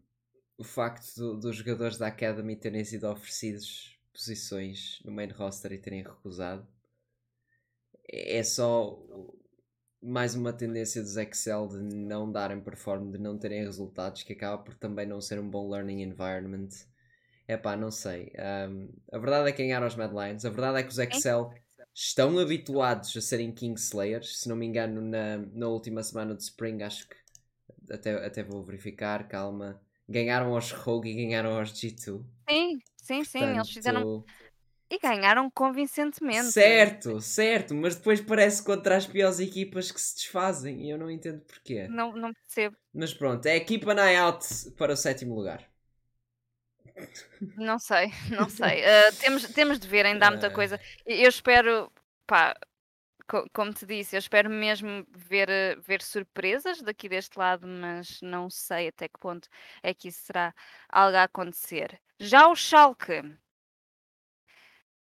o 0.58 0.64
facto 0.64 1.14
do, 1.16 1.36
dos 1.38 1.56
jogadores 1.56 1.98
da 1.98 2.08
Academy 2.08 2.56
terem 2.56 2.84
sido 2.84 3.08
oferecidos 3.08 3.98
posições 4.12 5.00
no 5.04 5.12
main 5.12 5.28
roster 5.30 5.72
e 5.72 5.78
terem 5.78 6.02
recusado. 6.02 6.66
É 8.08 8.42
só 8.42 8.98
mais 10.02 10.34
uma 10.34 10.52
tendência 10.52 11.00
dos 11.00 11.16
Excel 11.16 11.68
de 11.68 11.78
não 11.78 12.30
darem 12.30 12.60
performance, 12.60 13.12
de 13.12 13.18
não 13.18 13.38
terem 13.38 13.62
resultados, 13.64 14.22
que 14.22 14.32
acaba 14.32 14.62
por 14.62 14.74
também 14.74 15.06
não 15.06 15.20
ser 15.20 15.38
um 15.38 15.48
bom 15.48 15.70
learning 15.70 16.02
environment. 16.02 16.68
É 17.46 17.56
pá, 17.56 17.76
não 17.76 17.90
sei. 17.90 18.32
Um, 18.68 18.88
a 19.12 19.18
verdade 19.18 19.48
é 19.48 19.52
que 19.52 19.62
ganharam 19.62 19.86
os 19.86 19.94
Mad 19.94 20.10
Lions. 20.10 20.44
A 20.44 20.50
verdade 20.50 20.78
é 20.78 20.82
que 20.82 20.88
os 20.88 20.98
Excel 20.98 21.52
estão 21.94 22.38
habituados 22.38 23.16
a 23.16 23.20
serem 23.20 23.52
Kingslayers. 23.52 24.40
Se 24.40 24.48
não 24.48 24.56
me 24.56 24.66
engano, 24.66 25.00
na, 25.00 25.38
na 25.38 25.68
última 25.68 26.02
semana 26.02 26.34
de 26.34 26.42
Spring, 26.42 26.82
acho 26.82 27.08
que 27.08 27.16
até, 27.90 28.26
até 28.26 28.42
vou 28.42 28.62
verificar, 28.62 29.28
calma. 29.28 29.80
Ganharam 30.08 30.54
aos 30.54 30.72
Rogue 30.72 31.10
e 31.10 31.14
ganharam 31.14 31.58
aos 31.58 31.72
G2. 31.72 32.24
Sim, 32.48 32.78
sim, 32.96 33.24
sim. 33.24 33.44
Eles 33.44 33.70
fizeram 33.70 34.24
e 34.92 34.98
ganharam 34.98 35.50
convincentemente. 35.50 36.52
Certo, 36.52 37.18
certo, 37.18 37.74
mas 37.74 37.96
depois 37.96 38.20
parece 38.20 38.62
contra 38.62 38.94
as 38.94 39.06
piores 39.06 39.40
equipas 39.40 39.90
que 39.90 39.98
se 39.98 40.16
desfazem 40.16 40.82
e 40.82 40.90
eu 40.90 40.98
não 40.98 41.10
entendo 41.10 41.40
porquê. 41.40 41.88
Não, 41.88 42.12
não 42.12 42.30
percebo. 42.34 42.76
Mas 42.92 43.14
pronto, 43.14 43.46
é 43.46 43.52
a 43.52 43.56
equipa 43.56 43.94
na 43.94 44.10
out 44.20 44.46
para 44.76 44.92
o 44.92 44.96
sétimo 44.96 45.34
lugar. 45.34 45.66
Não 47.56 47.78
sei, 47.78 48.12
não 48.38 48.50
sei. 48.50 48.82
Uh, 48.82 49.16
temos, 49.18 49.42
temos 49.54 49.78
de 49.78 49.88
ver, 49.88 50.04
ainda 50.04 50.26
há 50.26 50.30
muita 50.30 50.50
coisa. 50.50 50.78
Eu 51.06 51.30
espero, 51.30 51.90
pá, 52.26 52.54
co 53.26 53.48
como 53.54 53.72
te 53.72 53.86
disse, 53.86 54.14
eu 54.14 54.18
espero 54.18 54.50
mesmo 54.50 55.06
ver, 55.08 55.48
ver 55.80 56.02
surpresas 56.02 56.82
daqui 56.82 57.08
deste 57.08 57.38
lado, 57.38 57.66
mas 57.66 58.20
não 58.20 58.50
sei 58.50 58.88
até 58.88 59.08
que 59.08 59.18
ponto 59.18 59.48
é 59.82 59.94
que 59.94 60.08
isso 60.08 60.20
será 60.26 60.54
algo 60.86 61.16
a 61.16 61.22
acontecer. 61.22 61.98
Já 62.20 62.46
o 62.46 62.54
Schalke 62.54 63.22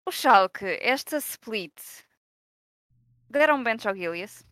o 0.06 0.12
Schalke, 0.12 0.78
esta 0.80 1.18
split, 1.18 1.74
deram 3.28 3.62
bench 3.62 3.86
ao 3.88 3.94
Gilius 3.94 4.44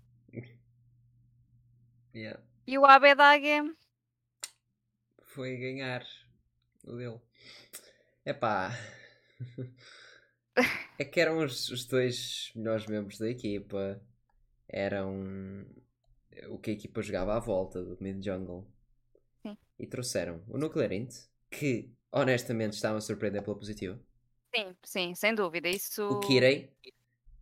Yeah. 2.15 2.41
e 2.65 2.79
o 2.79 2.85
Abedage 2.85 3.75
Foi 5.23 5.57
ganhar 5.57 6.07
o 6.85 6.97
dele. 6.97 7.21
Epá. 8.25 8.71
É 10.97 11.05
que 11.05 11.21
eram 11.21 11.39
os, 11.39 11.69
os 11.71 11.85
dois 11.87 12.53
melhores 12.55 12.87
membros 12.87 13.19
da 13.19 13.29
equipa. 13.29 14.01
Eram 14.69 15.67
o 16.49 16.57
que 16.57 16.71
a 16.71 16.75
equipa 16.75 17.03
jogava 17.03 17.35
à 17.35 17.41
volta 17.41 17.83
do 17.83 18.01
mid 18.01 18.25
jungle. 18.25 18.65
Sim. 19.43 19.59
E 19.77 19.85
trouxeram 19.89 20.45
o 20.47 20.57
Nuclear 20.57 20.93
Int, 20.93 21.13
que 21.51 21.93
honestamente 22.13 22.75
estava 22.75 22.99
a 22.99 23.01
surpreender 23.01 23.43
pela 23.43 23.59
positiva. 23.59 24.01
Sim, 24.55 24.77
sim, 24.85 25.15
sem 25.15 25.35
dúvida. 25.35 25.69
Isso. 25.69 26.07
O 26.09 26.21
Kirei, 26.21 26.71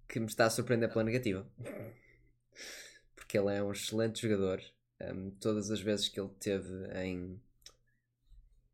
que 0.08 0.18
me 0.18 0.26
está 0.26 0.46
a 0.46 0.50
surpreender 0.50 0.90
pela 0.90 1.04
negativa. 1.04 1.46
Porque 3.14 3.36
ele 3.36 3.54
é 3.54 3.62
um 3.62 3.72
excelente 3.72 4.22
jogador. 4.22 4.62
Um, 5.00 5.30
todas 5.32 5.70
as 5.70 5.80
vezes 5.80 6.08
que 6.08 6.18
ele 6.18 6.30
teve 6.38 6.72
em 6.94 7.40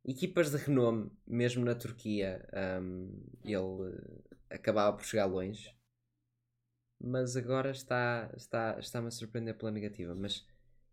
equipas 0.05 0.51
de 0.51 0.57
renome, 0.57 1.11
mesmo 1.27 1.65
na 1.65 1.75
Turquia, 1.75 2.49
um, 2.81 3.13
ele 3.45 3.99
acabava 4.51 4.97
por 4.97 5.05
chegar 5.05 5.27
longe. 5.27 5.75
Mas 7.01 7.37
agora 7.37 7.71
está, 7.71 8.31
está, 8.37 8.77
está-me 8.79 9.09
a 9.09 9.11
surpreender 9.11 9.57
pela 9.57 9.71
negativa. 9.71 10.15
Mas 10.15 10.47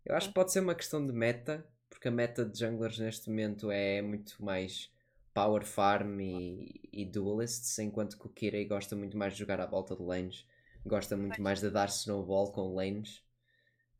eu 0.04 0.14
acho 0.14 0.28
que 0.28 0.34
pode 0.34 0.52
ser 0.52 0.60
uma 0.60 0.74
questão 0.74 1.04
de 1.04 1.12
meta, 1.12 1.66
porque 1.88 2.08
a 2.08 2.12
meta 2.12 2.44
de 2.44 2.58
junglers 2.58 2.98
neste 2.98 3.28
momento 3.28 3.70
é 3.70 4.02
muito 4.02 4.42
mais 4.44 4.90
Power 5.36 5.66
Farm 5.66 6.18
e, 6.18 6.88
e 6.90 7.04
Duelists, 7.04 7.78
enquanto 7.78 8.18
que 8.18 8.26
o 8.26 8.30
Kirei 8.30 8.64
gosta 8.64 8.96
muito 8.96 9.18
mais 9.18 9.34
de 9.34 9.38
jogar 9.40 9.60
à 9.60 9.66
volta 9.66 9.94
de 9.94 10.02
lanes, 10.02 10.46
gosta 10.86 11.14
muito 11.14 11.42
mais 11.42 11.60
de 11.60 11.68
dar 11.68 11.88
snowball 11.88 12.50
com 12.52 12.74
lanes. 12.74 13.22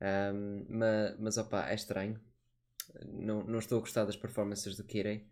Um, 0.01 0.65
mas, 0.71 1.21
mas 1.21 1.37
opa, 1.37 1.69
é 1.69 1.75
estranho. 1.75 2.19
Não, 3.05 3.45
não 3.45 3.59
estou 3.59 3.77
a 3.77 3.81
gostar 3.83 4.07
das 4.07 4.17
performances 4.17 4.79
do 4.79 4.85
Kirei. 4.85 5.29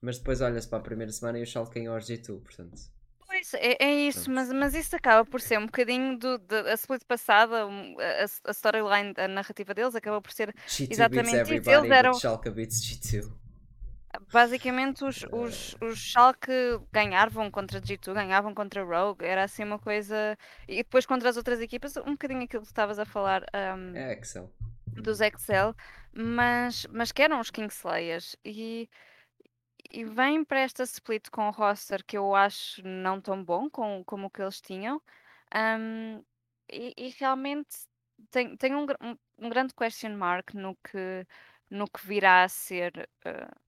Mas 0.00 0.16
depois 0.18 0.40
olha-se 0.40 0.68
para 0.68 0.78
a 0.78 0.82
primeira 0.82 1.10
semana 1.10 1.40
e 1.40 1.42
o 1.42 1.46
Schalke 1.46 1.84
aos 1.86 2.06
G2, 2.06 2.40
portanto. 2.40 2.80
Pois, 3.26 3.54
é, 3.54 3.76
é 3.80 3.94
isso, 4.06 4.30
mas, 4.30 4.52
mas 4.52 4.74
isso 4.74 4.94
acaba 4.94 5.28
por 5.28 5.40
ser 5.40 5.58
um 5.58 5.66
bocadinho 5.66 6.16
do, 6.18 6.38
de, 6.38 6.54
a 6.70 6.74
split 6.74 7.02
passada, 7.04 7.64
a, 7.64 8.48
a 8.48 8.50
storyline, 8.52 9.12
a 9.16 9.26
narrativa 9.26 9.74
deles 9.74 9.96
acaba 9.96 10.20
por 10.20 10.30
ser 10.30 10.54
G2 10.68 10.88
exatamente 10.92 11.56
isso. 11.56 11.70
Eles 11.70 11.90
eram... 11.90 12.14
Schalke 12.14 12.50
beats 12.50 12.80
G2. 12.80 13.41
Basicamente, 14.30 15.04
os, 15.04 15.24
os, 15.32 15.76
os 15.80 15.98
Schalke 15.98 16.52
ganhavam 16.92 17.50
contra 17.50 17.80
G2, 17.80 18.12
ganhavam 18.12 18.54
contra 18.54 18.84
Rogue, 18.84 19.24
era 19.24 19.44
assim 19.44 19.64
uma 19.64 19.78
coisa. 19.78 20.36
E 20.68 20.76
depois 20.78 21.06
contra 21.06 21.28
as 21.28 21.36
outras 21.36 21.60
equipas, 21.60 21.96
um 21.96 22.12
bocadinho 22.12 22.42
aquilo 22.42 22.62
que 22.62 22.68
estavas 22.68 22.98
a 22.98 23.04
falar 23.04 23.42
um, 23.54 23.96
é 23.96 24.12
Excel. 24.12 24.52
dos 24.86 25.20
Excel, 25.20 25.74
mas, 26.12 26.86
mas 26.90 27.10
que 27.12 27.22
eram 27.22 27.40
os 27.40 27.50
Kingslayers. 27.50 28.36
E, 28.44 28.88
e 29.90 30.04
vem 30.04 30.44
para 30.44 30.60
esta 30.60 30.82
split 30.82 31.28
com 31.30 31.48
o 31.48 31.52
roster 31.52 32.04
que 32.04 32.16
eu 32.16 32.34
acho 32.34 32.86
não 32.86 33.20
tão 33.20 33.42
bom 33.42 33.68
com, 33.70 34.04
como 34.04 34.26
o 34.26 34.30
que 34.30 34.42
eles 34.42 34.60
tinham. 34.60 35.00
Um, 35.54 36.22
e, 36.70 36.94
e, 36.96 37.14
realmente 37.18 37.68
tem, 38.30 38.56
tem 38.56 38.74
um, 38.74 38.86
um, 39.02 39.18
um, 39.38 39.48
grande 39.50 39.74
question 39.74 40.16
mark 40.16 40.54
no 40.54 40.74
que, 40.76 41.26
no 41.70 41.86
que 41.88 42.06
virá 42.06 42.44
a 42.44 42.48
ser. 42.48 43.08
Uh, 43.26 43.62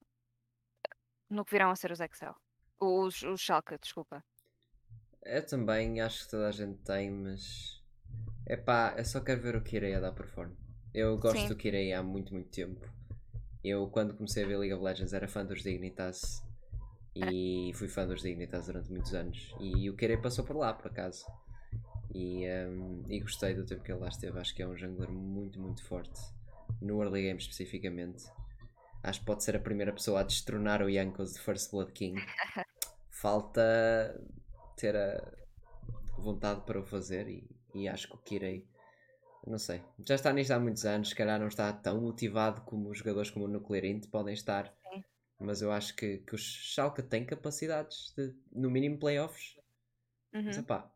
no 1.29 1.45
que 1.45 1.51
virão 1.51 1.71
a 1.71 1.75
ser 1.75 1.91
os 1.91 1.99
Excel. 1.99 2.35
Os, 2.79 3.21
os 3.23 3.41
Schalke, 3.41 3.77
desculpa. 3.77 4.23
Eu 5.23 5.45
também 5.45 6.01
acho 6.01 6.25
que 6.25 6.31
toda 6.31 6.47
a 6.47 6.51
gente 6.51 6.77
tem, 6.83 7.09
mas. 7.09 7.83
É 8.45 8.55
pá, 8.55 8.93
eu 8.97 9.05
só 9.05 9.19
quero 9.21 9.41
ver 9.41 9.55
o 9.55 9.63
Kirei 9.63 9.95
a 9.95 9.99
dar 9.99 10.11
performance. 10.11 10.61
Eu 10.93 11.17
gosto 11.17 11.39
Sim. 11.39 11.47
do 11.47 11.55
Kirei 11.55 11.93
há 11.93 12.03
muito, 12.03 12.33
muito 12.33 12.49
tempo. 12.49 12.87
Eu, 13.63 13.87
quando 13.89 14.13
comecei 14.13 14.43
a 14.43 14.47
ver 14.47 14.57
League 14.57 14.73
of 14.73 14.83
Legends, 14.83 15.13
era 15.13 15.27
fã 15.27 15.43
dos 15.43 15.63
Dignitas 15.63 16.43
e 17.15 17.71
fui 17.73 17.87
fã 17.87 18.05
dos 18.05 18.21
Dignitas 18.21 18.67
durante 18.67 18.91
muitos 18.91 19.13
anos. 19.15 19.55
E 19.59 19.89
o 19.89 19.95
Kirei 19.95 20.17
passou 20.17 20.45
por 20.45 20.55
lá, 20.55 20.73
por 20.73 20.87
acaso. 20.91 21.25
E, 22.13 22.47
um, 22.47 23.03
e 23.09 23.19
gostei 23.19 23.55
do 23.55 23.65
tempo 23.65 23.83
que 23.83 23.91
ele 23.91 23.99
lá 23.99 24.09
esteve. 24.09 24.39
Acho 24.39 24.53
que 24.53 24.61
é 24.61 24.67
um 24.67 24.77
jungler 24.77 25.09
muito, 25.09 25.59
muito 25.59 25.83
forte. 25.83 26.21
No 26.79 27.01
early 27.01 27.23
game 27.23 27.39
especificamente. 27.39 28.25
Acho 29.05 29.19
que 29.19 29.25
pode 29.25 29.43
ser 29.43 29.55
a 29.55 29.59
primeira 29.59 29.93
pessoa 29.93 30.21
a 30.21 30.23
destronar 30.23 30.81
o 30.81 30.89
Yankos 30.89 31.33
de 31.33 31.39
First 31.39 31.69
Blood 31.69 31.91
King. 31.91 32.19
Falta 33.11 34.19
ter 34.75 34.95
a 34.95 35.31
vontade 36.17 36.61
para 36.61 36.79
o 36.79 36.83
fazer 36.83 37.27
e, 37.27 37.47
e 37.75 37.87
acho 37.87 38.07
que 38.07 38.15
o 38.15 38.17
Kirei, 38.17 38.67
não 39.45 39.59
sei, 39.59 39.81
já 40.05 40.15
está 40.15 40.33
nisto 40.33 40.51
há 40.51 40.59
muitos 40.59 40.85
anos, 40.85 41.09
se 41.09 41.15
calhar 41.15 41.39
não 41.39 41.47
está 41.47 41.71
tão 41.71 42.01
motivado 42.01 42.61
como 42.61 42.89
os 42.89 42.97
jogadores 42.97 43.29
como 43.29 43.45
o 43.45 43.47
Nuclear 43.47 43.85
Int 43.85 44.07
podem 44.07 44.33
estar, 44.33 44.75
Sim. 44.91 45.03
mas 45.39 45.61
eu 45.61 45.71
acho 45.71 45.95
que, 45.95 46.17
que 46.19 46.33
o 46.33 46.37
Schalke 46.37 47.03
tem 47.03 47.25
capacidades 47.25 48.11
de, 48.17 48.33
no 48.51 48.71
mínimo, 48.71 48.97
playoffs. 48.97 49.55
Uhum. 50.33 50.45
Mas, 50.45 50.57
opá, 50.57 50.91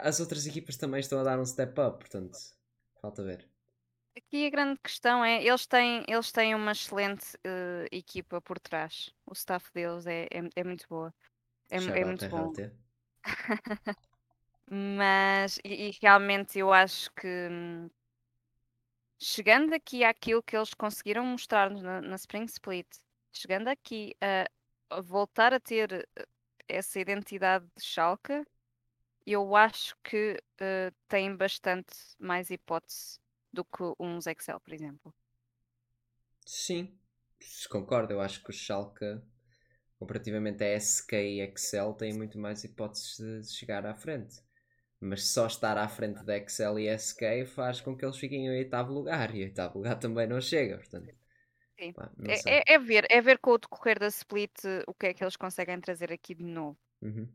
as 0.00 0.20
outras 0.20 0.46
equipas 0.46 0.76
também 0.76 1.00
estão 1.00 1.18
a 1.18 1.24
dar 1.24 1.40
um 1.40 1.44
step 1.44 1.78
up, 1.80 1.98
portanto, 1.98 2.38
falta 3.02 3.22
ver. 3.24 3.48
Aqui 4.16 4.46
a 4.46 4.50
grande 4.50 4.80
questão 4.80 5.22
é, 5.22 5.44
eles 5.44 5.66
têm, 5.66 6.02
eles 6.08 6.32
têm 6.32 6.54
uma 6.54 6.72
excelente 6.72 7.36
eh, 7.44 7.86
equipa 7.92 8.40
por 8.40 8.58
trás. 8.58 9.10
O 9.26 9.34
staff 9.34 9.70
deles 9.74 10.06
é, 10.06 10.22
é, 10.24 10.40
é 10.56 10.64
muito 10.64 10.86
boa. 10.88 11.14
É, 11.70 11.76
é 11.76 12.04
muito 12.04 12.26
bom. 12.30 12.50
Mas, 14.70 15.58
e, 15.62 15.88
e 15.88 15.98
realmente 16.00 16.58
eu 16.58 16.72
acho 16.72 17.12
que 17.12 17.26
hum, 17.50 17.90
chegando 19.18 19.74
aqui 19.74 20.02
àquilo 20.02 20.42
que 20.42 20.56
eles 20.56 20.72
conseguiram 20.72 21.24
mostrar-nos 21.26 21.82
na, 21.82 22.00
na 22.00 22.16
Spring 22.16 22.46
Split, 22.46 22.88
chegando 23.30 23.68
aqui 23.68 24.16
a, 24.20 24.96
a 24.96 25.00
voltar 25.02 25.52
a 25.52 25.60
ter 25.60 25.92
eh, 26.16 26.26
essa 26.66 26.98
identidade 26.98 27.66
de 27.76 27.84
Schalke, 27.84 28.44
eu 29.26 29.54
acho 29.54 29.94
que 30.02 30.38
uh, 30.60 30.94
tem 31.06 31.36
bastante 31.36 31.94
mais 32.18 32.48
hipótese 32.48 33.18
do 33.56 33.64
que 33.64 33.82
uns 33.98 34.26
Excel, 34.26 34.60
por 34.60 34.72
exemplo. 34.72 35.14
Sim, 36.44 36.96
concordo. 37.70 38.12
Eu 38.12 38.20
acho 38.20 38.42
que 38.42 38.50
o 38.50 38.52
Schalke, 38.52 39.20
comparativamente 39.98 40.62
a 40.62 40.78
SK 40.78 41.14
e 41.14 41.40
Excel, 41.40 41.94
tem 41.94 42.12
muito 42.12 42.38
mais 42.38 42.62
hipóteses 42.62 43.16
de 43.16 43.52
chegar 43.52 43.84
à 43.86 43.94
frente. 43.94 44.36
Mas 45.00 45.28
só 45.28 45.46
estar 45.46 45.76
à 45.76 45.88
frente 45.88 46.24
da 46.24 46.36
Excel 46.36 46.78
e 46.78 46.96
SK 46.96 47.46
faz 47.46 47.80
com 47.80 47.96
que 47.96 48.04
eles 48.04 48.16
fiquem 48.16 48.46
em 48.46 48.50
oitavo 48.50 48.92
lugar. 48.92 49.34
E 49.34 49.42
oitavo 49.42 49.78
lugar 49.78 49.98
também 49.98 50.26
não 50.26 50.40
chega, 50.40 50.76
portanto. 50.76 51.12
Sim. 51.78 51.92
Pá, 51.92 52.10
é, 52.26 52.58
é, 52.58 52.74
é, 52.74 52.78
ver, 52.78 53.06
é 53.10 53.20
ver 53.20 53.38
com 53.38 53.50
o 53.50 53.58
decorrer 53.58 53.98
da 53.98 54.06
split 54.06 54.52
o 54.86 54.94
que 54.94 55.06
é 55.06 55.14
que 55.14 55.22
eles 55.22 55.36
conseguem 55.36 55.80
trazer 55.80 56.12
aqui 56.12 56.34
de 56.34 56.44
novo. 56.44 56.78
Uhum. 57.02 57.28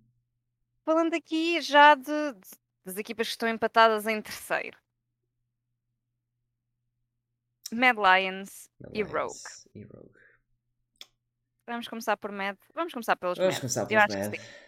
Falando 0.84 1.14
aqui 1.14 1.62
já 1.62 1.94
de, 1.94 2.34
de 2.34 2.62
das 2.84 2.98
equipas 2.98 3.28
que 3.28 3.32
estão 3.32 3.50
empatadas 3.50 4.08
em 4.08 4.22
terceiro. 4.22 4.78
Mad 7.74 7.98
Lions 7.98 8.70
e 8.94 9.02
Rogue. 9.04 9.34
E 9.74 9.84
Rogue. 9.84 10.20
Vamos 11.68 11.88
começar 11.88 12.18
por 12.18 12.32
Mad. 12.32 12.58
Vamos 12.74 12.94
começar 12.94 13.16
pelos 13.16 13.38
Vamos 13.38 13.54
Mad. 13.56 13.62
começar 13.62 13.86
pelos 13.86 14.04
acho 14.04 14.18
que 14.18 14.24
Mad. 14.24 14.36
sim. 14.36 14.62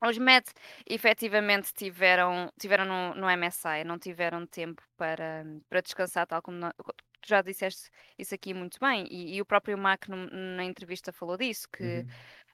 Os 0.00 0.18
Mad 0.18 0.44
efetivamente 0.86 1.72
tiveram, 1.72 2.52
tiveram 2.58 2.84
no, 2.84 3.14
no 3.14 3.28
MSI, 3.28 3.84
não 3.84 3.98
tiveram 3.98 4.46
tempo 4.46 4.82
para, 4.96 5.44
para 5.68 5.80
descansar, 5.80 6.26
tal 6.26 6.40
como 6.40 6.56
nó- 6.56 6.72
tu 7.20 7.28
já 7.28 7.42
disseste 7.42 7.90
isso 8.16 8.32
aqui 8.34 8.54
muito 8.54 8.78
bem, 8.80 9.06
e, 9.10 9.34
e 9.36 9.40
o 9.40 9.44
próprio 9.46 9.76
Mac 9.76 10.06
num- 10.08 10.28
na 10.56 10.64
entrevista 10.64 11.12
falou 11.12 11.36
disso, 11.36 11.68
que 11.68 11.82
Uhum. 11.82 12.08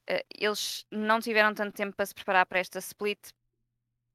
eh, 0.06 0.24
eles 0.38 0.86
não 0.90 1.20
tiveram 1.20 1.52
tanto 1.54 1.74
tempo 1.74 1.94
para 1.94 2.06
se 2.06 2.14
preparar 2.14 2.46
para 2.46 2.60
esta 2.60 2.78
split, 2.78 3.30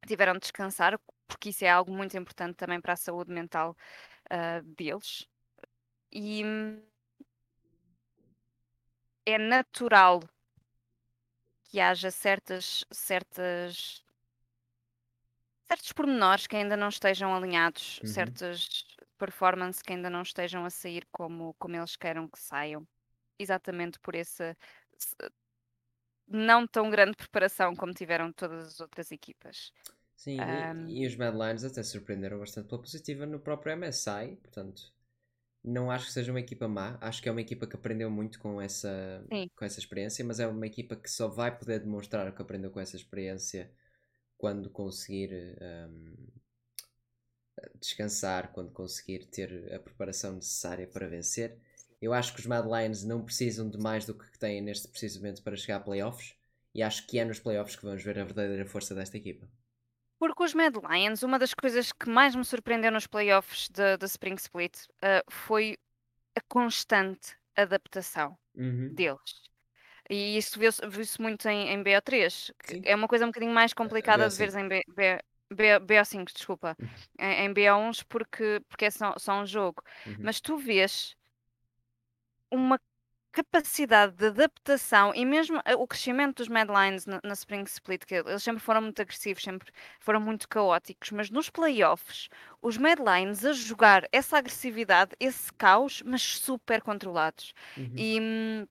tiveram 0.08 0.34
de 0.34 0.40
descansar, 0.40 1.00
porque 1.28 1.50
isso 1.50 1.64
é 1.64 1.70
algo 1.70 1.92
muito 1.92 2.18
importante 2.18 2.56
também 2.56 2.82
para 2.82 2.94
a 2.94 2.98
saúde 2.98 3.32
mental 3.32 3.78
ah, 4.32 4.62
deles. 4.64 5.28
E 6.12 6.44
é 9.26 9.38
natural 9.38 10.22
que 11.64 11.80
haja 11.80 12.10
certas, 12.10 12.84
certas, 12.92 14.04
certos 15.68 15.92
pormenores 15.94 16.48
que 16.48 16.56
ainda 16.56 16.76
não 16.76 16.90
estejam 16.90 17.34
alinhados, 17.36 18.00
Uhum. 18.04 18.08
certas 18.08 18.68
performances 19.18 19.82
que 19.82 19.94
ainda 19.94 20.10
não 20.10 20.24
estejam 20.24 20.66
a 20.66 20.70
sair 20.70 21.06
como, 21.12 21.54
como 21.60 21.76
eles 21.76 21.96
queiram 21.96 22.28
que 22.28 22.40
saiam. 22.40 22.88
Exatamente 23.38 24.00
por 24.00 24.16
essa 24.16 24.58
não 26.28 26.68
tão 26.68 26.90
grande 26.90 27.16
preparação 27.18 27.76
como 27.76 27.94
tiveram 27.94 28.32
todas 28.32 28.68
as 28.68 28.80
outras 28.80 29.12
equipas. 29.12 29.72
Sim, 30.16 30.34
e- 30.34 30.72
Ahm. 30.72 30.90
e, 31.04 31.08
os 31.08 31.16
Mad 31.16 31.34
Lions 31.34 31.64
até 31.64 31.82
surpreenderam 31.82 32.40
bastante 32.40 32.68
pela 32.68 32.82
positiva 32.82 33.26
no 33.26 33.40
próprio 33.40 33.74
MSI, 33.74 34.36
portanto, 34.38 34.94
não 35.64 35.92
acho 35.92 36.08
que 36.08 36.14
seja 36.14 36.32
uma 36.32 36.40
equipa 36.40 36.68
má, 36.68 36.98
acho 37.02 37.22
que 37.22 37.30
é 37.30 37.32
uma 37.32 37.42
equipa 37.42 37.68
que 37.68 37.76
aprendeu 37.76 38.10
muito 38.10 38.40
com 38.40 38.62
essa, 38.62 39.24
Sim. 39.32 39.50
com 39.56 39.66
essa 39.66 39.80
experiência, 39.80 40.24
mas 40.24 40.40
é 40.40 40.48
uma 40.48 40.66
equipa 40.66 40.96
que 40.96 41.10
só 41.10 41.28
vai 41.28 41.58
poder 41.58 41.80
demonstrar 41.80 42.28
o 42.28 42.34
que 42.34 42.42
aprendeu 42.42 42.72
com 42.72 42.80
essa 42.80 42.96
experiência 42.96 43.72
quando 44.38 44.70
conseguir 44.70 45.58
ahm, 45.62 46.16
descansar, 47.80 48.52
quando 48.54 48.72
conseguir 48.72 49.26
ter 49.26 49.74
a 49.74 49.80
preparação 49.80 50.34
necessária 50.34 50.88
para 50.88 51.08
vencer. 51.08 51.58
Eu 52.02 52.14
acho 52.14 52.34
que 52.34 52.40
os 52.40 52.46
Mad 52.46 52.66
Lions 52.66 53.04
não 53.04 53.24
precisam 53.24 53.70
de 53.70 53.78
mais 53.78 54.06
do 54.06 54.14
que 54.14 54.40
têm 54.40 54.62
neste 54.62 54.88
preciso 54.88 55.20
momento 55.20 55.44
para 55.44 55.58
chegar 55.58 55.78
a 55.78 55.82
playoffs, 55.82 56.36
e 56.74 56.82
acho 56.82 57.06
que 57.08 57.20
é 57.20 57.26
nos 57.26 57.40
playoffs 57.40 57.76
que 57.76 57.84
vamos 57.84 58.04
ver 58.04 58.18
a 58.20 58.24
verdadeira 58.24 58.66
força 58.66 58.96
desta 58.96 59.18
equipa. 59.18 59.50
Porque 60.20 60.44
os 60.44 60.54
Mad 60.54 60.76
Lions, 60.76 61.24
uma 61.24 61.40
das 61.40 61.54
coisas 61.54 61.92
que 61.94 62.10
mais 62.10 62.36
me 62.36 62.44
surpreendeu 62.44 62.92
nos 62.92 63.08
playoffs 63.08 63.70
da 63.70 64.06
Spring 64.06 64.36
Split 64.36 64.78
ah, 65.02 65.24
foi 65.30 65.78
a 66.36 66.42
constante 66.48 67.36
adaptação 67.56 68.38
Uhum. 68.56 68.94
deles. 68.94 69.50
E 70.10 70.38
isso 70.38 70.60
viu-se 70.60 70.86
viu-se 70.88 71.22
muito 71.22 71.48
em, 71.48 71.70
em 71.70 71.84
BO3, 71.84 72.52
que 72.64 72.74
Sim. 72.74 72.82
é 72.84 72.96
uma 72.96 73.08
coisa 73.08 73.26
um 73.26 73.30
bocadinho 73.30 73.54
mais 73.54 73.74
complicada 73.74 74.28
de 74.28 74.36
BO5. 74.36 74.38
veres 74.38 74.56
em 74.56 74.68
B, 74.68 74.84
B, 74.90 75.20
B, 75.52 75.80
BO5, 75.80 76.34
desculpa, 76.34 76.76
Uhum. 76.80 76.88
em, 77.20 77.46
em 77.46 77.54
BO1s 77.54 78.04
porque, 78.04 78.60
porque 78.68 78.86
é 78.86 78.92
só, 78.92 79.14
só 79.18 79.40
um 79.40 79.46
jogo. 79.46 79.82
Uhum. 80.08 80.16
Mas 80.24 80.42
tu 80.42 80.58
vês 80.58 81.16
uma 82.52 82.80
capacidade 83.32 84.14
de 84.16 84.28
adaptação 84.28 85.14
e 85.14 85.26
mesmo 85.26 85.62
eh, 85.66 85.76
o 85.76 85.88
crescimento 85.88 86.38
dos 86.38 86.48
Mad 86.48 86.68
Lions 86.70 87.06
na, 87.06 87.20
na 87.24 87.34
Spring 87.34 87.64
Split, 87.64 88.06
que 88.06 88.16
eles 88.16 88.44
sempre 88.44 88.62
foram 88.62 88.82
muito 88.82 89.02
agressivos, 89.02 89.44
sempre 89.44 89.72
foram 90.00 90.20
muito 90.20 90.48
caóticos, 90.50 91.12
mas 91.12 91.30
nos 91.30 91.50
playoffs, 91.50 92.30
os 92.62 92.78
Mad 92.78 93.00
Lions 93.00 93.46
a 93.46 93.54
jogar 93.54 94.08
essa 94.12 94.38
agressividade, 94.38 95.16
esse 95.20 95.52
caos, 95.54 96.02
mas 96.04 96.22
super 96.22 96.82
controlados. 96.82 97.54
Uhum. 97.78 97.94
E 97.96 98.20
hum, 98.22 98.68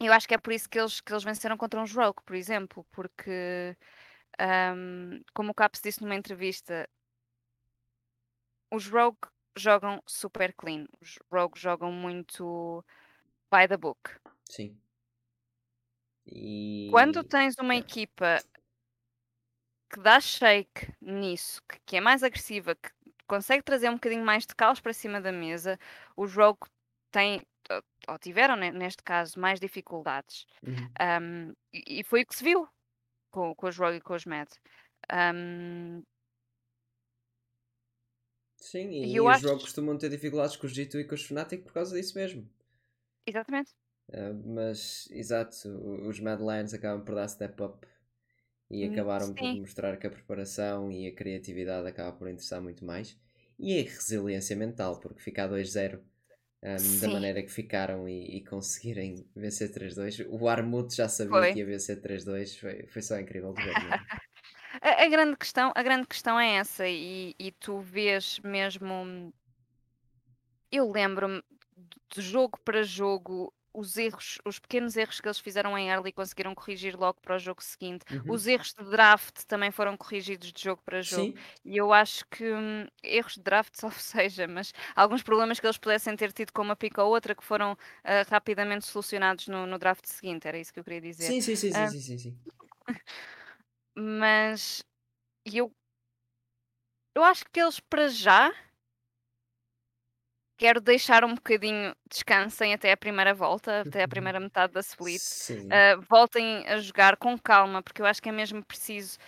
eu 0.00 0.12
acho 0.12 0.28
que 0.28 0.34
é 0.34 0.38
por 0.38 0.52
isso 0.52 0.68
que 0.68 0.78
eles, 0.78 1.00
que 1.00 1.12
eles 1.12 1.24
venceram 1.24 1.56
contra 1.56 1.80
uns 1.80 1.92
Rogue, 1.94 2.22
por 2.24 2.36
exemplo, 2.36 2.84
porque, 2.92 3.76
hum, 4.76 5.20
como 5.34 5.52
o 5.52 5.54
Caps 5.54 5.80
disse 5.82 6.02
numa 6.02 6.14
entrevista, 6.16 6.88
os 8.70 8.86
Rogue 8.88 9.18
jogam 9.56 10.02
super 10.06 10.52
clean, 10.54 10.86
os 11.00 11.18
Rogue 11.30 11.58
jogam 11.58 11.92
muito 11.92 12.84
by 13.54 13.68
the 13.68 13.76
book. 13.76 14.10
Sim. 14.48 14.76
E... 16.26 16.88
Quando 16.90 17.22
tens 17.22 17.56
uma 17.58 17.74
é. 17.74 17.78
equipa 17.78 18.42
que 19.92 20.00
dá 20.00 20.18
shake 20.20 20.92
nisso, 21.00 21.60
que, 21.68 21.78
que 21.86 21.96
é 21.96 22.00
mais 22.00 22.22
agressiva, 22.22 22.74
que 22.74 22.90
consegue 23.26 23.62
trazer 23.62 23.88
um 23.90 23.94
bocadinho 23.94 24.24
mais 24.24 24.46
de 24.46 24.54
caos 24.54 24.80
para 24.80 24.92
cima 24.92 25.20
da 25.20 25.30
mesa, 25.30 25.78
os 26.16 26.34
Rogue 26.34 26.66
têm, 27.12 27.40
ou- 28.08 28.18
tiveram, 28.18 28.56
ne- 28.56 28.72
neste 28.72 29.02
caso, 29.02 29.38
mais 29.38 29.60
dificuldades. 29.60 30.46
Uhum. 30.66 30.88
Um, 31.22 31.52
e, 31.72 32.00
e 32.00 32.04
foi 32.04 32.22
o 32.22 32.26
que 32.26 32.34
se 32.34 32.42
viu 32.44 32.66
com, 33.30 33.54
com 33.54 33.68
os 33.68 33.76
Rogue 33.76 33.98
e 33.98 34.00
com 34.00 34.14
os 34.14 34.24
Mad. 34.24 34.48
Um, 35.12 36.02
Sim, 38.60 38.88
E 38.90 39.12
e, 39.14 39.20
os 39.20 39.26
acho- 39.28 39.42
jogos 39.42 39.62
costumam 39.64 39.98
ter 39.98 40.08
dificuldades 40.08 40.56
com 40.56 40.66
os 40.66 40.72
G2 40.72 41.00
e 41.00 41.04
com 41.04 41.14
os 41.14 41.22
Fnatic 41.22 41.62
por 41.64 41.72
causa 41.74 41.94
disso 41.94 42.16
mesmo. 42.16 42.48
Exatamente. 43.26 43.74
Ah, 44.12 44.32
mas, 44.44 45.08
exato, 45.10 45.68
os 46.08 46.20
Mad 46.20 46.40
Lions 46.40 46.74
acabam 46.74 47.04
por 47.04 47.14
dar 47.14 47.28
step 47.28 47.60
up 47.62 47.86
e 48.70 48.84
Hum, 48.84 48.86
acabaram 48.86 49.34
por 49.34 49.48
sim. 49.48 49.58
mostrar 49.58 49.96
que 49.98 50.06
a 50.06 50.10
preparação 50.10 50.90
e 50.92 51.08
a 51.08 51.14
criatividade 51.14 51.88
acaba 51.88 52.12
por 52.16 52.28
interessar 52.28 52.60
muito 52.62 52.84
mais. 52.84 53.18
E 53.58 53.78
a 53.80 53.84
resiliência 53.84 54.56
mental, 54.56 55.00
porque 55.00 55.20
ficar 55.22 55.48
2-0 55.48 56.02
ah, 56.62 56.78
da 57.00 57.08
maneira 57.08 57.42
que 57.42 57.50
ficaram 57.52 58.08
e, 58.08 58.38
e 58.38 58.44
conseguirem 58.44 59.26
vencer 59.36 59.72
3-2. 59.72 60.18
O 60.28 60.48
Armut 60.48 60.94
já 60.96 61.08
sabia 61.08 61.46
Foi. 61.46 61.50
que 61.50 61.58
ia 61.60 61.66
vencer 61.66 62.00
3-2, 62.02 62.56
foi, 62.58 62.86
foi 62.88 63.02
só 63.02 63.18
incrível 63.20 63.54
de 63.54 63.62
ver. 63.62 63.78
A, 64.82 65.04
a 65.04 65.08
grande 65.08 65.36
questão, 65.36 65.72
a 65.74 65.82
grande 65.82 66.06
questão 66.06 66.38
é 66.38 66.56
essa, 66.56 66.86
e, 66.88 67.34
e 67.38 67.52
tu 67.52 67.80
vês 67.80 68.38
mesmo. 68.40 69.32
Eu 70.70 70.90
lembro-me 70.90 71.42
de 72.14 72.22
jogo 72.22 72.58
para 72.64 72.82
jogo 72.82 73.52
os 73.76 73.96
erros, 73.96 74.38
os 74.44 74.58
pequenos 74.60 74.96
erros 74.96 75.20
que 75.20 75.26
eles 75.26 75.40
fizeram 75.40 75.76
em 75.76 75.90
early 75.90 76.12
conseguiram 76.12 76.54
corrigir 76.54 76.96
logo 76.96 77.20
para 77.20 77.34
o 77.34 77.38
jogo 77.40 77.60
seguinte. 77.62 78.04
Uhum. 78.10 78.24
Os 78.26 78.46
erros 78.46 78.72
de 78.72 78.84
draft 78.88 79.44
também 79.48 79.72
foram 79.72 79.96
corrigidos 79.96 80.52
de 80.52 80.62
jogo 80.62 80.80
para 80.84 81.02
jogo. 81.02 81.32
Sim, 81.32 81.44
E 81.64 81.76
eu 81.76 81.92
acho 81.92 82.24
que 82.30 82.52
hum, 82.52 82.86
erros 83.02 83.34
de 83.34 83.42
draft, 83.42 83.74
salvo 83.76 83.98
seja, 83.98 84.46
mas 84.46 84.72
alguns 84.94 85.22
problemas 85.24 85.58
que 85.58 85.66
eles 85.66 85.78
pudessem 85.78 86.14
ter 86.16 86.32
tido 86.32 86.52
com 86.52 86.62
uma 86.62 86.76
pica 86.76 87.02
ou 87.02 87.12
outra 87.12 87.34
que 87.34 87.44
foram 87.44 87.76
ah, 88.04 88.22
rapidamente 88.28 88.86
solucionados 88.86 89.48
no, 89.48 89.66
no 89.66 89.78
draft 89.78 90.06
seguinte, 90.06 90.46
era 90.46 90.58
isso 90.58 90.72
que 90.72 90.78
eu 90.80 90.84
queria 90.84 91.00
dizer. 91.00 91.36
sim, 91.40 91.56
sim, 91.56 91.56
sim, 91.56 91.72
Ah. 91.72 91.88
sim, 91.88 92.00
sim, 92.00 92.18
sim. 92.18 92.44
Mas 93.96 94.84
eu, 95.46 95.72
eu 97.14 97.22
acho 97.24 97.44
que 97.52 97.60
eles 97.60 97.80
para 97.80 98.08
já 98.08 98.52
quero 100.56 100.80
deixar 100.80 101.24
um 101.24 101.34
bocadinho, 101.34 101.94
descansem 102.08 102.72
até 102.74 102.92
a 102.92 102.96
primeira 102.96 103.34
volta, 103.34 103.80
até 103.82 104.02
a 104.02 104.08
primeira 104.08 104.38
metade 104.40 104.72
da 104.72 104.80
split. 104.80 105.20
Sim. 105.20 105.68
Ah, 105.70 105.96
voltem 106.08 106.66
a 106.68 106.78
jogar 106.78 107.16
com 107.16 107.38
calma, 107.38 107.82
porque 107.82 108.00
eu 108.02 108.06
acho 108.06 108.22
que 108.22 108.28
é 108.28 108.32
mesmo 108.32 108.64
preciso. 108.64 109.18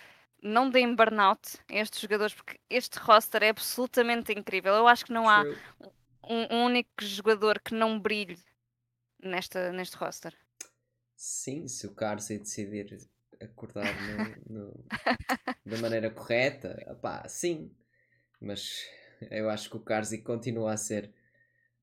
Não 0.41 0.69
deem 0.69 0.93
burnout 0.95 1.57
a 1.69 1.75
estes 1.75 1.99
jogadores, 1.99 2.33
porque 2.33 2.59
este 2.69 2.99
roster 2.99 3.43
é 3.43 3.49
absolutamente 3.49 4.31
incrível. 4.31 4.73
Eu 4.75 4.87
acho 4.87 5.05
que 5.05 5.13
não 5.13 5.27
há 5.29 5.43
um, 6.23 6.55
um 6.55 6.65
único 6.65 6.89
jogador 7.01 7.59
que 7.59 7.73
não 7.73 7.99
brilhe 7.99 8.37
nesta, 9.21 9.71
neste 9.71 9.97
roster. 9.97 10.33
Sim, 11.15 11.67
se 11.67 11.87
o 11.87 11.95
Carson 11.95 12.37
decidir 12.37 12.97
acordar 13.41 13.99
no- 13.99 14.35
no- 14.49 14.85
da 15.65 15.77
maneira 15.77 16.09
correta, 16.11 16.77
opá, 16.87 17.27
sim. 17.27 17.71
Mas 18.39 18.85
eu 19.31 19.49
acho 19.49 19.69
que 19.69 19.77
o 19.77 19.81
Karzi 19.81 20.19
continua 20.21 20.73
a 20.73 20.77
ser 20.77 21.11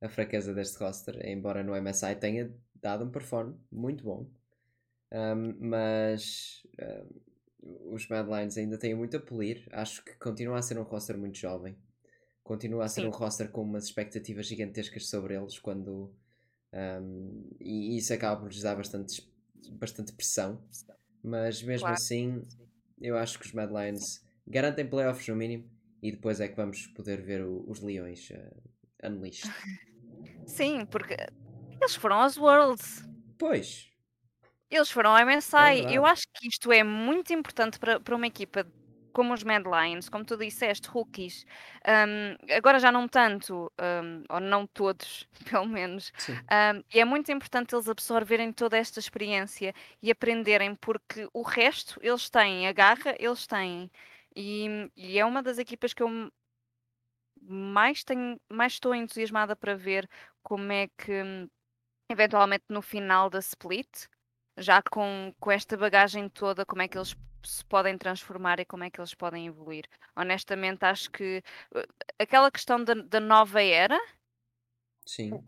a 0.05 0.09
fraqueza 0.09 0.53
deste 0.53 0.79
roster, 0.79 1.27
embora 1.27 1.63
no 1.63 1.75
MSI 1.75 2.15
tenha 2.17 2.55
dado 2.75 3.05
um 3.05 3.11
perform 3.11 3.55
muito 3.73 4.05
bom. 4.05 4.27
Um, 5.13 5.55
mas 5.61 6.63
um, 7.63 7.95
os 7.95 8.07
Mad 8.09 8.27
Lions 8.27 8.59
ainda 8.59 8.77
têm 8.77 8.95
muito 8.95 9.17
a 9.17 9.21
polir. 9.21 9.67
Acho 9.73 10.05
que 10.05 10.15
continua 10.17 10.59
a 10.59 10.63
ser 10.63 10.79
um 10.79 10.83
roster 10.83 11.17
muito 11.17 11.39
jovem. 11.39 11.77
Continua 12.43 12.85
a 12.85 12.89
ser 12.89 13.03
Sim. 13.03 13.07
um 13.07 13.11
roster 13.11 13.51
com 13.51 13.63
umas 13.63 13.85
expectativas 13.85 14.47
gigantescas 14.47 15.09
sobre 15.09 15.35
eles 15.35 15.59
quando 15.59 16.15
um, 16.75 17.49
e 17.61 17.97
isso 17.97 18.13
acaba 18.13 18.41
por 18.41 18.49
lhes 18.51 18.61
dar 18.61 18.77
bastante, 18.77 19.27
bastante 19.73 20.13
pressão. 20.13 20.63
Mas 21.23 21.63
mesmo 21.63 21.87
Claro. 21.87 21.95
assim, 21.95 22.43
eu 23.01 23.17
acho 23.17 23.39
que 23.39 23.47
os 23.47 23.53
Mad 23.53 23.71
Lions 23.71 24.23
garantem 24.47 24.87
playoffs 24.87 25.27
no 25.29 25.37
mínimo 25.37 25.71
e 26.03 26.11
depois 26.13 26.41
é 26.41 26.49
que 26.49 26.57
vamos 26.57 26.87
poder 26.89 27.23
ver 27.23 27.43
o- 27.43 27.65
os 27.71 27.81
Leões 27.81 28.29
uh, 28.31 29.09
unleashed. 29.09 29.49
Sim, 30.47 30.86
porque 30.86 31.14
eles 31.80 31.95
foram 31.97 32.16
aos 32.22 32.36
Worlds. 32.38 33.09
Pois, 33.38 33.90
Eles 34.70 34.90
foram 34.90 35.11
ao 35.11 35.18
É 35.18 35.24
MSI. 35.24 35.74
verdade. 35.74 35.95
eu 35.95 36.05
acho 36.07 36.24
que 36.34 36.49
isto 36.49 36.72
é 36.72 36.82
muito 36.82 37.32
importante 37.32 37.78
para, 37.78 38.01
para 38.01 38.16
uma 38.16 38.26
equipa 38.26 38.66
como 39.12 39.32
os 39.32 39.45
Mad 39.45 39.64
Lions, 39.64 40.09
como 40.09 40.24
tu 40.24 40.36
disseste, 40.36 40.88
rookies. 40.88 41.45
Um, 41.86 42.36
agora 42.57 42.80
já 42.80 42.90
não 42.90 43.07
tanto, 43.07 43.70
um, 43.80 44.24
ou 44.28 44.40
não 44.40 44.66
todos, 44.66 45.28
pelo 45.49 45.66
menos. 45.68 46.11
Um, 46.51 46.82
e 46.92 46.99
é 47.01 47.05
muito 47.05 47.30
importante 47.30 47.74
eles 47.76 47.88
absorverem 47.88 48.53
toda 48.53 48.76
esta 48.76 48.99
experiência 48.99 49.72
e 50.03 50.11
aprenderem, 50.11 50.74
porque 50.74 51.28
o 51.32 51.42
resto 51.42 51.97
eles 52.03 52.28
têm, 52.28 52.66
a 52.66 52.72
garra 52.72 53.14
eles 53.20 53.47
têm. 53.47 53.88
E, 54.34 54.90
e 54.97 55.16
é 55.18 55.24
uma 55.24 55.42
das 55.45 55.59
equipas 55.59 55.95
que 55.95 56.03
eu 56.03 56.09
mais 57.47 58.05
tenho, 58.05 58.40
mais 58.51 58.74
estou 58.74 58.95
entusiasmada 58.95 59.57
para 59.57 59.76
ver 59.76 60.09
como 60.42 60.72
é 60.72 60.88
que 60.99 61.22
hum, 61.22 61.49
eventualmente 62.09 62.64
no 62.68 62.82
final 62.82 63.30
da 63.30 63.38
split, 63.40 64.07
já 64.59 64.82
com, 64.82 65.34
com 65.40 65.51
esta 65.51 65.76
bagagem 65.76 66.28
toda, 66.28 66.66
como 66.66 66.82
é 66.82 66.88
que 66.88 66.99
eles 66.99 67.16
se 67.45 67.64
podem 67.66 67.99
transformar 67.99 68.61
e 68.61 68.64
como 68.64 68.84
é 68.84 68.90
que 68.90 69.01
eles 69.01 69.14
podem 69.14 69.47
evoluir. 69.47 69.84
Honestamente, 70.16 70.84
acho 70.84 71.11
que 71.11 71.42
uh, 71.74 71.82
aquela 72.18 72.51
questão 72.51 72.82
da, 72.82 72.95
da 72.95 73.20
nova 73.20 73.62
era, 73.62 73.99
Sim, 75.07 75.45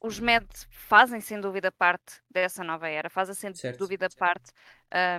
os 0.00 0.18
MED 0.18 0.46
fazem 0.70 1.20
sem 1.20 1.40
dúvida 1.40 1.70
parte 1.70 2.20
dessa 2.30 2.64
nova 2.64 2.88
era, 2.88 3.08
fazem 3.08 3.34
sem 3.34 3.52
certo. 3.54 3.78
dúvida 3.78 4.08
parte 4.10 4.52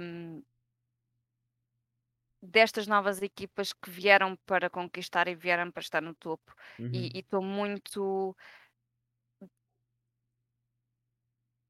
um, 0.02 0.44
destas 2.44 2.88
novas 2.88 3.22
equipas 3.22 3.72
que 3.72 3.90
vieram 3.90 4.36
para 4.46 4.70
conquistar 4.70 5.28
e 5.28 5.36
vieram 5.36 5.72
para 5.72 5.82
estar 5.82 6.02
no 6.02 6.14
topo. 6.14 6.54
Uhum. 6.78 6.90
E 6.92 7.20
estou 7.20 7.42
muito 7.42 8.36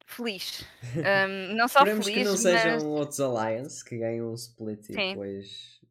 feliz. 0.06 0.66
Um, 0.96 1.56
não 1.56 1.68
só 1.68 1.80
Esperemos 1.80 2.06
feliz, 2.06 2.18
que 2.20 2.24
não 2.24 2.32
mas 2.34 2.42
sejam 2.42 2.90
outros 2.92 3.20
Alliance 3.20 3.84
que 3.84 3.98
ganham 3.98 4.30
um 4.32 4.36
split 4.36 4.90
e 4.90 4.94
sim. 4.94 5.10
depois 5.10 5.82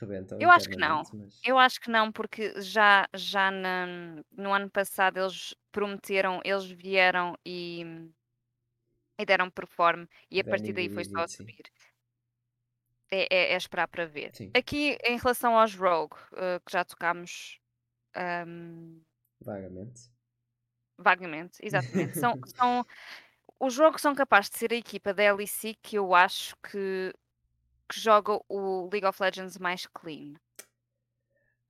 rebentam 0.00 0.40
Eu 0.40 0.50
acho 0.50 0.68
que 0.68 0.76
não. 0.76 1.02
mas 1.12 1.40
Eu 1.44 1.58
acho 1.58 1.80
que 1.80 1.90
não, 1.90 2.12
porque 2.12 2.60
já, 2.62 3.08
já 3.14 3.50
na- 3.50 4.22
no 4.30 4.52
ano 4.52 4.70
passado 4.70 5.18
eles 5.18 5.54
prometeram, 5.72 6.40
eles 6.44 6.64
vieram 6.70 7.36
e, 7.44 7.84
e 9.18 9.24
deram 9.26 9.50
perform 9.50 10.06
e 10.30 10.40
a 10.40 10.44
partir 10.44 10.72
Vanny 10.72 10.88
daí 10.88 10.88
foi 10.88 11.04
só 11.04 11.20
a 11.20 11.28
subir. 11.28 11.62
É, 13.10 13.26
é- 13.30 13.52
é 13.52 13.56
esperar 13.56 13.88
para 13.88 14.06
ver. 14.06 14.34
Sim, 14.34 14.50
Aqui 14.54 14.96
em 15.04 15.18
relação 15.18 15.58
aos 15.58 15.74
Rogue, 15.74 16.16
uh, 16.32 16.60
que 16.64 16.72
já 16.72 16.84
tocámos 16.84 17.58
um, 18.46 19.00
vagamente. 19.40 20.10
vagamente, 20.98 21.58
exatamente, 21.62 22.18
são, 22.18 22.38
são, 22.56 22.86
os 23.58 23.76
Rogue 23.78 24.00
são 24.00 24.14
capazes 24.14 24.50
de 24.50 24.58
ser 24.58 24.72
a 24.72 24.76
equipa 24.76 25.12
da 25.14 25.24
LEC 25.34 25.74
que 25.82 25.96
eu 25.96 26.14
acho 26.14 26.56
que, 26.58 27.12
que 27.88 28.00
joga 28.00 28.40
o 28.48 28.88
League 28.92 29.06
of 29.06 29.22
Legends 29.22 29.58
mais 29.58 29.86
clean. 29.86 30.34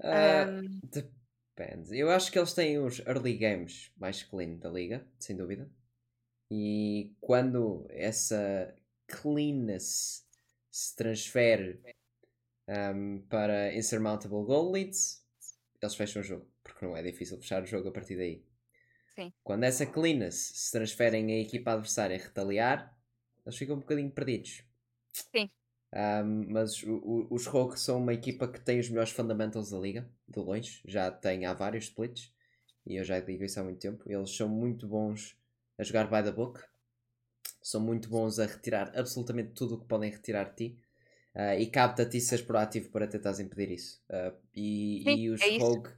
Ah, 0.03 0.47
Um, 0.49 0.80
depende. 0.82 1.97
Eu 1.99 2.11
acho 2.11 2.30
que 2.32 2.38
eles 2.38 2.55
têm 2.55 2.78
os 2.78 3.01
early 3.01 3.36
games 3.36 3.93
mais 3.99 4.22
clean 4.22 4.57
da 4.57 4.70
liga, 4.70 5.07
sem 5.18 5.36
dúvida. 5.36 5.70
E 6.51 7.12
quando 7.20 7.86
essa 7.91 8.74
cleanness 9.07 10.26
se 10.70 10.96
transfere 10.96 11.82
um, 12.68 13.22
para 13.28 13.74
insurmountable 13.74 14.44
goal 14.44 14.70
leads, 14.72 15.24
eles 15.82 15.94
fecham 15.96 16.22
o 16.22 16.24
jogo, 16.24 16.48
porque 16.62 16.84
não 16.86 16.96
é 16.96 17.02
difícil 17.02 17.38
fechar 17.38 17.62
o 17.62 17.66
jogo 17.66 17.88
a 17.88 17.92
partir 17.92 18.16
daí. 18.16 18.44
sim, 19.16 19.32
Quando 19.44 19.64
essa 19.64 19.84
cleanness 19.86 20.36
se 20.54 20.72
transfere 20.72 21.18
em 21.18 21.32
a 21.32 21.40
equipa 21.40 21.72
adversária 21.72 22.16
retaliar, 22.18 22.98
eles 23.44 23.58
ficam 23.58 23.76
um 23.76 23.80
bocadinho 23.80 24.10
perdidos. 24.10 24.64
sim, 25.12 25.50
Um, 25.92 26.46
mas 26.52 26.82
o- 26.84 26.96
o- 26.98 27.34
os 27.34 27.46
Rogue 27.46 27.78
são 27.78 27.98
uma 27.98 28.14
equipa 28.14 28.46
que 28.48 28.60
tem 28.60 28.78
os 28.78 28.88
melhores 28.88 29.10
fundamentals 29.10 29.70
da 29.70 29.78
liga, 29.78 30.08
de 30.28 30.38
longe. 30.38 30.80
Já 30.86 31.10
tem 31.10 31.46
há 31.46 31.52
vários 31.54 31.84
splits 31.86 32.32
e 32.86 32.96
eu 32.96 33.04
já 33.04 33.18
digo 33.20 33.42
isso 33.44 33.58
há 33.60 33.64
muito 33.64 33.80
tempo. 33.80 34.04
Eles 34.10 34.30
são 34.36 34.48
muito 34.48 34.86
bons 34.88 35.36
a 35.78 35.82
jogar 35.84 36.04
by 36.08 36.22
the 36.28 36.32
book, 36.32 36.60
são 37.62 37.80
muito 37.80 38.08
bons 38.08 38.38
a 38.38 38.46
retirar 38.46 38.92
absolutamente 38.98 39.52
tudo 39.54 39.74
o 39.76 39.80
que 39.80 39.86
podem 39.88 40.11
retirar 40.11 40.50
de 40.50 40.56
ti. 40.56 40.78
Ah, 41.34 41.56
e 41.56 41.66
cabe-te 41.70 42.02
a 42.02 42.08
ti 42.08 42.20
seres 42.20 42.44
proativo 42.44 42.90
para 42.90 43.06
tentares 43.08 43.40
impedir 43.40 43.72
isso. 43.72 44.02
Ah, 44.11 44.34
e, 44.54 45.04
sim, 45.04 45.16
e 45.24 45.30
os 45.30 45.42
é. 45.42 45.58
Rogue 45.58 45.90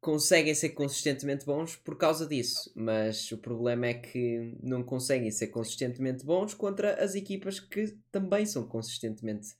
conseguem 0.00 0.54
ser 0.54 0.70
consistentemente 0.70 1.44
bons 1.44 1.76
por 1.76 1.96
causa 1.98 2.26
disso, 2.26 2.72
mas 2.74 3.30
o 3.32 3.38
problema 3.38 3.86
é 3.86 3.94
que 3.94 4.56
não 4.62 4.82
conseguem 4.82 5.30
ser 5.30 5.48
consistentemente 5.48 6.24
bons 6.24 6.54
contra 6.54 7.02
as 7.02 7.14
equipas 7.14 7.60
que 7.60 7.98
também 8.10 8.46
são 8.46 8.66
consistentemente 8.66 9.54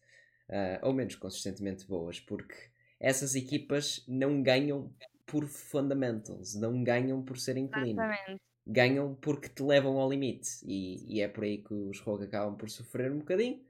ah, 0.49 0.81
ou 0.83 0.95
menos 0.95 1.15
consistentemente 1.17 1.87
boas, 1.87 2.21
porque 2.21 2.55
essas 3.01 3.35
equipas 3.35 4.05
não 4.09 4.43
ganham 4.43 4.95
por 5.27 5.47
fundamentals, 5.47 6.55
não 6.55 6.83
ganham 6.85 7.23
por 7.25 7.39
serem 7.39 7.69
clean, 7.69 8.07
Exatamente. 8.07 8.41
Ganham 8.67 9.15
porque 9.17 9.49
te 9.49 9.63
levam 9.63 9.99
ao 9.99 10.11
limite 10.11 10.49
e, 10.65 11.17
e 11.17 11.21
é 11.21 11.29
por 11.29 11.45
aí 11.45 11.59
que 11.59 11.73
os 11.73 12.01
Rogue 12.01 12.25
acabam 12.25 12.57
por 12.57 12.69
sofrer 12.71 13.11
um 13.11 13.19
bocadinho. 13.19 13.61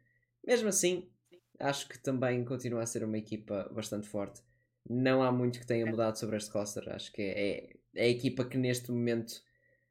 Mesmo 0.44 0.68
assim, 0.68 1.08
acho 1.58 1.88
que 1.88 1.98
também 1.98 2.44
continua 2.44 2.82
a 2.82 2.86
ser 2.86 3.04
uma 3.04 3.18
equipa 3.18 3.70
bastante 3.72 4.08
forte. 4.08 4.42
Não 4.88 5.22
há 5.22 5.30
muito 5.30 5.60
que 5.60 5.66
tenha 5.66 5.86
mudado 5.86 6.18
sobre 6.18 6.36
este 6.36 6.50
roster. 6.50 6.88
Acho 6.88 7.12
que 7.12 7.22
é, 7.22 7.76
é 7.94 8.04
a 8.04 8.08
equipa 8.08 8.44
que 8.44 8.58
neste 8.58 8.90
momento 8.90 9.42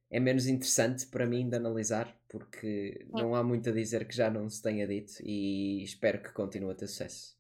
é 0.10 0.20
menos 0.20 0.48
interessante 0.48 1.06
para 1.08 1.26
mim 1.26 1.48
de 1.48 1.56
analisar, 1.56 2.20
porque 2.28 3.06
não 3.12 3.36
há 3.36 3.44
muito 3.44 3.70
a 3.70 3.74
dizer 3.74 4.08
que 4.08 4.16
já 4.16 4.30
não 4.30 4.50
se 4.50 4.62
tenha 4.62 4.88
dito 4.88 5.14
e 5.24 5.84
espero 5.84 6.22
que 6.22 6.32
continue 6.32 6.72
a 6.72 6.76
ter 6.76 6.88
sucesso. 6.88 7.39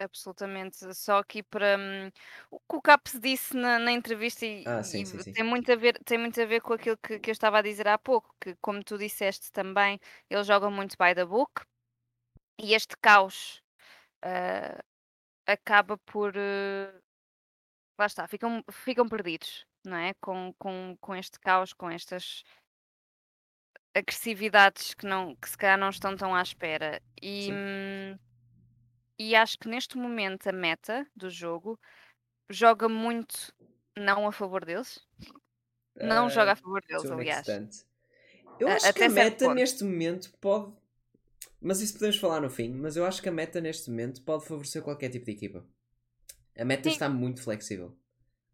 Absolutamente. 0.00 0.94
Só 0.94 1.18
aqui 1.18 1.42
para 1.42 1.76
hum, 1.76 2.10
o 2.50 2.60
que 2.60 2.76
o 2.76 2.80
Caps 2.82 3.18
disse 3.20 3.56
na, 3.56 3.78
na 3.80 3.90
entrevista 3.92 4.46
e, 4.46 4.62
Ah, 4.64 4.82
sim, 4.84 5.04
e 5.04 5.04
sim, 5.04 5.18
sim. 5.18 5.34
tem 5.34 5.44
muito 5.44 5.72
a 5.72 5.76
ver, 5.76 5.98
tem 6.04 6.16
muito 6.18 6.40
a 6.40 6.44
ver 6.46 6.60
com 6.60 6.72
aquilo 6.72 6.96
que, 6.98 7.18
que 7.18 7.30
eu 7.30 7.32
estava 7.32 7.58
a 7.58 7.62
dizer 7.62 7.88
há 7.88 7.98
pouco, 7.98 8.32
que 8.40 8.54
como 8.60 8.82
tu 8.84 8.96
disseste 8.96 9.50
também, 9.50 9.98
eles 10.30 10.46
jogam 10.46 10.70
muito 10.70 10.96
by 10.96 11.14
the 11.14 11.24
book 11.24 11.62
e 12.60 12.74
este 12.74 12.96
caos 12.98 13.62
ah, 14.24 14.82
acaba 15.46 15.98
por 15.98 16.34
ah, 16.38 17.00
lá 17.98 18.06
está, 18.06 18.26
ficam, 18.28 18.62
ficam 18.70 19.08
perdidos, 19.08 19.66
não 19.84 19.96
é? 19.96 20.14
Com, 20.20 20.54
com, 20.58 20.96
com 21.00 21.14
este 21.14 21.38
caos, 21.40 21.72
com 21.74 21.90
estas 21.90 22.44
agressividades 23.94 24.94
que 24.94 25.06
não, 25.06 25.34
que 25.36 25.48
se 25.48 25.56
calhar 25.56 25.78
não 25.78 25.90
estão 25.90 26.16
tão 26.16 26.34
à 26.34 26.42
espera. 26.42 27.00
E, 27.22 27.48
Sim. 27.48 27.60
hum, 28.12 28.18
e 29.18 29.34
acho 29.34 29.58
que 29.58 29.68
neste 29.68 29.96
momento 29.96 30.48
a 30.48 30.52
meta 30.52 31.06
do 31.16 31.28
jogo 31.28 31.78
joga 32.48 32.88
muito 32.88 33.52
não 33.96 34.26
a 34.26 34.32
favor 34.32 34.64
deles. 34.64 35.00
Não 35.96 36.30
joga 36.30 36.52
a 36.52 36.56
favor 36.56 36.80
deles, 36.86 37.04
an 37.10 37.14
aliás. 37.14 37.48
extent. 37.48 37.88
Eu 38.60 38.68
acho 38.68 38.82
que 38.84 38.88
até 38.90 39.06
a 39.06 39.08
meta 39.08 39.54
neste 39.54 39.84
momento 39.84 40.32
pode. 40.40 40.72
Mas 41.60 41.80
isso 41.80 41.94
podemos 41.94 42.16
falar 42.16 42.40
no 42.40 42.48
fim. 42.50 42.72
Mas 42.72 42.96
eu 42.96 43.04
acho 43.04 43.20
que 43.20 43.28
a 43.28 43.32
meta 43.32 43.60
neste 43.60 43.90
momento 43.90 44.22
pode 44.22 44.46
favorecer 44.46 44.82
qualquer 44.82 45.10
tipo 45.10 45.24
de 45.26 45.32
equipa. 45.32 45.64
A 46.56 46.64
meta 46.64 46.84
Sim. 46.84 46.90
está 46.94 47.08
muito 47.08 47.42
flexível. 47.42 47.96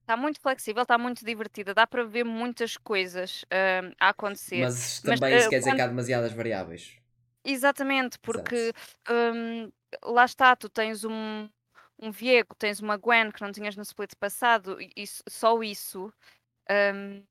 Está 0.01 0.17
muito 0.17 0.39
flexível, 0.41 0.83
está 0.83 0.99
muito 0.99 1.25
divertida, 1.25 1.73
dá 1.73 1.87
para 1.87 2.05
ver 2.05 2.25
muitas 2.25 2.77
coisas 2.77 3.43
hum, 3.45 3.95
a 3.99 4.11
acontecer. 4.11 4.61
Mas 4.61 5.01
Mas 5.03 5.19
também 5.19 5.35
ah, 5.35 5.39
isso 5.39 5.49
quer 5.49 5.59
dizer 5.59 5.71
quando- 5.71 5.77
que 5.77 5.83
há 5.83 5.87
demasiadas 5.87 6.33
variáveis. 6.33 6.99
Exatamente, 7.45 8.19
porque 8.21 8.73
hum, 9.11 9.71
lá 10.05 10.25
está, 10.25 10.57
tu 10.57 10.69
tens 10.69 11.05
um, 11.05 11.49
um 11.99 12.11
Viego, 12.11 12.55
tens 12.57 12.81
uma 12.81 12.97
Gwen 12.97 13.31
que 13.31 13.43
não 13.43 13.53
tinhas 13.53 13.77
no 13.77 13.83
split 13.83 14.15
passado, 14.19 14.81
e 14.81 14.91
isso- 14.97 15.23
só 15.29 15.63
isso 15.63 16.13
hum, 16.71 17.25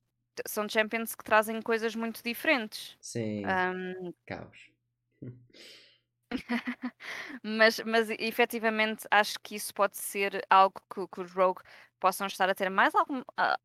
são 0.48 0.68
champions 0.70 1.16
que 1.16 1.24
trazem 1.24 1.62
coisas 1.62 1.96
muito 1.96 2.24
diferentes. 2.24 2.98
Sim, 3.00 3.62
Hum, 3.76 4.14
caos. 4.26 4.72
mas, 7.44 7.80
mas 7.80 8.10
efetivamente 8.12 9.08
acho 9.12 9.40
que 9.42 9.56
isso 9.56 9.74
pode 9.74 9.98
ser 9.98 10.46
algo 10.50 10.82
que, 10.94 11.08
que 11.08 11.22
os 11.22 11.32
Rogue 11.34 11.62
possam 12.00 12.28
estar 12.28 12.50
a 12.50 12.56
ter 12.56 12.70
mais 12.70 12.96
algum, 12.96 13.22
ah, 13.38 13.58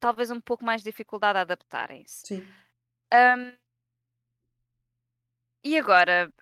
talvez 0.00 0.30
um 0.30 0.40
pouco 0.40 0.64
mais 0.64 0.82
de 0.82 0.90
dificuldade 0.90 1.38
a 1.38 1.42
adaptarem-se. 1.42 2.24
Sim. 2.24 2.66
Hum, 3.12 3.52
e 5.64 5.78
agora, 5.78 6.32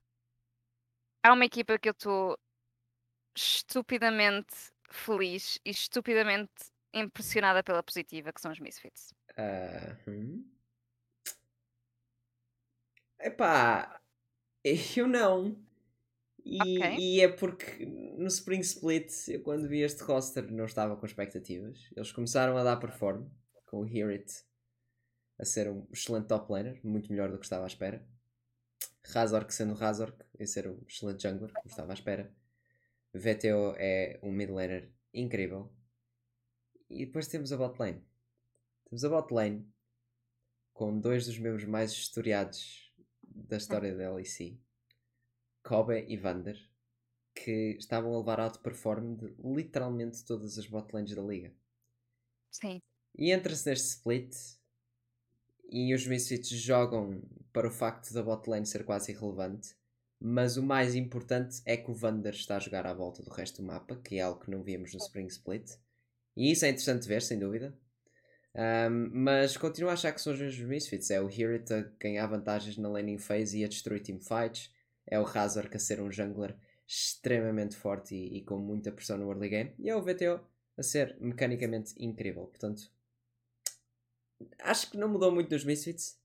há 1.23 1.33
uma 1.33 1.45
equipa 1.45 1.79
que 1.79 1.89
eu 1.89 1.93
estou 1.93 2.39
estupidamente 3.37 4.55
feliz 4.91 5.59
e 5.65 5.71
estupidamente 5.71 6.53
impressionada 6.93 7.63
pela 7.63 7.83
positiva, 7.83 8.33
que 8.33 8.41
são 8.41 8.53
os 8.53 8.61
Misfits. 8.61 9.13
Hum. 10.07 10.45
Epá, 13.19 14.01
eu 14.97 15.07
não. 15.07 15.57
E, 16.45 16.79
Ok. 16.79 16.97
e 16.99 17.21
é 17.23 17.29
porque 17.29 17.87
no 17.87 18.27
Spring 18.27 18.61
Split, 18.61 19.11
eu 19.29 19.43
quando 19.43 19.67
vi 19.67 19.81
este 19.81 20.03
roster 20.03 20.53
não 20.53 20.67
estava 20.67 20.97
com 20.97 21.07
expectativas. 21.07 21.91
Eles 21.97 22.13
começaram 22.13 22.57
a 22.57 22.63
dar 22.63 22.77
perform 22.77 23.27
com 23.67 23.81
o 23.81 23.87
Hear 23.89 24.11
It 24.11 24.45
a 25.39 25.45
ser 25.45 25.69
um 25.71 25.87
excelente 25.93 26.29
top 26.29 26.53
laner, 26.53 26.81
muito 26.85 27.11
melhor 27.11 27.31
do 27.31 27.39
que 27.39 27.45
estava 27.45 27.65
à 27.65 27.67
espera. 27.67 28.07
Razork 29.05 29.53
sendo 29.53 29.75
Razork 29.75 30.25
e 30.39 30.47
ser 30.47 30.69
um 30.69 30.83
excelente 30.89 31.23
jungler, 31.23 31.53
como 31.53 31.67
estava 31.67 31.93
à 31.93 31.95
espera. 31.95 32.35
VTO 33.13 33.75
é 33.77 34.19
um 34.23 34.33
mid 34.33 34.51
laner 34.51 34.91
incrível. 35.13 35.73
E 36.91 37.07
depois 37.07 37.29
temos 37.29 37.53
a 37.53 37.57
bot 37.57 37.79
lane. 37.79 38.03
Temos 38.85 39.05
a 39.05 39.09
bot 39.09 39.33
lane 39.33 39.69
com 40.73 40.99
dois 40.99 41.27
dos 41.27 41.39
membros 41.39 41.65
mais 41.65 41.93
historiados 41.93 42.93
da 43.23 43.57
história 43.57 43.95
da 43.95 44.13
LEC, 44.13 44.61
Kobe 45.63 46.05
e 46.09 46.17
Vander, 46.17 46.59
que 47.35 47.77
estavam 47.79 48.15
a 48.15 48.19
levar 48.19 48.41
outperform 48.41 49.17
de 49.17 49.35
literalmente 49.43 50.25
todas 50.25 50.59
as 50.59 50.67
botlanes 50.67 51.15
da 51.15 51.23
liga. 51.23 51.55
Sim. 52.51 52.81
E 53.17 53.31
entra-se 53.31 53.69
neste 53.69 53.89
split 53.89 54.35
e 55.71 55.95
os 55.95 56.07
Misfits 56.07 56.49
jogam 56.49 57.23
para 57.55 57.69
o 57.69 57.71
facto 57.71 58.13
da 58.13 58.23
botlane 58.23 58.67
ser 58.67 58.85
quase 58.85 59.13
irrelevante, 59.13 59.77
mas 60.21 60.57
o 60.57 60.63
mais 60.63 60.95
importante 60.97 61.63
é 61.65 61.77
que 61.77 61.89
o 61.89 61.95
Vander 61.95 62.35
está 62.35 62.57
a 62.57 62.61
jogar 62.61 62.85
à 62.85 62.93
volta 62.93 63.23
do 63.23 63.31
resto 63.31 63.63
do 63.63 63.67
mapa, 63.67 63.97
que 63.97 64.17
é 64.17 64.23
algo 64.23 64.41
que 64.41 64.51
não 64.51 64.63
víamos 64.63 64.93
no 64.93 64.99
Spring 64.99 65.29
Split. 65.29 65.71
E 66.37 66.51
isso 66.51 66.65
é 66.65 66.69
interessante 66.69 67.07
ver, 67.07 67.23
sem 67.23 67.39
dúvida. 67.39 67.73
Um, 68.57 69.11
mas 69.13 69.57
continuo 69.57 69.91
a 69.91 69.93
achar 69.93 70.13
que 70.13 70.21
são 70.21 70.33
os 70.33 70.41
mesmos 70.41 70.67
Misfits. 70.69 71.11
É 71.11 71.21
o 71.21 71.31
Hirit 71.31 71.73
a 71.73 71.83
ganhar 72.01 72.27
vantagens 72.27 72.77
na 72.77 72.89
laning 72.89 73.19
phase 73.19 73.61
e 73.61 73.65
a 73.65 73.69
destruir 73.69 74.03
teamfights. 74.03 74.73
É 75.07 75.21
o 75.21 75.25
Razor 75.25 75.71
a 75.73 75.79
ser 75.79 76.01
um 76.01 76.11
jungler 76.11 76.57
extremamente 76.89 77.77
forte 77.77 78.17
e, 78.17 78.39
e, 78.39 78.45
com 78.45 78.59
muita 78.59 78.91
pressão 78.91 79.17
no 79.17 79.31
early 79.31 79.49
game. 79.49 79.75
E 79.79 79.89
é 79.89 79.97
o 79.97 80.03
VTO 80.03 80.41
a 80.77 80.83
ser 80.83 81.17
mecanicamente 81.21 81.95
incrível. 81.99 82.47
Portanto, 82.47 82.91
acho 84.59 84.91
que 84.91 84.97
não 84.97 85.09
mudou 85.09 85.31
muito 85.31 85.53
nos 85.53 85.65
Misfits. 85.65 86.24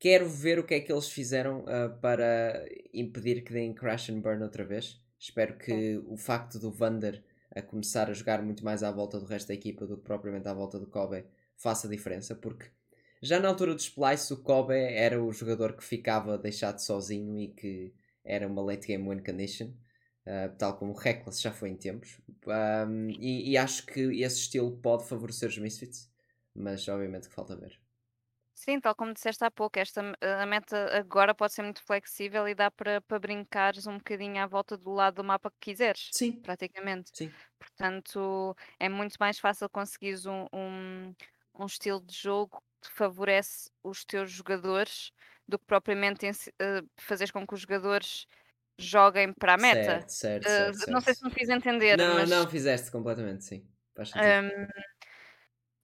Quero 0.00 0.26
ver 0.26 0.58
o 0.58 0.64
que 0.64 0.72
é 0.72 0.80
que 0.80 0.90
eles 0.90 1.10
fizeram 1.10 1.60
uh, 1.60 1.94
para 2.00 2.66
impedir 2.92 3.42
que 3.44 3.52
deem 3.52 3.74
Crash 3.74 4.08
and 4.08 4.20
Burn 4.20 4.42
outra 4.42 4.64
vez. 4.64 4.98
Espero 5.18 5.58
que 5.58 6.02
o 6.06 6.16
facto 6.16 6.58
do 6.58 6.72
Vander 6.72 7.22
a 7.54 7.60
começar 7.60 8.08
a 8.08 8.14
jogar 8.14 8.42
muito 8.42 8.64
mais 8.64 8.82
à 8.82 8.90
volta 8.90 9.20
do 9.20 9.26
resto 9.26 9.48
da 9.48 9.54
equipa 9.54 9.86
do 9.86 9.98
que 9.98 10.04
propriamente 10.04 10.48
à 10.48 10.54
volta 10.54 10.78
do 10.78 10.86
Kobe 10.86 11.26
faça 11.54 11.86
diferença, 11.86 12.34
porque 12.34 12.64
já 13.20 13.38
na 13.38 13.48
altura 13.48 13.74
do 13.74 13.80
Splice 13.80 14.32
o 14.32 14.38
Kobe 14.38 14.72
era 14.74 15.22
o 15.22 15.30
jogador 15.32 15.76
que 15.76 15.84
ficava 15.84 16.38
deixado 16.38 16.78
sozinho 16.78 17.38
e 17.38 17.48
que 17.48 17.92
era 18.24 18.48
uma 18.48 18.62
late 18.62 18.86
game 18.86 19.06
win 19.06 19.22
condition, 19.22 19.66
uh, 19.66 20.56
tal 20.56 20.78
como 20.78 20.92
o 20.92 20.96
Reckless 20.96 21.42
já 21.42 21.52
foi 21.52 21.68
em 21.68 21.76
tempos. 21.76 22.18
Um, 22.46 23.10
e, 23.10 23.50
e, 23.50 23.58
acho 23.58 23.84
que 23.84 24.00
esse 24.22 24.38
estilo 24.38 24.78
pode 24.78 25.06
favorecer 25.06 25.50
os 25.50 25.58
Misfits, 25.58 26.10
mas 26.54 26.88
obviamente 26.88 27.28
que 27.28 27.34
falta 27.34 27.54
ver. 27.54 27.78
Sim, 28.62 28.78
tal 28.78 28.94
como 28.94 29.14
disseste 29.14 29.42
há 29.42 29.50
pouco, 29.50 29.78
esta 29.78 30.02
a 30.20 30.44
meta 30.44 30.94
agora 30.98 31.34
pode 31.34 31.54
ser 31.54 31.62
muito 31.62 31.82
flexível 31.82 32.46
e 32.46 32.54
dá 32.54 32.70
para 32.70 33.00
para 33.00 33.18
brincares 33.18 33.86
um 33.86 33.96
bocadinho 33.96 34.38
à 34.42 34.46
volta 34.46 34.76
do 34.76 34.90
lado 34.92 35.14
do 35.16 35.24
mapa 35.24 35.50
que 35.50 35.56
quiseres, 35.70 36.12
Sim, 36.12 36.42
praticamente. 36.42 37.10
sim. 37.12 37.40
Portanto, 37.58 38.54
é 38.78 38.86
muito 38.86 39.16
mais 39.18 39.38
fácil 39.38 39.66
conseguires 39.70 40.26
um, 40.26 40.44
um, 40.52 41.14
um 41.58 41.64
estilo 41.66 42.02
de 42.04 42.14
jogo 42.14 42.62
que 42.82 42.90
favorece 42.90 43.70
os 43.82 44.04
teus 44.04 44.30
jogadores 44.30 45.10
do 45.48 45.58
que 45.58 45.64
propriamente 45.64 46.28
uh, 46.28 46.86
fazeres 47.00 47.30
com 47.30 47.46
que 47.46 47.54
os 47.54 47.60
jogadores 47.62 48.26
joguem 48.78 49.32
para 49.32 49.54
a 49.54 49.56
meta. 49.56 50.04
Certo, 50.08 50.08
certo, 50.10 50.46
Uh, 50.46 50.72
certo, 50.76 50.80
não 50.86 51.00
sei 51.00 51.14
se 51.14 51.24
me 51.24 51.30
fiz 51.32 51.48
entender, 51.48 51.96
Não, 51.96 52.06
mas. 52.06 52.28
não, 52.28 52.48
fizeste 52.50 52.90
completamente, 52.90 53.44
sim. 53.44 53.68
Faz 53.94 54.10
sentido. 54.10 54.38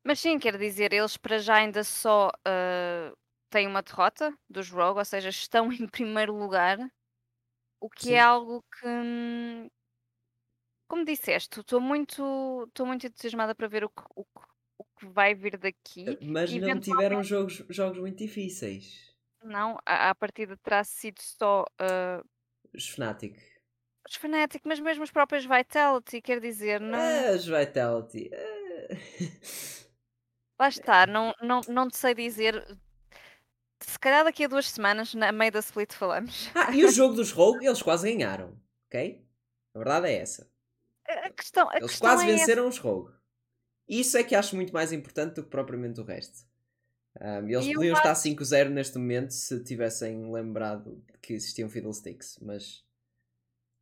Mas 0.06 0.20
sim, 0.20 0.38
quer 0.38 0.56
dizer, 0.56 0.92
eles 0.92 1.16
para 1.16 1.36
já 1.36 1.56
ainda 1.56 1.82
só 1.82 2.28
uh, 2.28 3.16
têm 3.50 3.66
uma 3.66 3.82
derrota 3.82 4.32
dos 4.48 4.70
Rogue, 4.70 5.00
ou 5.00 5.04
seja, 5.04 5.30
estão 5.30 5.66
em 5.74 5.88
primeiro 5.88 6.32
lugar, 6.32 6.78
o 7.80 7.90
que 7.90 8.14
é 8.14 8.20
algo 8.20 8.62
que, 8.70 8.86
hum, 8.86 9.68
como 10.86 11.04
disseste, 11.04 11.58
estou 11.58 11.80
muito, 11.80 12.66
estou 12.68 12.86
muito 12.86 13.04
entusiasmada 13.04 13.52
para 13.52 13.66
ver 13.66 13.82
o 13.82 13.88
que, 13.88 14.02
o, 14.14 14.24
o 14.78 14.84
que 14.96 15.06
vai 15.06 15.34
vir 15.34 15.58
daqui. 15.58 16.04
Mas 16.22 16.52
não 16.52 16.78
tiveram 16.78 17.20
jogos, 17.24 17.64
jogos 17.68 17.98
muito 17.98 18.18
difíceis. 18.18 19.12
Não, 19.42 19.76
a, 19.84 20.10
a 20.10 20.14
partida 20.14 20.56
terá 20.58 20.84
sido 20.84 21.20
só 21.20 21.64
uh, 21.82 22.24
os 22.72 22.88
Fnatic. 22.90 23.36
Os 24.08 24.14
Fnatic, 24.14 24.62
mas 24.64 24.78
mesmo 24.78 25.02
os 25.02 25.10
próprios 25.10 25.44
Vitality, 25.44 26.22
quer 26.22 26.40
dizer, 26.40 26.80
não. 26.80 26.96
Ah, 26.96 27.32
os 27.34 27.44
Vitality. 27.44 28.30
Ah. 28.32 29.76
Lá 30.58 30.68
está, 30.68 31.06
não, 31.06 31.34
não, 31.40 31.60
não 31.68 31.88
te 31.88 31.96
sei 31.96 32.14
dizer. 32.14 32.64
Se 33.80 33.98
calhar 33.98 34.24
daqui 34.24 34.44
a 34.44 34.48
duas 34.48 34.70
semanas, 34.70 35.12
na 35.14 35.30
meio 35.30 35.52
da 35.52 35.58
split, 35.58 35.92
falamos. 35.92 36.50
Ah, 36.54 36.74
e 36.74 36.84
o 36.84 36.90
jogo 36.90 37.14
dos 37.14 37.30
Rogue, 37.32 37.66
eles 37.66 37.82
quase 37.82 38.10
ganharam, 38.10 38.58
ok? 38.88 39.22
A 39.74 39.78
verdade 39.78 40.08
é 40.08 40.18
essa. 40.18 40.50
A 41.06 41.30
questão, 41.30 41.68
a 41.68 41.76
eles 41.76 41.90
questão 41.90 42.08
quase 42.08 42.24
é 42.24 42.34
venceram 42.34 42.62
essa. 42.62 42.70
os 42.70 42.78
Rogue. 42.78 43.12
Isso 43.86 44.16
é 44.16 44.24
que 44.24 44.34
acho 44.34 44.56
muito 44.56 44.72
mais 44.72 44.92
importante 44.92 45.34
do 45.34 45.44
que 45.44 45.50
propriamente 45.50 46.00
o 46.00 46.04
resto. 46.04 46.46
Um, 47.20 47.48
eles 47.48 47.72
podiam 47.72 47.96
estar 47.96 48.14
5-0 48.14 48.68
neste 48.70 48.98
momento 48.98 49.30
se 49.30 49.62
tivessem 49.62 50.30
lembrado 50.32 51.02
que 51.22 51.32
existiam 51.34 51.68
Fiddlesticks, 51.68 52.38
mas 52.42 52.84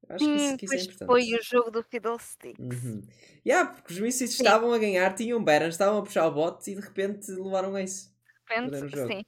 acho 0.08 0.24
que 0.24 0.30
isso, 0.32 0.56
que 0.58 0.64
isso 0.66 1.04
é. 1.04 1.06
Foi 1.06 1.22
o 1.22 1.42
jogo 1.42 1.70
do 1.70 1.82
Fiddlesticks. 1.82 2.84
Uhum. 2.84 3.02
Yeah, 3.46 3.72
porque 3.72 3.92
os 3.92 3.98
Misfits 3.98 4.34
estavam 4.34 4.72
a 4.72 4.78
ganhar, 4.78 5.14
tinham 5.14 5.42
Baron, 5.42 5.68
estavam 5.68 5.98
a 5.98 6.02
puxar 6.02 6.26
o 6.26 6.32
bot 6.32 6.70
e 6.70 6.74
de 6.74 6.80
repente 6.80 7.30
levaram 7.30 7.78
isso. 7.78 8.14
De 8.48 8.54
repente, 8.54 9.06
sim. 9.06 9.24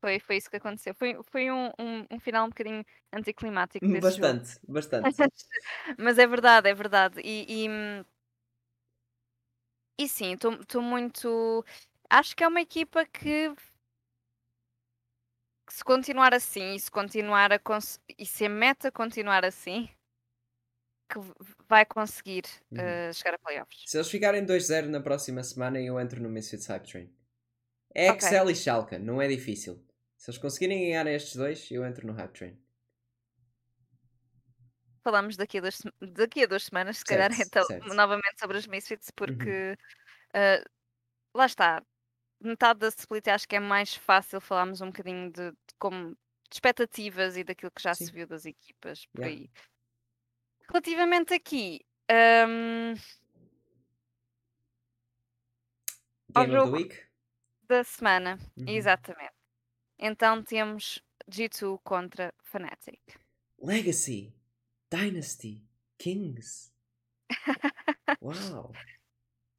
Foi, 0.00 0.18
foi 0.18 0.36
isso 0.36 0.50
que 0.50 0.56
aconteceu. 0.56 0.92
Foi, 0.94 1.16
foi 1.30 1.50
um, 1.50 1.66
um, 1.78 2.06
um 2.10 2.18
final 2.18 2.46
um 2.46 2.48
bocadinho 2.48 2.84
anticlimático. 3.12 3.86
Bastante, 4.00 4.48
jogo. 4.48 4.60
bastante. 4.66 5.04
Mas 5.96 6.18
é 6.18 6.26
verdade, 6.26 6.68
é 6.68 6.74
verdade. 6.74 7.20
E, 7.22 7.66
e, 7.66 8.04
e 9.96 10.08
sim, 10.08 10.32
estou 10.32 10.82
muito. 10.82 11.64
Acho 12.10 12.34
que 12.34 12.42
é 12.42 12.48
uma 12.48 12.60
equipa 12.60 13.06
que 13.06 13.54
se 15.70 15.84
continuar 15.84 16.34
assim 16.34 16.74
e 16.74 16.80
se 16.80 16.90
continuar 16.90 17.52
a 17.52 17.60
e 18.18 18.26
se 18.26 18.44
a 18.46 18.48
meta 18.48 18.90
continuar 18.92 19.44
assim 19.44 19.88
que 21.08 21.18
vai 21.68 21.84
conseguir 21.86 22.44
Uhum. 22.70 23.02
uh, 23.10 23.14
chegar 23.14 23.34
a 23.34 23.38
playoffs. 23.38 23.84
Se 23.84 23.96
eles 23.96 24.10
ficarem 24.10 24.44
2-0 24.44 24.88
na 24.88 25.00
próxima 25.00 25.42
semana, 25.44 25.80
eu 25.80 26.00
entro 26.00 26.20
no 26.22 26.28
Misfits 26.28 26.66
Hype 26.66 26.88
Train. 26.90 27.14
É 27.94 28.08
Ok. 28.08 28.22
Excel 28.22 28.50
e 28.50 28.56
Schalke, 28.56 28.98
não 28.98 29.22
é 29.22 29.28
difícil. 29.28 29.86
Se 30.18 30.30
eles 30.30 30.38
conseguirem 30.40 30.80
ganhar 30.82 31.06
estes 31.08 31.36
dois, 31.36 31.70
eu 31.70 31.84
entro 31.86 32.06
no 32.06 32.14
Hype 32.14 32.32
Train. 32.34 32.58
Falamos 35.04 35.36
daqui 35.36 35.58
a 35.58 35.60
duas, 35.60 35.78
daqui 36.00 36.44
a 36.44 36.46
duas 36.46 36.64
semanas, 36.64 36.98
se 36.98 37.04
calhar, 37.04 37.30
Certo, 37.30 37.44
então, 37.44 37.64
certo. 37.66 37.94
novamente 37.94 38.38
sobre 38.38 38.56
os 38.58 38.66
Misfits, 38.68 39.10
Uhum. 39.26 39.56
porque 39.56 39.72
uh, 40.36 40.64
lá 41.36 41.46
está. 41.46 41.82
Metade 42.42 42.80
da 42.80 42.88
split 42.88 43.28
acho 43.28 43.46
que 43.48 43.56
é 43.56 43.60
mais 43.60 43.94
fácil 43.94 44.40
falarmos 44.40 44.80
um 44.80 44.86
bocadinho 44.86 45.30
de, 45.30 45.50
de 45.52 45.56
como 45.78 46.10
de 46.50 46.56
expectativas 46.56 47.36
e 47.36 47.44
daquilo 47.44 47.70
que 47.70 47.82
já 47.82 47.94
Sim. 47.94 48.06
se 48.06 48.12
viu 48.12 48.26
das 48.26 48.44
equipas 48.44 49.06
por 49.06 49.20
Yeah. 49.24 49.42
aí. 49.42 49.50
Relativamente 50.68 51.34
aqui, 51.34 51.80
um, 52.10 52.94
Ao 56.34 56.44
Game 56.46 56.52
jogo. 56.52 56.88
Da 57.68 57.84
semana, 57.84 58.38
Uhum. 58.56 58.66
exatamente. 58.66 59.32
Então 59.98 60.42
temos 60.42 61.02
G2 61.28 61.78
contra 61.84 62.34
Fnatic. 62.42 63.00
Legacy, 63.58 64.34
Dynasty, 64.90 65.62
Kings. 65.98 66.72
Uau! 68.20 68.72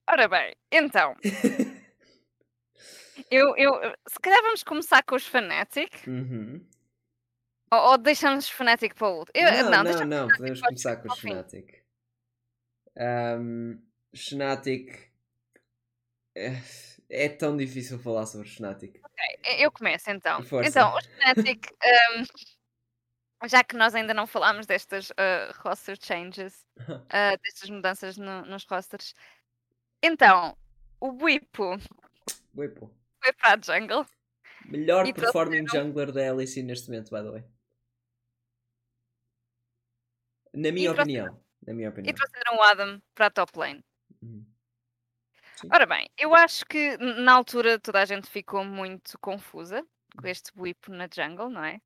Ora 0.09 0.27
bem, 0.27 0.53
então, 0.71 1.15
eu, 3.29 3.55
eu, 3.57 3.71
se 4.07 4.19
calhar 4.21 4.41
vamos 4.41 4.63
começar 4.63 5.03
com 5.03 5.15
os 5.15 5.25
Fnatic, 5.27 5.91
Uhum. 6.07 6.65
ou, 7.71 7.79
ou 7.91 7.97
deixamos 7.97 8.45
os 8.45 8.49
Fnatic 8.51 8.93
para 8.95 9.07
o 9.07 9.19
último? 9.19 9.33
Eu- 9.35 9.69
Não, 9.69 9.83
não, 9.83 9.93
não, 9.93 10.05
não, 10.05 10.27
podemos 10.29 10.61
começar 10.61 10.97
com 10.97 11.07
os 11.11 11.19
fim. 11.19 11.29
Fnatic. 11.29 11.83
Um, 12.97 13.81
Fnatic. 14.15 15.11
É, 16.35 16.51
é 17.09 17.29
tão 17.29 17.55
difícil 17.55 17.99
falar 17.99 18.25
sobre 18.25 18.47
os 18.47 18.55
Fnatic. 18.55 18.99
Eu 19.59 19.71
começo 19.71 20.09
então. 20.09 20.43
Força. 20.43 20.69
Então, 20.69 20.95
os 20.97 21.05
Fnatic, 21.05 21.67
um, 23.43 23.47
já 23.47 23.63
que 23.63 23.75
nós 23.75 23.93
ainda 23.93 24.13
não 24.13 24.25
falámos 24.25 24.65
destas 24.65 25.09
uh, 25.11 25.51
roster 25.63 25.97
changes, 26.01 26.65
uh, 26.79 27.37
destas 27.43 27.69
mudanças 27.69 28.17
no- 28.17 28.45
nos 28.45 28.63
rosters, 28.65 29.13
então, 30.01 30.57
o 30.99 31.11
Buipo 31.11 31.77
Whipple. 32.55 32.89
Foi 33.23 33.33
para 33.33 33.53
a 33.53 33.59
jungle. 33.79 34.05
Melhor 34.65 35.05
E 35.07 35.13
performing 35.13 35.65
jungler 35.67 36.11
da 36.11 36.31
LEC 36.33 36.61
neste 36.63 36.89
momento, 36.89 37.09
by 37.09 37.21
the 37.23 37.31
way. 37.31 37.43
Na 40.53 40.71
minha 40.71 40.93
trouxeram- 40.93 41.03
opinião. 41.27 41.43
Na 41.65 41.73
minha 41.73 41.87
E 41.87 41.89
opinião. 41.91 42.15
trouxeram 42.15 42.57
o 42.57 42.61
Adam 42.61 43.01
para 43.15 43.27
a 43.27 43.31
top 43.31 43.57
lane. 43.57 43.83
Uhum. 44.21 44.45
Ora 45.71 45.85
bem, 45.85 46.09
eu 46.17 46.35
acho 46.35 46.65
que 46.65 46.97
na 46.97 47.33
altura 47.33 47.79
toda 47.79 48.01
a 48.01 48.05
gente 48.05 48.29
ficou 48.29 48.65
muito 48.65 49.17
confusa 49.19 49.85
com 50.17 50.27
este 50.27 50.51
Buipo 50.53 50.91
na 50.91 51.07
jungle, 51.13 51.49
não 51.49 51.63
é? 51.63 51.79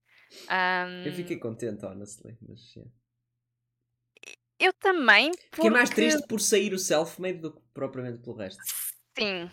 Um, 0.49 1.03
Eu 1.05 1.13
fiquei 1.13 1.37
contente, 1.39 1.85
honestly. 1.85 2.35
Mas, 2.41 2.73
yeah. 2.75 2.91
Eu 4.59 4.73
também, 4.73 5.31
Fiquei 5.53 5.69
mais 5.69 5.89
porque 5.89 6.01
triste 6.01 6.27
por 6.27 6.41
sair 6.41 6.73
o 6.73 6.79
self-made 6.79 7.37
do 7.39 7.53
que 7.53 7.61
propriamente 7.73 8.17
pelo 8.19 8.35
resto. 8.35 8.59
sim, 9.17 9.49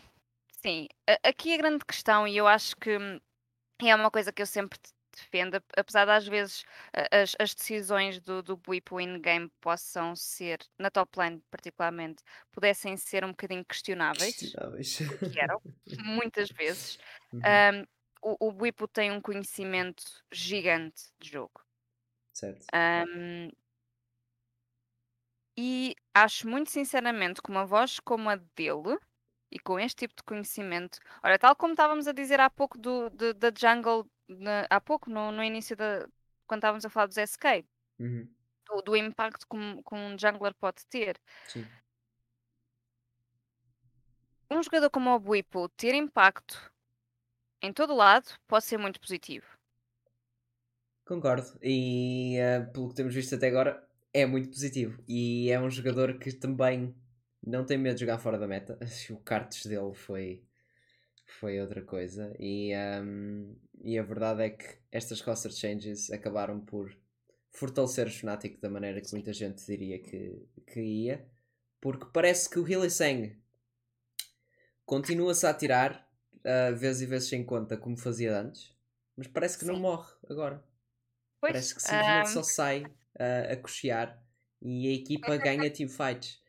sim. 0.65 0.89
Aqui 1.23 1.55
a 1.55 1.57
grande 1.59 1.85
questão, 1.85 2.27
e 2.27 2.37
eu 2.37 2.47
acho 2.47 2.77
que 2.77 2.97
hum, 2.97 3.21
é 3.83 3.95
uma 3.97 4.11
coisa 4.13 4.33
que 4.33 4.43
eu 4.43 4.47
sempre 4.47 4.79
de 4.81 4.93
defendo, 5.17 5.57
ap 5.57 5.65
apesar 5.79 6.07
de 6.07 6.13
às 6.13 6.27
vezes 6.29 6.65
as 7.13 7.37
as 7.41 7.55
decisões 7.55 8.21
do 8.21 8.43
do 8.43 8.57
Bwipo 8.57 9.01
in-game 9.01 9.51
possam 9.61 10.17
ser, 10.17 10.61
na 10.79 10.91
top 10.91 11.19
lane 11.19 11.43
particularmente, 11.51 12.23
pudessem 12.53 12.97
ser 12.99 13.25
um 13.25 13.31
bocadinho 13.31 13.65
questionáveis, 13.67 14.57
Questionáveis. 14.57 15.01
porque 15.21 15.41
eram, 15.41 15.61
muitas 15.99 16.49
vezes. 16.51 16.99
Uhum, 17.33 17.65
Hum, 17.73 17.87
o 18.23 18.49
o 18.51 18.89
tem 18.89 19.13
um 19.13 19.21
conhecimento 19.23 20.05
gigante 20.33 21.05
de 21.21 21.31
jogo. 21.31 21.63
certo. 22.33 22.67
Hum, 22.73 23.51
e 25.57 25.95
acho 26.15 26.49
muito 26.49 26.71
sinceramente 26.71 27.41
que 27.43 27.51
uma 27.51 27.65
voz 27.67 28.01
como 28.01 28.29
a 28.31 28.37
dele, 28.37 28.99
e 29.55 29.61
com 29.61 29.79
este 29.81 29.97
tipo 30.01 30.15
de 30.17 30.25
conhecimento 30.25 30.99
olha, 31.25 31.39
tal 31.39 31.57
como 31.57 31.75
estávamos 31.75 32.09
a 32.09 32.13
dizer 32.13 32.41
há 32.41 32.51
pouco 32.51 32.79
do 32.79 33.11
de 33.11 33.35
da 33.35 33.51
jungle 33.57 34.07
na 34.29 34.67
há 34.71 34.81
pouco 34.81 35.11
no 35.11 35.33
no 35.33 35.43
início 35.45 35.77
da 35.77 36.07
quando 36.47 36.61
estávamos 36.61 36.85
a 36.85 36.91
falar 36.91 37.07
dos 37.09 37.19
SK, 37.19 37.65
Uhum, 37.99 38.35
do 38.69 38.83
do 38.83 38.97
impacto 38.97 39.47
que 39.49 39.57
um 39.57 39.83
que 39.83 39.95
um 39.95 40.19
jungler 40.19 40.55
pode 40.57 40.87
ter. 40.89 41.21
sim. 41.47 41.71
Um 44.51 44.63
jogador 44.63 44.89
como 44.89 45.11
o 45.15 45.21
Bwipo 45.21 45.69
ter 45.69 45.95
impacto 45.95 46.73
em 47.63 47.73
todo 47.73 47.93
o 47.95 47.97
lado 47.97 48.39
pode 48.47 48.65
ser 48.65 48.79
muito 48.79 49.01
positivo. 49.01 49.47
Concordo. 51.05 51.59
E 51.63 52.37
eh, 52.39 52.61
pelo 52.73 52.89
que 52.89 52.95
temos 52.95 53.15
visto 53.15 53.35
até 53.35 53.49
agora, 53.49 53.87
é 54.13 54.25
muito 54.27 54.49
positivo. 54.51 55.03
E 55.09 55.51
é 55.51 55.61
um 55.61 55.71
jogador 55.71 56.19
que 56.19 56.33
também 56.33 56.95
não 57.47 57.65
tem 57.65 57.79
medo 57.79 57.95
de 57.95 58.01
jogar 58.03 58.19
fora 58.19 58.39
da 58.39 58.47
meta. 58.47 58.79
O 59.11 59.17
cartes 59.19 59.67
dele 59.67 59.95
foi, 59.95 60.45
foi 61.27 61.61
outra 61.61 61.83
coisa. 61.83 62.35
E, 62.39 62.73
ehm, 62.73 63.55
e 63.83 63.99
a 63.99 64.03
verdade 64.03 64.43
é 64.43 64.51
que 64.51 64.79
estas 64.91 65.21
roster 65.21 65.53
changes 65.53 66.11
acabaram 66.11 66.61
por 66.61 66.97
fortalecer 67.51 68.07
o 68.07 68.11
Fnatic 68.11 68.61
da 68.61 68.69
maneira 68.69 69.01
que 69.01 69.13
muita 69.13 69.33
gente 69.33 69.65
diria 69.67 69.99
que, 69.99 70.47
que 70.67 70.81
ia. 70.81 71.27
Porque 71.81 72.07
parece 72.13 72.49
que 72.49 72.59
o 72.59 72.65
Hylissang 72.67 73.37
continua-se 74.85 75.47
a 75.47 75.51
atirar, 75.51 76.09
uh, 76.37 76.75
vezes 76.75 77.03
e 77.03 77.07
vezes 77.07 77.29
sem 77.29 77.45
conta, 77.45 77.77
como 77.77 77.97
fazia 77.97 78.39
antes. 78.39 78.75
Mas 79.17 79.29
parece 79.29 79.59
que 79.59 79.65
não 79.65 79.77
morre 79.77 80.13
agora. 80.29 80.65
Pois, 81.41 81.53
Parece 81.53 81.75
que 81.75 81.83
simplesmente 81.83 82.29
hã, 82.29 82.33
só 82.33 82.43
sai 82.43 82.85
uh, 82.85 83.53
a 83.53 83.57
cochear 83.57 84.23
e 84.61 84.89
a 84.89 84.93
equipa 84.93 85.37
ganha 85.37 85.71
teamfights. 85.71 86.43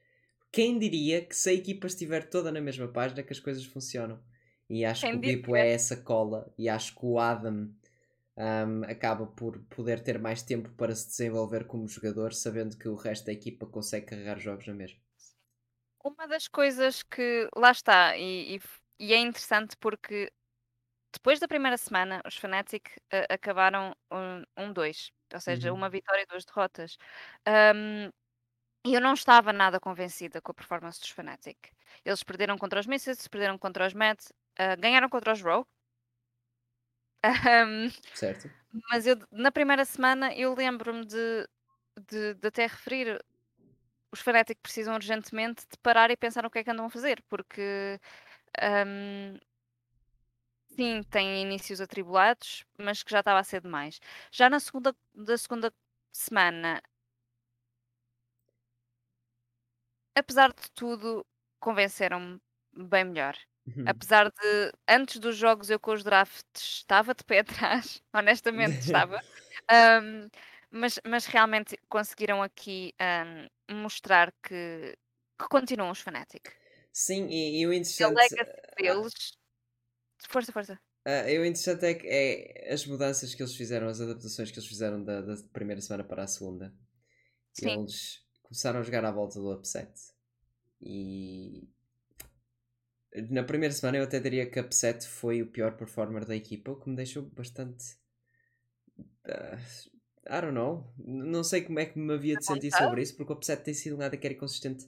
Quem 0.56 0.80
diria 0.80 1.26
que 1.26 1.36
se 1.36 1.49
a 1.49 1.53
equipa 1.53 1.86
estiver 1.88 2.30
toda 2.30 2.51
na 2.51 2.62
mesma 2.62 2.88
página 2.88 3.22
que 3.24 3.34
as 3.34 3.39
coisas 3.39 3.66
funcionam? 3.66 4.24
E 4.70 4.84
acho 4.86 5.08
Quem 5.08 5.12
que 5.12 5.18
o 5.18 5.22
Bipo 5.24 5.56
é 5.56 5.72
essa 5.72 5.97
cola 5.97 6.51
e 6.58 6.68
acho 6.70 6.95
que 6.95 7.06
o 7.06 7.20
Adam 7.20 7.76
um, 8.38 8.84
acaba 8.86 9.28
por 9.28 9.60
poder 9.66 10.01
ter 10.03 10.20
mais 10.20 10.43
tempo 10.43 10.70
para 10.76 10.95
se 10.95 11.08
desenvolver 11.10 11.66
como 11.68 11.88
jogador, 11.88 12.34
sabendo 12.34 12.78
que 12.78 12.88
o 12.89 12.95
resto 12.95 13.26
da 13.28 13.34
equipa 13.34 13.66
consegue 13.68 14.08
carregar 14.08 14.39
jogos 14.39 14.68
na 14.68 14.74
mesma. 14.76 14.99
uma 16.03 16.28
das 16.28 16.47
coisas 16.47 17.03
que 17.03 17.49
lá 17.56 17.72
está, 17.72 18.18
e 18.18 18.58
e 18.58 18.62
e 18.99 19.14
é 19.14 19.18
interessante 19.20 19.76
porque 19.78 20.32
depois 21.14 21.39
da 21.39 21.47
primeira 21.49 21.78
semana 21.78 22.22
os 22.28 22.36
Fnatic 22.38 22.89
a 23.12 23.34
acabaram, 23.36 23.95
hum, 24.14 24.43
1-2, 24.58 25.12
ou 25.34 25.41
seja, 25.41 25.74
Uhum, 25.74 25.74
uma 25.74 25.89
vitória 25.89 26.24
e 26.24 26.28
2 26.28 26.45
derrotas. 26.45 26.97
E 27.47 28.12
eu 28.94 29.02
não 29.02 29.14
estava 29.14 29.52
nada 29.54 29.80
convencida 29.80 30.42
com 30.42 30.52
a 30.52 30.56
performance 30.56 31.00
dos 31.00 31.10
Fnatic. 31.10 31.58
Eles 32.04 32.24
perderam 32.24 32.58
contra 32.58 32.80
os 32.80 32.86
Misfits, 32.88 33.28
perderam 33.28 33.58
contra 33.58 33.88
os 33.88 33.94
Mad, 33.94 34.20
hã, 34.60 34.76
ganharam 34.78 35.10
contra 35.10 35.34
os 35.34 35.42
Rogue. 35.42 35.68
Hum, 37.24 37.90
certo? 38.14 38.50
mas 38.92 39.08
eu 39.08 39.18
na 39.32 39.52
primeira 39.52 39.86
semana 39.86 40.34
eu 40.36 40.54
lembro-me 40.56 41.06
de 41.06 41.48
de 42.10 42.34
de 42.36 42.48
até 42.48 42.64
referir 42.68 43.24
os 44.12 44.22
Fnatic 44.22 44.60
precisam 44.62 44.96
urgentemente 44.96 45.64
de 45.72 45.78
parar 45.80 46.12
e 46.12 46.18
pensar 46.18 46.44
no 46.44 46.52
que 46.52 46.60
é 46.60 46.64
que 46.64 46.72
andam 46.72 46.86
a 46.86 46.90
fazer, 46.90 47.24
porque, 47.30 48.00
hum, 48.88 49.38
sim, 50.76 51.04
têm 51.04 51.42
inícios 51.42 51.82
atribulados, 51.82 52.66
mas 52.78 53.04
que 53.04 53.12
já 53.12 53.20
estava 53.20 53.40
a 53.40 53.44
ser 53.44 53.62
demais. 53.62 54.00
Já 54.32 54.50
na 54.50 54.60
segunda 54.60 54.96
da 55.14 55.38
segunda 55.38 55.74
semana, 56.12 56.82
apesar 60.16 60.49
de 60.53 60.70
tudo, 60.74 61.26
convenceram-me 61.59 62.39
bem 62.74 63.05
melhor. 63.05 63.38
Uhum. 63.68 64.03
Apesar 64.03 64.30
de 64.32 64.72
antes 64.89 65.20
dos 65.20 65.38
jogos 65.38 65.70
eu 65.70 65.80
com 65.80 65.93
os 65.93 66.03
drafts 66.03 66.61
estava 66.80 67.13
de 67.13 67.24
pé 67.24 67.39
atrás, 67.80 68.01
honestamente 68.13 68.80
estava. 68.82 69.22
Hum, 69.72 70.28
mas 70.72 70.99
mas 71.07 71.26
realmente 71.26 71.78
conseguiram 71.89 72.41
aqui, 72.43 72.93
hum, 73.70 73.82
mostrar 73.82 74.34
que 74.43 74.95
que 75.39 75.47
continuam 75.49 75.91
os 75.91 75.99
Fnatic. 76.01 76.49
Sim, 76.91 77.28
e, 77.30 77.59
e 77.61 77.68
o 77.68 77.74
interessante. 77.74 78.20
legacy 78.20 78.53
ah, 78.88 78.95
deles 79.01 79.13
força, 80.30 80.51
força. 80.51 80.80
ah, 81.05 81.30
e 81.30 81.38
o 81.39 81.45
interessante 81.45 81.86
é 81.86 81.93
que 81.93 82.07
é 82.07 82.74
as 82.74 82.86
mudanças 82.86 83.34
que 83.36 83.41
eles 83.41 83.55
fizeram, 83.55 83.88
as 83.88 84.01
adaptações 84.01 84.51
que 84.51 84.57
eles 84.59 84.68
fizeram 84.68 85.03
da, 85.03 85.22
da 85.22 85.36
primeira 85.53 85.82
semana 85.82 86.03
para 86.03 86.24
a 86.24 86.28
segunda. 86.28 86.74
Sim, 87.53 87.78
Eles 87.78 88.24
começaram 88.46 88.80
a 88.80 88.84
jogar 88.84 89.04
à 89.06 89.12
volta 89.12 89.39
do 89.39 89.52
upset. 89.54 89.91
E 90.82 91.68
na 93.32 93.43
primeira 93.43 93.74
semana 93.74 93.98
eu 93.98 94.04
até 94.04 94.20
diria 94.20 94.50
que 94.50 94.60
upset 94.60 95.08
foi 95.08 95.41
o 95.41 95.48
pior 95.48 95.76
performer 95.78 96.26
da 96.26 96.36
equipa, 96.36 96.72
o 96.72 96.76
que 96.80 96.89
me 96.89 96.96
deixou 96.96 97.24
bastante. 97.24 97.98
ah, 99.28 99.58
I 100.28 100.41
don't 100.41 100.54
know. 100.54 100.91
Não 100.98 101.43
sei 101.43 101.62
como 101.62 101.80
é 101.80 101.86
que 101.86 101.98
me 102.00 102.14
havia 102.14 102.36
de 102.36 102.46
sentir 102.46 102.72
sobre 102.72 103.02
isso, 103.02 103.16
porque 103.16 103.32
o 103.32 103.36
upset 103.36 103.64
tem 103.64 103.74
sido 103.74 103.96
um 103.96 104.00
nada 104.00 104.18
que 104.18 104.26
era 104.26 104.36
consistente 104.36 104.86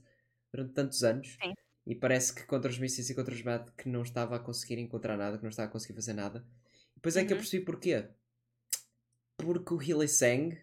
durante 0.52 0.74
tantos 0.74 1.04
anos. 1.04 1.38
Sim. 1.42 1.54
E 1.86 1.96
parece 1.96 2.34
que 2.34 2.44
contra 2.46 2.70
os 2.70 2.78
Missis 2.80 3.10
e 3.10 3.16
contra 3.16 3.34
os 3.34 3.42
Mad 3.44 3.70
que 3.78 3.88
não 3.88 4.02
estava 4.02 4.36
a 4.36 4.40
conseguir 4.40 4.78
encontrar 4.80 5.16
nada, 5.16 5.38
que 5.38 5.44
não 5.44 5.50
estava 5.50 5.70
a 5.70 5.72
conseguir 5.72 5.94
fazer 5.94 6.14
nada. 6.14 6.46
Depois 6.96 7.16
é 7.16 7.24
que 7.24 7.32
eu 7.32 7.38
Uhum. 7.38 7.42
percebi 7.42 7.64
porquê. 7.64 8.10
Porque 9.38 9.74
o 9.74 9.78
Hylissang 9.78 10.60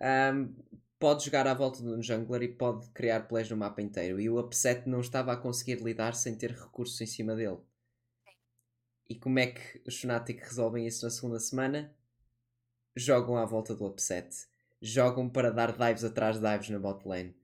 um, 0.00 0.54
pode 0.98 1.24
jogar 1.24 1.46
à 1.46 1.54
volta 1.54 1.82
de 1.82 1.88
um 1.88 2.02
jungler 2.02 2.42
e 2.42 2.48
pode 2.48 2.88
criar 2.90 3.28
plays 3.28 3.48
no 3.50 3.56
mapa 3.56 3.80
inteiro. 3.80 4.20
E 4.20 4.28
o 4.28 4.38
Upset 4.38 4.88
não 4.88 5.00
estava 5.00 5.32
a 5.32 5.36
conseguir 5.36 5.76
lidar 5.76 6.14
sem 6.14 6.34
ter 6.34 6.50
recursos 6.50 7.00
em 7.00 7.06
cima 7.06 7.34
dele. 7.34 7.58
E 9.08 9.14
como 9.14 9.38
é 9.38 9.46
que 9.46 9.82
os 9.86 10.00
Fnatic 10.00 10.40
resolvem 10.42 10.86
isso 10.86 11.04
na 11.04 11.10
segunda 11.10 11.38
semana? 11.38 11.94
Jogam 12.94 13.36
à 13.36 13.44
volta 13.44 13.74
do 13.74 13.86
Upset. 13.86 14.28
Jogam 14.82 15.28
para 15.28 15.50
dar 15.50 15.72
dives 15.72 16.04
atrás 16.04 16.38
de 16.38 16.46
dives 16.46 16.68
na 16.70 16.78
bot 16.78 17.06
lane. 17.06 17.34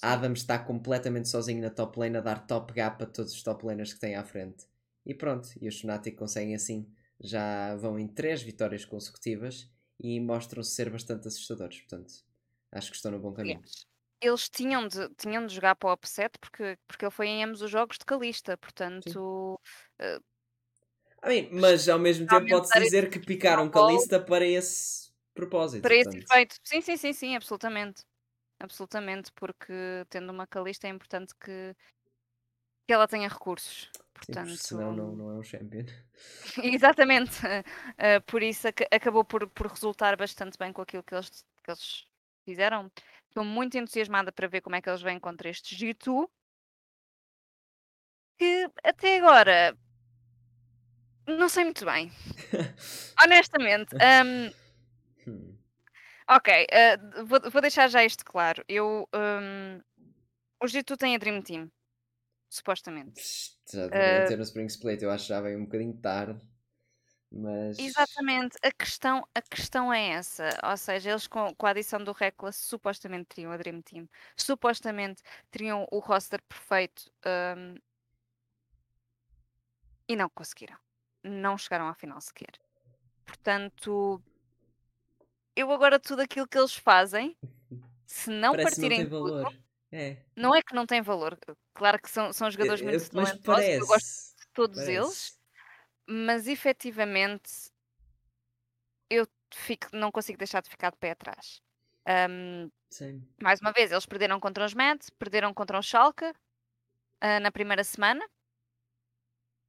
Adam 0.00 0.32
está 0.32 0.58
completamente 0.58 1.28
sozinho 1.28 1.60
na 1.60 1.70
top 1.70 2.00
lane 2.00 2.16
a 2.16 2.20
dar 2.20 2.46
top 2.46 2.72
gap 2.72 3.02
a 3.02 3.06
todos 3.06 3.32
os 3.32 3.42
top 3.42 3.64
laners 3.66 3.92
que 3.92 4.00
tem 4.00 4.16
à 4.16 4.24
frente. 4.24 4.66
E 5.04 5.14
pronto, 5.14 5.50
e 5.60 5.68
os 5.68 5.80
Fnatic 5.80 6.16
conseguem 6.16 6.54
assim, 6.54 6.88
já 7.20 7.76
vão 7.76 7.98
em 7.98 8.08
3 8.08 8.42
vitórias 8.42 8.84
consecutivas 8.84 9.70
e 10.00 10.18
mostram-se 10.18 10.70
ser 10.70 10.90
bastante 10.90 11.28
assustadores. 11.28 11.80
Portanto, 11.80 12.24
acho 12.72 12.90
que 12.90 12.96
estão 12.96 13.12
no 13.12 13.20
bom 13.20 13.32
caminho. 13.32 13.60
Aliás, 13.60 13.86
eles 14.20 14.48
tinham 14.48 14.86
de 14.86 15.08
tinham 15.16 15.46
de 15.46 15.54
jogar 15.54 15.74
para 15.76 15.90
o 15.90 15.92
upset 15.92 16.38
porque 16.38 16.78
porque 16.86 17.04
ele 17.04 17.10
foi 17.10 17.26
em 17.28 17.44
ambos 17.44 17.60
os 17.62 17.70
jogos 17.70 17.98
de 17.98 18.04
Calista, 18.04 18.56
portanto, 18.56 19.60
mean, 21.24 21.48
mas 21.52 21.88
ao 21.88 21.98
mesmo 21.98 22.26
tempo 22.26 22.48
pode-se 22.48 22.78
dizer 22.78 23.04
esse 23.04 23.10
que 23.10 23.18
picaram 23.18 23.70
Calista 23.70 24.20
para 24.20 24.46
esse 24.46 25.10
propósito. 25.34 25.82
para 25.82 25.94
esse 25.96 26.08
portanto. 26.10 26.24
efeito. 26.24 26.56
Sim, 26.64 26.80
sim, 26.80 26.96
sim, 26.96 27.12
sim, 27.12 27.36
absolutamente. 27.36 28.02
Absolutamente, 28.60 29.32
porque 29.32 29.72
tendo 30.08 30.30
uma 30.32 30.46
Calista 30.46 30.86
é 30.86 30.90
importante 30.90 31.34
que 31.36 31.74
que 32.86 32.92
ela 32.92 33.08
tenha 33.08 33.28
recursos. 33.28 33.90
Sim, 34.24 34.34
Portanto 34.34 34.56
senão 34.56 34.94
não, 34.94 35.16
não 35.16 35.30
é 35.32 35.34
um 35.38 35.42
champion. 35.42 35.86
exatamente, 36.62 37.32
eh, 37.98 38.20
por 38.20 38.42
isso 38.42 38.68
aca 38.68 38.86
acabou 38.90 39.24
por 39.24 39.48
por 39.50 39.66
resultar 39.68 40.16
bastante 40.16 40.58
bem 40.58 40.72
com 40.72 40.82
aquilo 40.82 41.02
que 41.02 41.14
eles 41.14 41.28
que 41.64 41.70
eles 41.70 42.06
fizeram. 42.44 42.90
Estou 43.28 43.44
muito 43.44 43.76
entusiasmada 43.78 44.30
para 44.32 44.48
ver 44.48 44.60
como 44.60 44.76
é 44.76 44.82
que 44.82 44.88
eles 44.88 45.02
vêm 45.02 45.18
contra 45.18 45.48
este 45.48 45.74
G2 45.74 46.26
que 48.38 48.68
até 48.84 49.18
agora 49.18 49.76
não 51.26 51.48
sei 51.48 51.64
muito 51.64 51.84
bem. 51.84 52.10
Honestamente, 53.24 53.94
hum, 53.94 54.50
Hum. 55.26 55.56
ok, 56.28 56.66
eh, 56.70 56.96
vou 57.24 57.40
vou 57.50 57.60
deixar 57.62 57.88
já 57.88 58.04
isto 58.04 58.24
claro. 58.24 58.64
Eu, 58.68 59.08
hum, 59.14 59.80
o 60.62 60.66
G2 60.66 60.96
tem 60.98 61.14
a 61.14 61.18
Dream 61.18 61.40
Team, 61.42 61.70
supostamente. 62.50 63.22
Já 63.72 63.86
deveriam 63.88 64.24
Eh, 64.24 64.26
ter 64.26 64.36
no 64.36 64.42
Spring 64.42 64.66
Split, 64.66 65.02
eu 65.02 65.10
acho 65.10 65.24
que 65.24 65.28
já 65.28 65.40
veio 65.40 65.58
um 65.58 65.64
bocadinho 65.64 65.96
tarde. 66.00 66.40
Mas. 67.34 67.78
Exatamente, 67.78 68.58
a 68.62 68.70
questão, 68.70 69.26
a 69.34 69.40
questão 69.40 69.90
é 69.92 70.10
essa. 70.10 70.50
Ou 70.64 70.76
seja, 70.76 71.10
eles 71.10 71.26
com, 71.26 71.54
com 71.54 71.66
a 71.66 71.70
adição 71.70 72.04
do 72.04 72.12
Reckless 72.12 72.66
supostamente 72.66 73.28
teriam 73.34 73.50
a 73.50 73.56
Dream 73.56 73.80
Team, 73.80 74.06
supostamente 74.36 75.22
teriam 75.50 75.86
o 75.90 75.98
roster 75.98 76.42
perfeito 76.42 77.10
hum, 77.56 77.74
e 80.06 80.14
não 80.14 80.28
conseguiram. 80.28 80.76
Não 81.24 81.56
chegaram 81.56 81.88
à 81.88 81.94
final 81.94 82.20
sequer. 82.20 82.52
Portanto, 83.24 84.22
eu 85.56 85.70
agora 85.72 85.98
tudo 85.98 86.20
aquilo 86.20 86.46
que 86.46 86.58
eles 86.58 86.74
fazem, 86.74 87.34
se 88.06 88.28
não 88.30 88.52
Parece 88.52 88.74
que 88.76 88.80
não 88.82 88.88
partirem 88.88 88.98
tem 88.98 89.08
tudo, 89.08 89.32
valor. 89.42 89.58
É. 89.90 90.16
não 90.36 90.54
é 90.54 90.62
que 90.62 90.74
não 90.74 90.84
tem 90.86 91.00
valor. 91.00 91.38
Claro 91.74 92.00
que 92.00 92.10
são, 92.10 92.32
são 92.32 92.50
jogadores 92.50 92.80
Eu- 92.82 92.88
muito 92.88 93.02
eu- 93.02 93.08
mas 93.14 93.28
talentosos, 93.30 93.68
eu 93.68 93.78
gosto 93.86 93.88
parece. 93.88 94.34
de 94.36 94.46
todos 94.52 94.76
parece. 94.78 94.92
eles, 94.92 95.38
mas 96.06 96.46
efetivamente 96.46 97.70
eu 99.10 99.26
fico, 99.54 99.88
não 99.92 100.10
consigo 100.10 100.38
deixar 100.38 100.62
de 100.62 100.70
ficar 100.70 100.90
de 100.90 100.96
pé 100.98 101.10
atrás. 101.12 101.60
Sim. 102.90 103.26
mais 103.40 103.60
uma 103.60 103.72
vez, 103.72 103.92
eles 103.92 104.04
perderam 104.06 104.40
contra 104.40 104.64
os 104.64 104.74
Mets, 104.74 105.08
perderam 105.10 105.54
contra 105.54 105.78
o 105.78 105.82
Schalke 105.82 106.32
ah, 107.20 107.38
na 107.40 107.50
primeira 107.52 107.84
semana. 107.84 108.26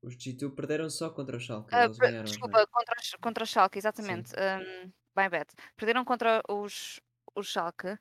Os 0.01 0.15
G2 0.17 0.53
perderam 0.53 0.89
só 0.89 1.09
contra 1.09 1.37
o 1.37 1.39
Schalke. 1.39 1.69
Per- 1.69 1.97
ganharam. 1.97 2.23
desculpa, 2.25 2.57
Mets. 2.57 2.71
contra, 2.71 2.95
os- 2.99 3.15
contra 3.21 3.43
o 3.43 3.47
Schalke, 3.47 3.77
exatamente. 3.77 4.33
Um, 4.35 4.91
my 5.15 5.29
bad. 5.29 5.45
Perderam 5.77 6.03
contra 6.03 6.41
os, 6.49 6.99
os 7.35 7.47
Schalke. 7.47 7.97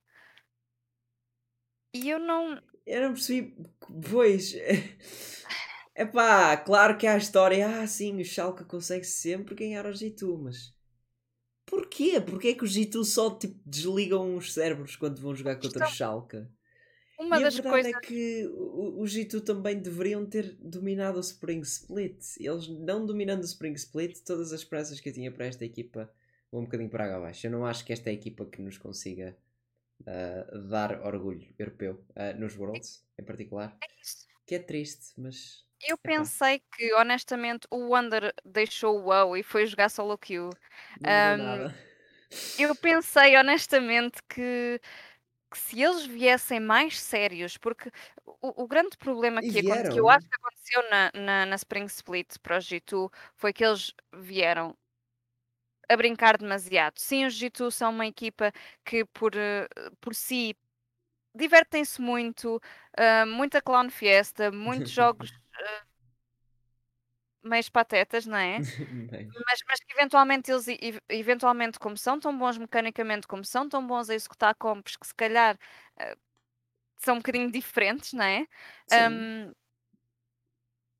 E 1.95 2.09
eu 2.11 2.18
não. 2.18 2.61
Eu 2.87 3.03
não 3.03 3.12
percebi. 3.12 3.55
Pois. 4.11 4.55
É 5.95 6.05
pá, 6.07 6.57
claro 6.57 6.97
que 6.97 7.07
há 7.07 7.14
a 7.14 7.18
história. 7.18 7.66
Ah, 7.82 7.86
sim, 7.86 8.20
o 8.20 8.24
Schalke 8.24 8.64
consegue 8.64 9.05
sempre 9.05 9.55
ganhar 9.55 9.84
aos 9.86 9.99
G2, 9.99 10.40
mas. 10.40 10.72
Porquê? 11.66 12.20
Porquê 12.20 12.49
é 12.49 12.55
que 12.55 12.64
os 12.64 12.72
G2 12.72 13.09
só 13.09 13.30
tipo, 13.36 13.59
desligam 13.64 14.36
os 14.36 14.53
cérebros 14.53 14.97
quando 14.97 15.20
vão 15.20 15.34
jogar 15.34 15.57
contra 15.57 15.86
o 15.86 15.90
Schalke? 15.90 16.45
Uma 17.18 17.38
e 17.38 17.40
a 17.40 17.45
das 17.45 17.55
verdade 17.55 17.74
coisas. 17.74 17.93
é 17.93 18.01
que 18.01 18.47
o- 18.49 19.01
os 19.01 19.12
G2 19.12 19.43
também 19.45 19.78
deveriam 19.80 20.26
ter 20.26 20.57
dominado 20.61 21.18
o 21.18 21.20
Spring 21.20 21.61
Split. 21.61 22.36
Eles 22.40 22.68
não 22.68 23.07
dominando 23.07 23.43
o 23.43 23.47
Spring 23.47 23.74
Split, 23.74 24.18
todas 24.24 24.53
as 24.53 24.61
esperanças 24.61 24.99
que 24.99 25.09
eu 25.09 25.12
tinha 25.12 25.30
para 25.30 25.47
esta 25.47 25.64
equipa 25.64 26.12
vão 26.51 26.62
um 26.62 26.64
bocadinho 26.64 26.90
para 26.90 27.05
água 27.05 27.16
abaixo. 27.18 27.47
Eu 27.47 27.51
não 27.51 27.64
acho 27.64 27.84
que 27.84 27.93
esta 27.93 28.11
é 28.11 28.12
a 28.12 28.14
equipa 28.14 28.45
que 28.47 28.61
nos 28.61 28.76
consiga 28.76 29.36
ah, 30.07 30.59
dar 30.68 31.01
orgulho 31.07 31.47
europeu 31.59 32.05
ah, 32.16 32.32
nos 32.32 32.57
Worlds, 32.57 33.05
em 33.18 33.24
particular. 33.24 33.78
Que 34.47 34.57
é 34.57 34.59
triste, 34.59 35.12
mas. 35.16 35.64
Eu 35.83 35.99
pensei 35.99 36.62
que, 36.76 36.93
honestamente, 36.95 37.66
o 37.70 37.89
Wonder 37.89 38.33
deixou 38.45 38.99
o 38.99 39.05
WoW 39.07 39.37
e 39.37 39.43
foi 39.43 39.66
jogar 39.66 39.89
solo 39.89 40.16
queue. 40.16 40.51
Não 41.01 41.37
nada. 41.37 41.74
Eu 42.59 42.74
pensei, 42.76 43.37
honestamente, 43.37 44.22
que, 44.28 44.80
que 45.51 45.59
se 45.59 45.83
eles 45.83 46.07
viessem 46.07 46.61
mais 46.61 46.99
sérios, 47.01 47.57
porque 47.57 47.91
o, 48.26 48.62
o 48.62 48.68
grande 48.68 48.97
problema 48.97 49.41
que, 49.41 49.62
que 49.62 50.01
eu 50.01 50.09
acho 50.09 50.26
que 50.26 50.35
aconteceu 50.35 50.91
na, 50.91 51.11
na, 51.14 51.47
na 51.47 51.57
Spring 51.57 51.87
Split 51.87 52.39
para 52.43 52.59
os 52.59 52.64
G2 52.64 53.11
foi 53.37 53.53
que 53.53 53.64
eles 53.64 53.93
vieram 54.14 54.76
a 55.89 55.97
brincar 55.97 56.39
demasiado. 56.39 56.99
Sim, 56.99 57.26
os 57.26 57.35
G2 57.35 57.74
são 57.74 57.91
uma 57.91 58.07
equipa 58.07 58.53
que, 58.85 59.05
por, 59.05 59.35
eh, 59.37 59.68
por 60.01 60.14
si, 60.14 60.57
divertem-se 61.35 62.01
muito, 62.01 62.61
ah, 62.97 63.26
muita 63.26 63.61
clown 63.61 63.91
fiesta, 63.91 64.51
muitos 64.51 64.91
jogos 64.93 65.41
meios 67.42 67.68
patetas, 67.68 68.26
não 68.26 68.36
é? 68.38 68.61
Mas, 69.48 69.61
mas 69.68 69.80
que 69.80 69.92
eventualmente 69.98 70.50
eles, 70.53 70.66
eventualmente, 71.09 71.78
como 71.78 71.96
são 71.96 72.20
tão 72.20 72.36
bons 72.36 72.59
mecanicamente, 72.59 73.26
como 73.26 73.44
são 73.44 73.68
tão 73.68 73.86
bons 73.86 74.11
a 74.11 74.14
executar 74.14 74.55
compos, 74.55 74.96
que 74.96 75.07
se 75.07 75.14
calhar 75.14 75.59
eh, 75.98 76.16
são 76.98 77.16
um 77.16 77.18
bocadinho 77.18 77.50
diferentes, 77.50 78.12
não 78.14 78.24
é? 78.24 78.46
Ahm, 78.92 79.53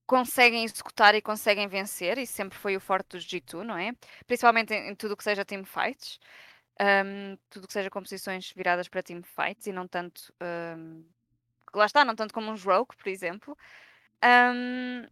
conseguem 0.07 0.64
executar 0.64 1.14
e 1.14 1.22
conseguem 1.22 1.66
vencer, 1.68 2.18
e 2.18 2.26
sempre 2.26 2.59
foi 2.59 2.76
o 2.76 2.80
forte 2.80 3.11
dos 3.16 3.24
G2, 3.24 3.66
não 3.66 3.76
é? 3.76 3.92
Principalmente 4.26 4.74
em, 4.74 4.90
em 4.90 4.94
tudo 4.94 5.12
o 5.12 5.16
que 5.16 5.24
seja 5.24 5.44
teamfights, 5.44 6.18
ahm, 6.80 7.36
tudo 7.50 7.64
o 7.64 7.66
que 7.68 7.72
seja 7.72 7.90
composições 7.90 8.53
viradas 8.53 8.88
para 8.88 9.03
teamfights 9.03 9.66
e 9.66 9.72
não 9.72 9.88
tanto. 9.88 10.32
ahm, 10.40 11.05
lá 11.74 11.86
está, 11.86 12.05
não 12.05 12.14
tanto 12.16 12.34
como 12.34 12.50
uns 12.53 12.64
Rogue, 12.64 12.96
por 12.96 13.09
exemplo. 13.09 13.57
Ahm, 14.22 15.06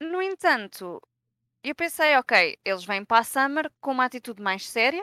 no 0.00 0.22
entanto, 0.22 1.00
eu 1.64 1.74
pensei, 1.76 2.16
ok, 2.16 2.58
eles 2.64 2.84
vêm 2.84 3.04
para 3.04 3.20
a 3.20 3.24
Summer 3.24 3.72
com 3.80 3.92
uma 3.92 4.06
atitude 4.06 4.42
mais 4.42 4.68
séria, 4.68 5.02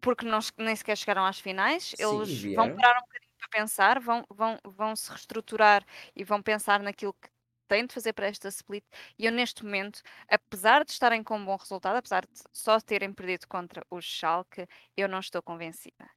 porque 0.00 0.24
não, 0.26 0.38
nem 0.58 0.74
sequer 0.76 0.96
chegaram 0.96 1.24
às 1.24 1.38
finais. 1.40 1.94
Sim, 1.94 1.96
Eles 1.98 2.44
vão 2.54 2.70
parar 2.70 2.98
um 2.98 3.02
bocadinho 3.02 3.32
para 3.38 3.48
pensar, 3.60 4.00
vão, 4.00 4.24
vão, 4.30 4.58
vão 4.64 4.96
se 4.96 5.10
reestruturar 5.10 5.84
e 6.16 6.24
vão 6.24 6.42
pensar 6.42 6.80
naquilo 6.82 7.14
que 7.14 7.28
têm 7.68 7.86
de 7.86 7.94
fazer 7.94 8.12
para 8.12 8.26
esta 8.26 8.48
split. 8.48 8.84
E 9.18 9.26
eu, 9.26 9.32
neste 9.32 9.64
momento, 9.64 10.02
apesar 10.28 10.84
de 10.84 10.90
estarem 10.92 11.22
com 11.22 11.36
um 11.38 11.44
bom 11.44 11.56
resultado, 11.56 11.96
apesar 11.96 12.22
de 12.26 12.42
só 12.52 12.80
terem 12.80 13.12
perdido 13.12 13.46
contra 13.48 13.84
o 13.90 14.00
Schalke, 14.00 14.66
eu 14.96 15.08
não 15.08 15.20
estou 15.20 15.42
convencida. 15.42 16.08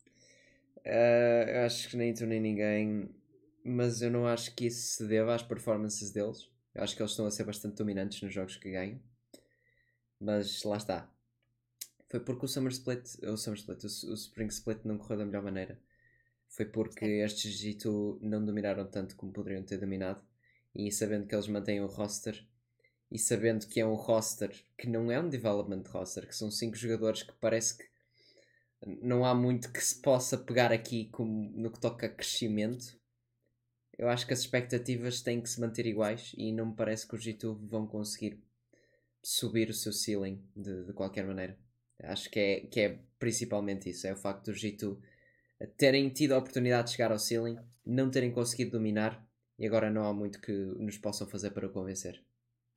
Ah, 0.86 1.45
eu 1.47 1.66
acho 1.66 1.89
que 1.89 1.97
nem 1.97 2.13
tu 2.13 2.26
nem 2.26 2.39
ninguém, 2.39 3.09
mas 3.66 4.01
eu 4.01 4.11
não 4.11 4.28
acho 4.28 4.53
que 4.55 4.68
isso 4.68 4.95
se 4.95 5.07
deva 5.07 5.34
às 5.34 5.41
performances 5.41 6.11
deles. 6.11 6.49
Eu 6.74 6.84
acho 6.84 6.95
que 6.95 7.01
eles 7.01 7.11
estão 7.11 7.26
a 7.26 7.32
ser 7.32 7.43
bastante 7.45 7.76
dominantes 7.76 8.22
nos 8.22 8.34
jogos 8.34 8.57
que 8.57 8.72
ganham. 8.72 9.01
Mas 10.20 10.63
lá 10.63 10.78
está. 10.78 11.11
Foi 12.09 12.20
porque 12.20 12.45
o 12.45 12.47
Summer 12.47 12.72
Split, 12.72 13.24
o 13.24 13.36
Summer 13.36 13.57
Split, 13.57 13.84
o, 13.84 13.88
o 14.11 14.13
Spring 14.13 14.47
Split 14.47 14.86
não 14.86 14.97
correu 14.97 15.18
da 15.18 15.26
melhor 15.26 15.43
maneira. 15.43 15.80
Foi 16.47 16.66
porque 16.66 17.05
estes 17.05 17.59
G2 17.59 18.20
não 18.22 18.45
dominaram 18.45 18.86
tanto 18.86 19.16
como 19.16 19.34
poderiam 19.34 19.63
ter 19.63 19.78
dominado. 19.80 20.22
E 20.74 20.91
sabendo 20.91 21.26
que 21.26 21.34
eles 21.34 21.47
mantêm 21.47 21.82
o 21.82 21.88
roster 21.88 22.45
e 23.11 23.18
sabendo 23.18 23.68
que 23.68 23.80
é 23.80 23.86
um 23.86 23.95
roster 23.95 24.53
que 24.78 24.88
não 24.88 25.11
é 25.11 25.20
um 25.20 25.30
development 25.30 25.84
roster, 25.88 26.28
que 26.28 26.36
são 26.36 26.51
5 26.51 26.76
jogadores 26.76 27.24
que 27.24 27.34
parece 27.34 27.78
que 27.78 27.86
não 29.01 29.26
há 29.26 29.34
muito 29.34 29.72
que 29.72 29.82
se 29.82 30.01
possa 30.01 30.38
pegar 30.38 30.72
aqui 30.72 31.05
como 31.11 31.49
no 31.51 31.72
que 31.72 31.80
toca 31.80 32.05
a 32.05 32.09
crescimento. 32.09 32.99
Eu 33.98 34.10
acho 34.10 34.28
que 34.28 34.34
as 34.34 34.39
expectativas 34.39 35.22
têm 35.22 35.41
que 35.41 35.50
se 35.50 35.60
manter 35.60 35.86
iguais 35.86 36.34
e 36.38 36.52
não 36.52 36.68
me 36.68 36.76
parece 36.76 37.08
que 37.08 37.16
os 37.16 37.24
G2 37.24 37.58
vão 37.68 37.88
conseguir 37.88 38.39
subir 39.24 39.70
o 39.70 39.74
seu 39.74 39.93
ceiling 39.93 40.43
de, 40.56 40.86
de 40.86 40.93
qualquer 40.93 41.26
maneira. 41.26 41.58
Acho 42.04 42.30
que 42.30 42.39
é, 42.39 42.60
que 42.62 42.80
é 42.82 43.00
principalmente 43.18 43.89
isso: 43.89 44.06
é 44.06 44.14
o 44.14 44.18
facto 44.18 44.52
dos 44.52 44.62
G2 44.62 44.97
terem 45.78 46.09
tido 46.09 46.34
a 46.34 46.38
oportunidade 46.38 46.88
de 46.88 46.92
chegar 46.92 47.12
ao 47.12 47.20
ceiling, 47.20 47.58
não 47.86 48.12
terem 48.12 48.32
conseguido 48.32 48.72
dominar 48.72 49.26
e 49.58 49.66
agora 49.66 49.89
não 49.89 50.05
há 50.05 50.13
muito 50.13 50.42
que 50.42 50.51
nos 50.51 50.97
possam 50.97 51.28
fazer 51.28 51.51
para 51.51 51.67
o 51.67 51.72
convencer. 51.72 52.22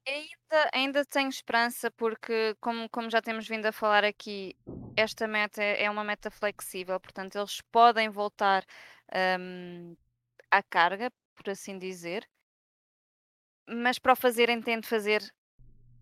Ainda, 0.07 0.71
ainda 0.73 1.05
tenho 1.05 1.29
esperança 1.29 1.91
porque, 1.91 2.55
como, 2.61 2.89
como 2.89 3.11
já 3.11 3.21
temos 3.21 3.47
vindo 3.47 3.67
a 3.67 3.73
falar 3.73 4.05
aqui, 4.05 4.57
esta 4.97 5.27
meta 5.27 5.63
é 5.63 5.85
é 5.85 5.91
uma 5.91 6.05
meta 6.05 6.31
flexível, 6.31 6.99
portanto, 6.99 7.37
eles 7.37 7.61
podem 7.71 8.09
voltar 8.09 8.65
hum, 9.39 9.95
à 10.51 10.63
carga, 10.63 11.11
por 11.35 11.51
assim 11.51 11.79
dizer, 11.79 12.29
mas 13.69 13.99
para 13.99 14.13
o 14.13 14.17
fazerem, 14.17 14.61
têm 14.63 14.81
de 14.81 14.89
fazer 14.89 15.23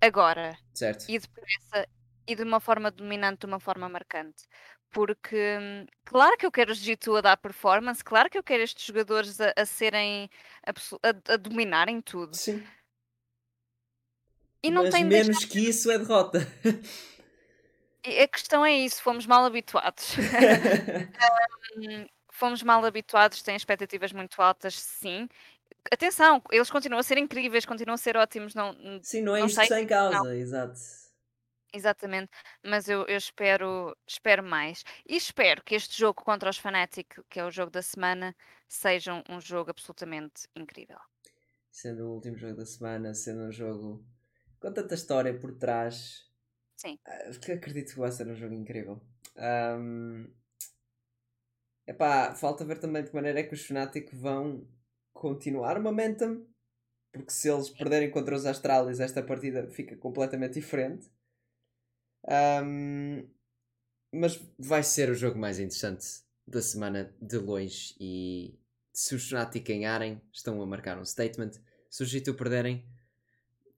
agora 0.00 0.56
Certo? 0.72 1.04
e 1.08 1.18
depressa 1.18 1.88
e 2.26 2.34
de 2.34 2.42
uma 2.42 2.60
forma 2.60 2.90
dominante, 2.90 3.40
de 3.40 3.46
uma 3.46 3.60
forma 3.60 3.88
marcante. 3.88 4.44
Porque, 4.90 5.58
hum, 5.60 5.86
claro 6.04 6.36
que 6.36 6.46
eu 6.46 6.50
quero 6.50 6.72
G2 6.72 7.18
a 7.18 7.20
dar 7.20 7.36
performance, 7.36 8.02
claro 8.02 8.30
que 8.30 8.38
eu 8.38 8.42
quero 8.42 8.62
estes 8.62 8.84
jogadores 8.84 9.40
a, 9.40 9.52
a 9.56 9.66
serem 9.66 10.30
a, 10.64 11.32
a 11.32 11.36
dominarem 11.36 12.00
tudo. 12.00 12.34
Sim. 12.34 12.64
E 14.62 14.70
não 14.70 14.84
Mas 14.84 14.94
tem 14.94 15.04
menos 15.04 15.44
que 15.44 15.60
isso 15.60 15.90
é 15.90 15.98
derrota. 15.98 16.40
A 18.04 18.28
questão 18.28 18.64
é 18.64 18.72
isso, 18.72 19.02
fomos 19.02 19.26
mal 19.26 19.44
habituados. 19.44 20.14
Hum, 21.76 22.06
fomos 22.36 22.62
mal 22.62 22.84
habituados, 22.84 23.42
têm 23.42 23.56
expectativas 23.56 24.12
muito 24.12 24.40
altas, 24.42 24.74
sim. 24.80 25.28
Atenção, 25.92 26.42
eles 26.52 26.70
continuam 26.70 27.00
a 27.00 27.04
ser 27.04 27.18
incríveis, 27.18 27.66
continuam 27.66 27.94
a 27.94 27.98
ser 27.98 28.16
ótimos, 28.16 28.54
não, 28.54 28.72
n- 28.74 29.02
Sim, 29.02 29.22
não 29.22 29.34
é 29.36 29.40
não 29.40 29.46
isto 29.46 29.60
sei, 29.60 29.64
está 29.64 29.80
em 29.80 29.86
causa, 29.86 30.36
exato. 30.36 30.78
exatamente, 31.72 32.30
mas 32.64 32.88
eu, 32.88 33.04
eu 33.06 33.16
espero, 33.16 33.96
espero 34.06 34.42
mais. 34.42 34.82
E 35.08 35.16
espero 35.16 35.62
que 35.64 35.74
este 35.74 35.98
jogo 35.98 36.22
contra 36.24 36.50
os 36.50 36.58
Fnatic, 36.58 37.08
que 37.28 37.38
é 37.40 37.44
o 37.44 37.50
jogo 37.50 37.70
da 37.70 37.82
semana, 37.82 38.34
seja 38.68 39.14
um, 39.14 39.22
um 39.28 39.40
jogo 39.40 39.70
absolutamente 39.70 40.48
incrível. 40.56 40.98
Sendo 41.70 42.06
o 42.08 42.14
último 42.14 42.36
jogo 42.38 42.56
da 42.56 42.66
semana, 42.66 43.14
sendo 43.14 43.42
um 43.42 43.52
jogo 43.52 44.04
com 44.60 44.72
tanta 44.72 44.94
história 44.94 45.38
por 45.38 45.52
trás. 45.58 46.24
Sim. 46.76 46.98
ah, 47.06 47.30
que 47.44 47.52
acredito 47.52 47.92
que 47.94 47.98
vai 48.00 48.12
ser 48.12 48.28
um 48.28 48.36
jogo 48.36 48.54
incrível. 48.54 49.02
Ahm, 49.36 50.28
epá, 51.86 52.34
falta 52.34 52.64
ver 52.64 52.78
também 52.78 53.02
de 53.02 53.10
que 53.10 53.16
maneira 53.16 53.40
é 53.40 53.42
que 53.42 53.54
os 53.54 53.64
Fnatic 53.64 54.12
vão 54.14 54.66
continuar 55.12 55.78
o 55.78 55.82
momentum 55.82 56.46
porque 57.16 57.32
se 57.32 57.48
eles 57.48 57.70
perderem 57.70 58.10
contra 58.10 58.36
os 58.36 58.46
Astralis, 58.46 59.00
esta 59.00 59.22
partida 59.22 59.66
fica 59.68 59.96
completamente 59.96 60.54
diferente. 60.54 61.10
Um, 62.64 63.26
mas 64.12 64.40
vai 64.58 64.82
ser 64.82 65.10
o 65.10 65.14
jogo 65.14 65.38
mais 65.38 65.58
interessante 65.58 66.06
da 66.46 66.60
semana 66.60 67.14
de 67.20 67.38
longe. 67.38 67.94
E 67.98 68.58
se 68.92 69.14
os 69.14 69.28
Fnatic 69.28 69.66
ganharem, 69.66 70.20
estão 70.32 70.60
a 70.60 70.66
marcar 70.66 70.98
um 70.98 71.04
statement. 71.04 71.52
Se 71.90 72.02
os 72.02 72.12
G2 72.12 72.36
perderem, 72.36 72.86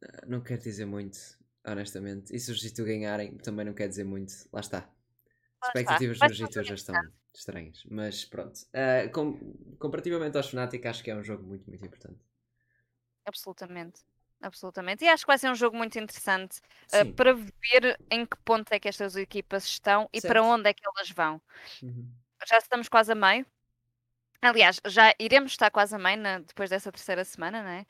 ah, 0.02 0.26
não 0.26 0.40
quer 0.40 0.58
dizer 0.58 0.84
muito, 0.84 1.18
honestamente. 1.64 2.34
E 2.34 2.40
se 2.40 2.50
os 2.50 2.62
G2 2.62 2.84
ganharem, 2.84 3.36
também 3.38 3.64
não 3.64 3.74
quer 3.74 3.88
dizer 3.88 4.04
muito. 4.04 4.32
Lá 4.52 4.60
está. 4.60 4.90
As 5.60 5.68
expectativas 5.68 6.18
dos 6.18 6.38
G2 6.38 6.64
já 6.64 6.74
estão 6.74 6.94
estranhas. 7.38 7.84
Mas 7.90 8.24
pronto. 8.24 8.56
Uh, 8.56 9.10
com, 9.12 9.38
comparativamente 9.78 10.36
aos 10.36 10.48
Fnatic, 10.48 10.84
acho 10.86 11.02
que 11.02 11.10
é 11.10 11.16
um 11.16 11.22
jogo 11.22 11.42
muito, 11.42 11.68
muito 11.68 11.84
importante. 11.84 12.20
Absolutamente. 13.24 14.00
Absolutamente. 14.40 15.04
E 15.04 15.08
acho 15.08 15.24
que 15.24 15.28
vai 15.28 15.38
ser 15.38 15.50
um 15.50 15.54
jogo 15.54 15.76
muito 15.76 15.98
interessante 15.98 16.60
uh, 16.92 17.12
para 17.14 17.34
ver 17.34 17.98
em 18.10 18.24
que 18.24 18.36
ponto 18.44 18.70
é 18.72 18.78
que 18.78 18.88
estas 18.88 19.16
equipas 19.16 19.64
estão 19.64 20.08
e 20.12 20.20
para 20.20 20.42
onde 20.42 20.68
é 20.68 20.72
que 20.72 20.82
elas 20.86 21.10
vão. 21.10 21.40
Uhum. 21.82 22.08
Já 22.48 22.58
estamos 22.58 22.88
quase 22.88 23.12
a 23.12 23.14
meio. 23.14 23.44
Aliás, 24.40 24.80
já 24.86 25.12
iremos 25.18 25.52
estar 25.52 25.70
quase 25.70 25.96
a 25.96 25.98
meio 25.98 26.18
na- 26.18 26.38
depois 26.38 26.70
dessa 26.70 26.92
terceira 26.92 27.24
semana, 27.24 27.62
né? 27.62 27.84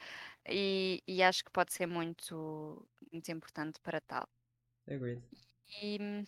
E, 0.49 1.03
e 1.07 1.23
acho 1.23 1.45
que 1.45 1.51
pode 1.51 1.75
ser 1.75 1.87
muito, 1.87 2.89
muito 3.13 3.31
importante 3.31 3.79
para 3.81 4.01
tal. 4.01 4.27
Agreed. 4.87 5.23
E 5.83 6.25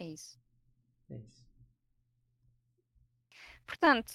é 0.00 0.06
isso. 0.06 0.43
É 1.14 1.18
isso. 1.18 1.44
Portanto, 3.66 4.12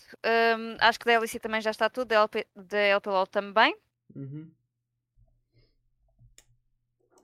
hum, 0.57 0.77
acho 0.79 0.99
que 0.99 1.05
da 1.05 1.19
LEC 1.19 1.39
também 1.39 1.61
já 1.61 1.71
está 1.71 1.89
tudo, 1.89 2.07
da, 2.09 2.15
LP, 2.15 2.47
da 2.55 2.77
LPLOL 2.77 3.27
também. 3.27 3.75
Uhum. 4.15 4.51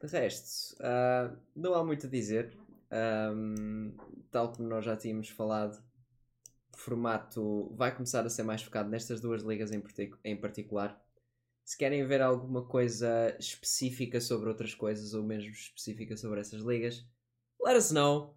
De 0.02 0.08
resto, 0.08 0.76
uh, 0.82 1.38
não 1.56 1.74
há 1.74 1.84
muito 1.84 2.08
a 2.08 2.10
dizer. 2.10 2.58
Um, 2.92 3.96
tal 4.32 4.52
como 4.52 4.68
nós 4.68 4.86
já 4.86 4.96
tínhamos 4.96 5.30
falado, 5.30 5.84
o 6.74 6.78
formato 6.78 7.74
vai 7.76 7.94
começar 7.94 8.26
a 8.26 8.30
ser 8.30 8.44
mais 8.44 8.62
focado 8.62 8.90
nestas 8.90 9.22
duas 9.22 9.42
ligas 9.42 9.72
em, 9.72 9.84
em 10.24 10.36
particular. 10.36 11.02
Se 11.64 11.78
querem 11.78 12.06
ver 12.06 12.22
alguma 12.22 12.64
coisa 12.64 13.36
específica 13.40 14.22
sobre 14.22 14.50
outras 14.50 14.76
coisas, 14.76 15.14
ou 15.14 15.24
mesmo 15.24 15.50
específica 15.50 16.16
sobre 16.16 16.40
essas 16.40 16.62
ligas, 16.62 17.04
let 17.64 17.76
us 17.76 17.92
know. 17.92 18.36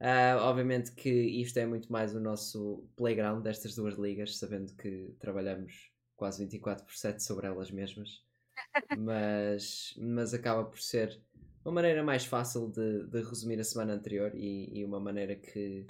Uh, 0.00 0.38
obviamente 0.40 0.92
que 0.92 1.10
isto 1.10 1.58
é 1.58 1.66
muito 1.66 1.92
mais 1.92 2.14
o 2.14 2.20
nosso 2.20 2.88
playground 2.96 3.42
destas 3.42 3.74
duas 3.74 3.98
ligas, 3.98 4.38
sabendo 4.38 4.74
que 4.74 5.14
trabalhamos 5.18 5.90
quase 6.16 6.42
24 6.42 6.84
por 6.84 6.94
7 6.94 7.22
sobre 7.22 7.46
elas 7.46 7.70
mesmas. 7.70 8.22
mas, 8.98 9.94
mas 9.98 10.32
acaba 10.32 10.64
por 10.64 10.80
ser 10.80 11.20
uma 11.64 11.72
maneira 11.72 12.02
mais 12.02 12.24
fácil 12.24 12.68
de, 12.68 13.06
de 13.06 13.22
resumir 13.22 13.60
a 13.60 13.64
semana 13.64 13.92
anterior 13.92 14.34
e, 14.34 14.78
e, 14.78 14.84
uma 14.84 14.98
maneira 14.98 15.36
que 15.36 15.86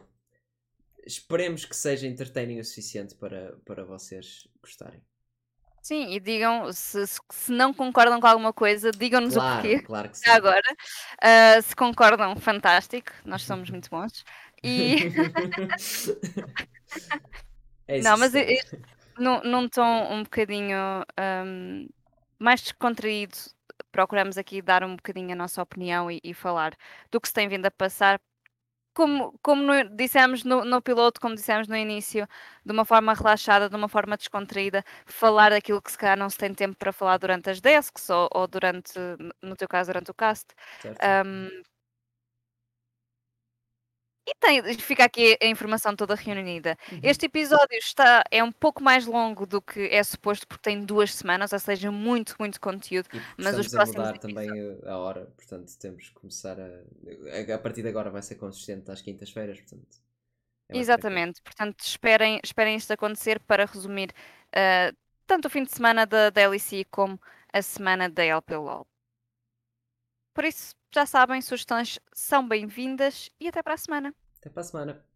esperemos 1.06 1.64
que 1.64 1.76
seja 1.76 2.06
entertaining 2.06 2.58
o 2.58 2.64
suficiente 2.64 3.14
para, 3.14 3.56
para 3.64 3.84
vocês 3.84 4.48
gostarem. 4.60 5.00
Sim, 5.82 6.12
e 6.12 6.20
digam, 6.20 6.70
se, 6.72 7.06
se 7.06 7.52
não 7.52 7.72
concordam 7.72 8.20
com 8.20 8.26
alguma 8.26 8.52
coisa, 8.52 8.90
digam-nos 8.90 9.34
claro, 9.34 9.58
o 9.58 9.62
porquê. 9.62 9.82
Claro 9.86 10.08
que 10.10 10.18
sim. 10.18 10.30
Agora, 10.30 10.76
uh, 11.22 11.62
se 11.62 11.74
concordam, 11.74 12.36
fantástico, 12.36 13.10
nós 13.24 13.42
somos 13.42 13.70
muito 13.70 13.88
bons. 13.90 14.24
E. 14.62 14.96
é 17.88 17.96
isso 17.96 18.04
não, 18.06 18.18
mas 18.18 18.34
eu, 18.34 18.42
eu, 18.42 18.58
num, 19.18 19.40
num 19.42 19.68
tom 19.70 20.12
um 20.12 20.22
bocadinho 20.22 20.76
um, 21.18 21.88
mais 22.38 22.60
descontraído, 22.60 23.38
procuramos 23.90 24.36
aqui 24.36 24.60
dar 24.60 24.84
um 24.84 24.96
bocadinho 24.96 25.32
a 25.32 25.34
nossa 25.34 25.62
opinião 25.62 26.10
e, 26.10 26.20
e 26.22 26.34
falar 26.34 26.76
do 27.10 27.18
que 27.18 27.28
se 27.28 27.32
tem 27.32 27.48
vindo 27.48 27.64
a 27.64 27.70
passar 27.70 28.20
como, 28.94 29.38
como 29.42 29.62
no, 29.62 29.84
dissemos 29.96 30.44
no, 30.44 30.64
no 30.64 30.82
piloto, 30.82 31.20
como 31.20 31.34
dissemos 31.34 31.68
no 31.68 31.76
início, 31.76 32.28
de 32.64 32.72
uma 32.72 32.84
forma 32.84 33.14
relaxada, 33.14 33.68
de 33.68 33.76
uma 33.76 33.88
forma 33.88 34.16
descontraída, 34.16 34.84
falar 35.06 35.50
daquilo 35.50 35.80
que 35.82 35.92
se 35.92 35.98
calhar 35.98 36.16
não 36.18 36.28
se 36.30 36.38
tem 36.38 36.54
tempo 36.54 36.76
para 36.76 36.92
falar 36.92 37.18
durante 37.18 37.50
as 37.50 37.60
desks 37.60 38.10
ou, 38.10 38.28
ou 38.32 38.46
durante, 38.46 38.94
no 39.42 39.56
teu 39.56 39.68
caso, 39.68 39.88
durante 39.90 40.10
o 40.10 40.14
cast. 40.14 40.46
Um, 41.26 41.48
e 44.30 44.34
tem, 44.38 44.78
fica 44.78 45.04
aqui 45.04 45.36
a 45.42 45.46
informação 45.46 45.94
toda 45.96 46.14
reunida. 46.14 46.76
Uhum. 46.92 47.00
Este 47.02 47.26
episódio 47.26 47.76
está, 47.76 48.22
é 48.30 48.42
um 48.44 48.52
pouco 48.52 48.82
mais 48.82 49.04
longo 49.04 49.44
do 49.44 49.60
que 49.60 49.88
é 49.88 50.02
suposto, 50.04 50.46
porque 50.46 50.62
tem 50.62 50.84
duas 50.84 51.12
semanas, 51.12 51.52
ou 51.52 51.58
seja, 51.58 51.90
muito, 51.90 52.36
muito 52.38 52.60
conteúdo. 52.60 53.08
E 53.12 53.20
mas 53.36 53.58
os 53.58 53.68
próximos. 53.68 54.06
A 54.06 54.12
mudar 54.12 54.18
também 54.18 54.48
a 54.86 54.96
hora, 54.96 55.26
portanto, 55.36 55.76
temos 55.78 56.08
que 56.08 56.14
começar 56.14 56.56
a. 56.60 57.54
A 57.54 57.58
partir 57.58 57.82
de 57.82 57.88
agora 57.88 58.10
vai 58.10 58.22
ser 58.22 58.36
consistente 58.36 58.90
às 58.90 59.02
quintas-feiras, 59.02 59.58
portanto. 59.60 59.98
É 60.68 60.78
Exatamente, 60.78 61.42
portanto, 61.42 61.80
esperem, 61.80 62.40
esperem 62.44 62.76
isto 62.76 62.92
acontecer 62.92 63.40
para 63.40 63.64
resumir 63.64 64.14
uh, 64.50 64.96
tanto 65.26 65.46
o 65.46 65.50
fim 65.50 65.64
de 65.64 65.72
semana 65.72 66.06
da, 66.06 66.30
da 66.30 66.48
LEC 66.48 66.86
como 66.88 67.20
a 67.52 67.60
semana 67.60 68.08
da 68.08 68.24
LPLOL. 68.24 68.86
Por 70.32 70.44
isso, 70.44 70.76
já 70.94 71.04
sabem, 71.04 71.40
sugestões 71.42 71.98
são 72.12 72.46
bem-vindas 72.46 73.28
e 73.40 73.48
até 73.48 73.62
para 73.62 73.74
a 73.74 73.76
semana. 73.76 74.14
Até 74.40 74.50
para 74.50 74.60
a 74.62 74.64
semana. 74.64 75.09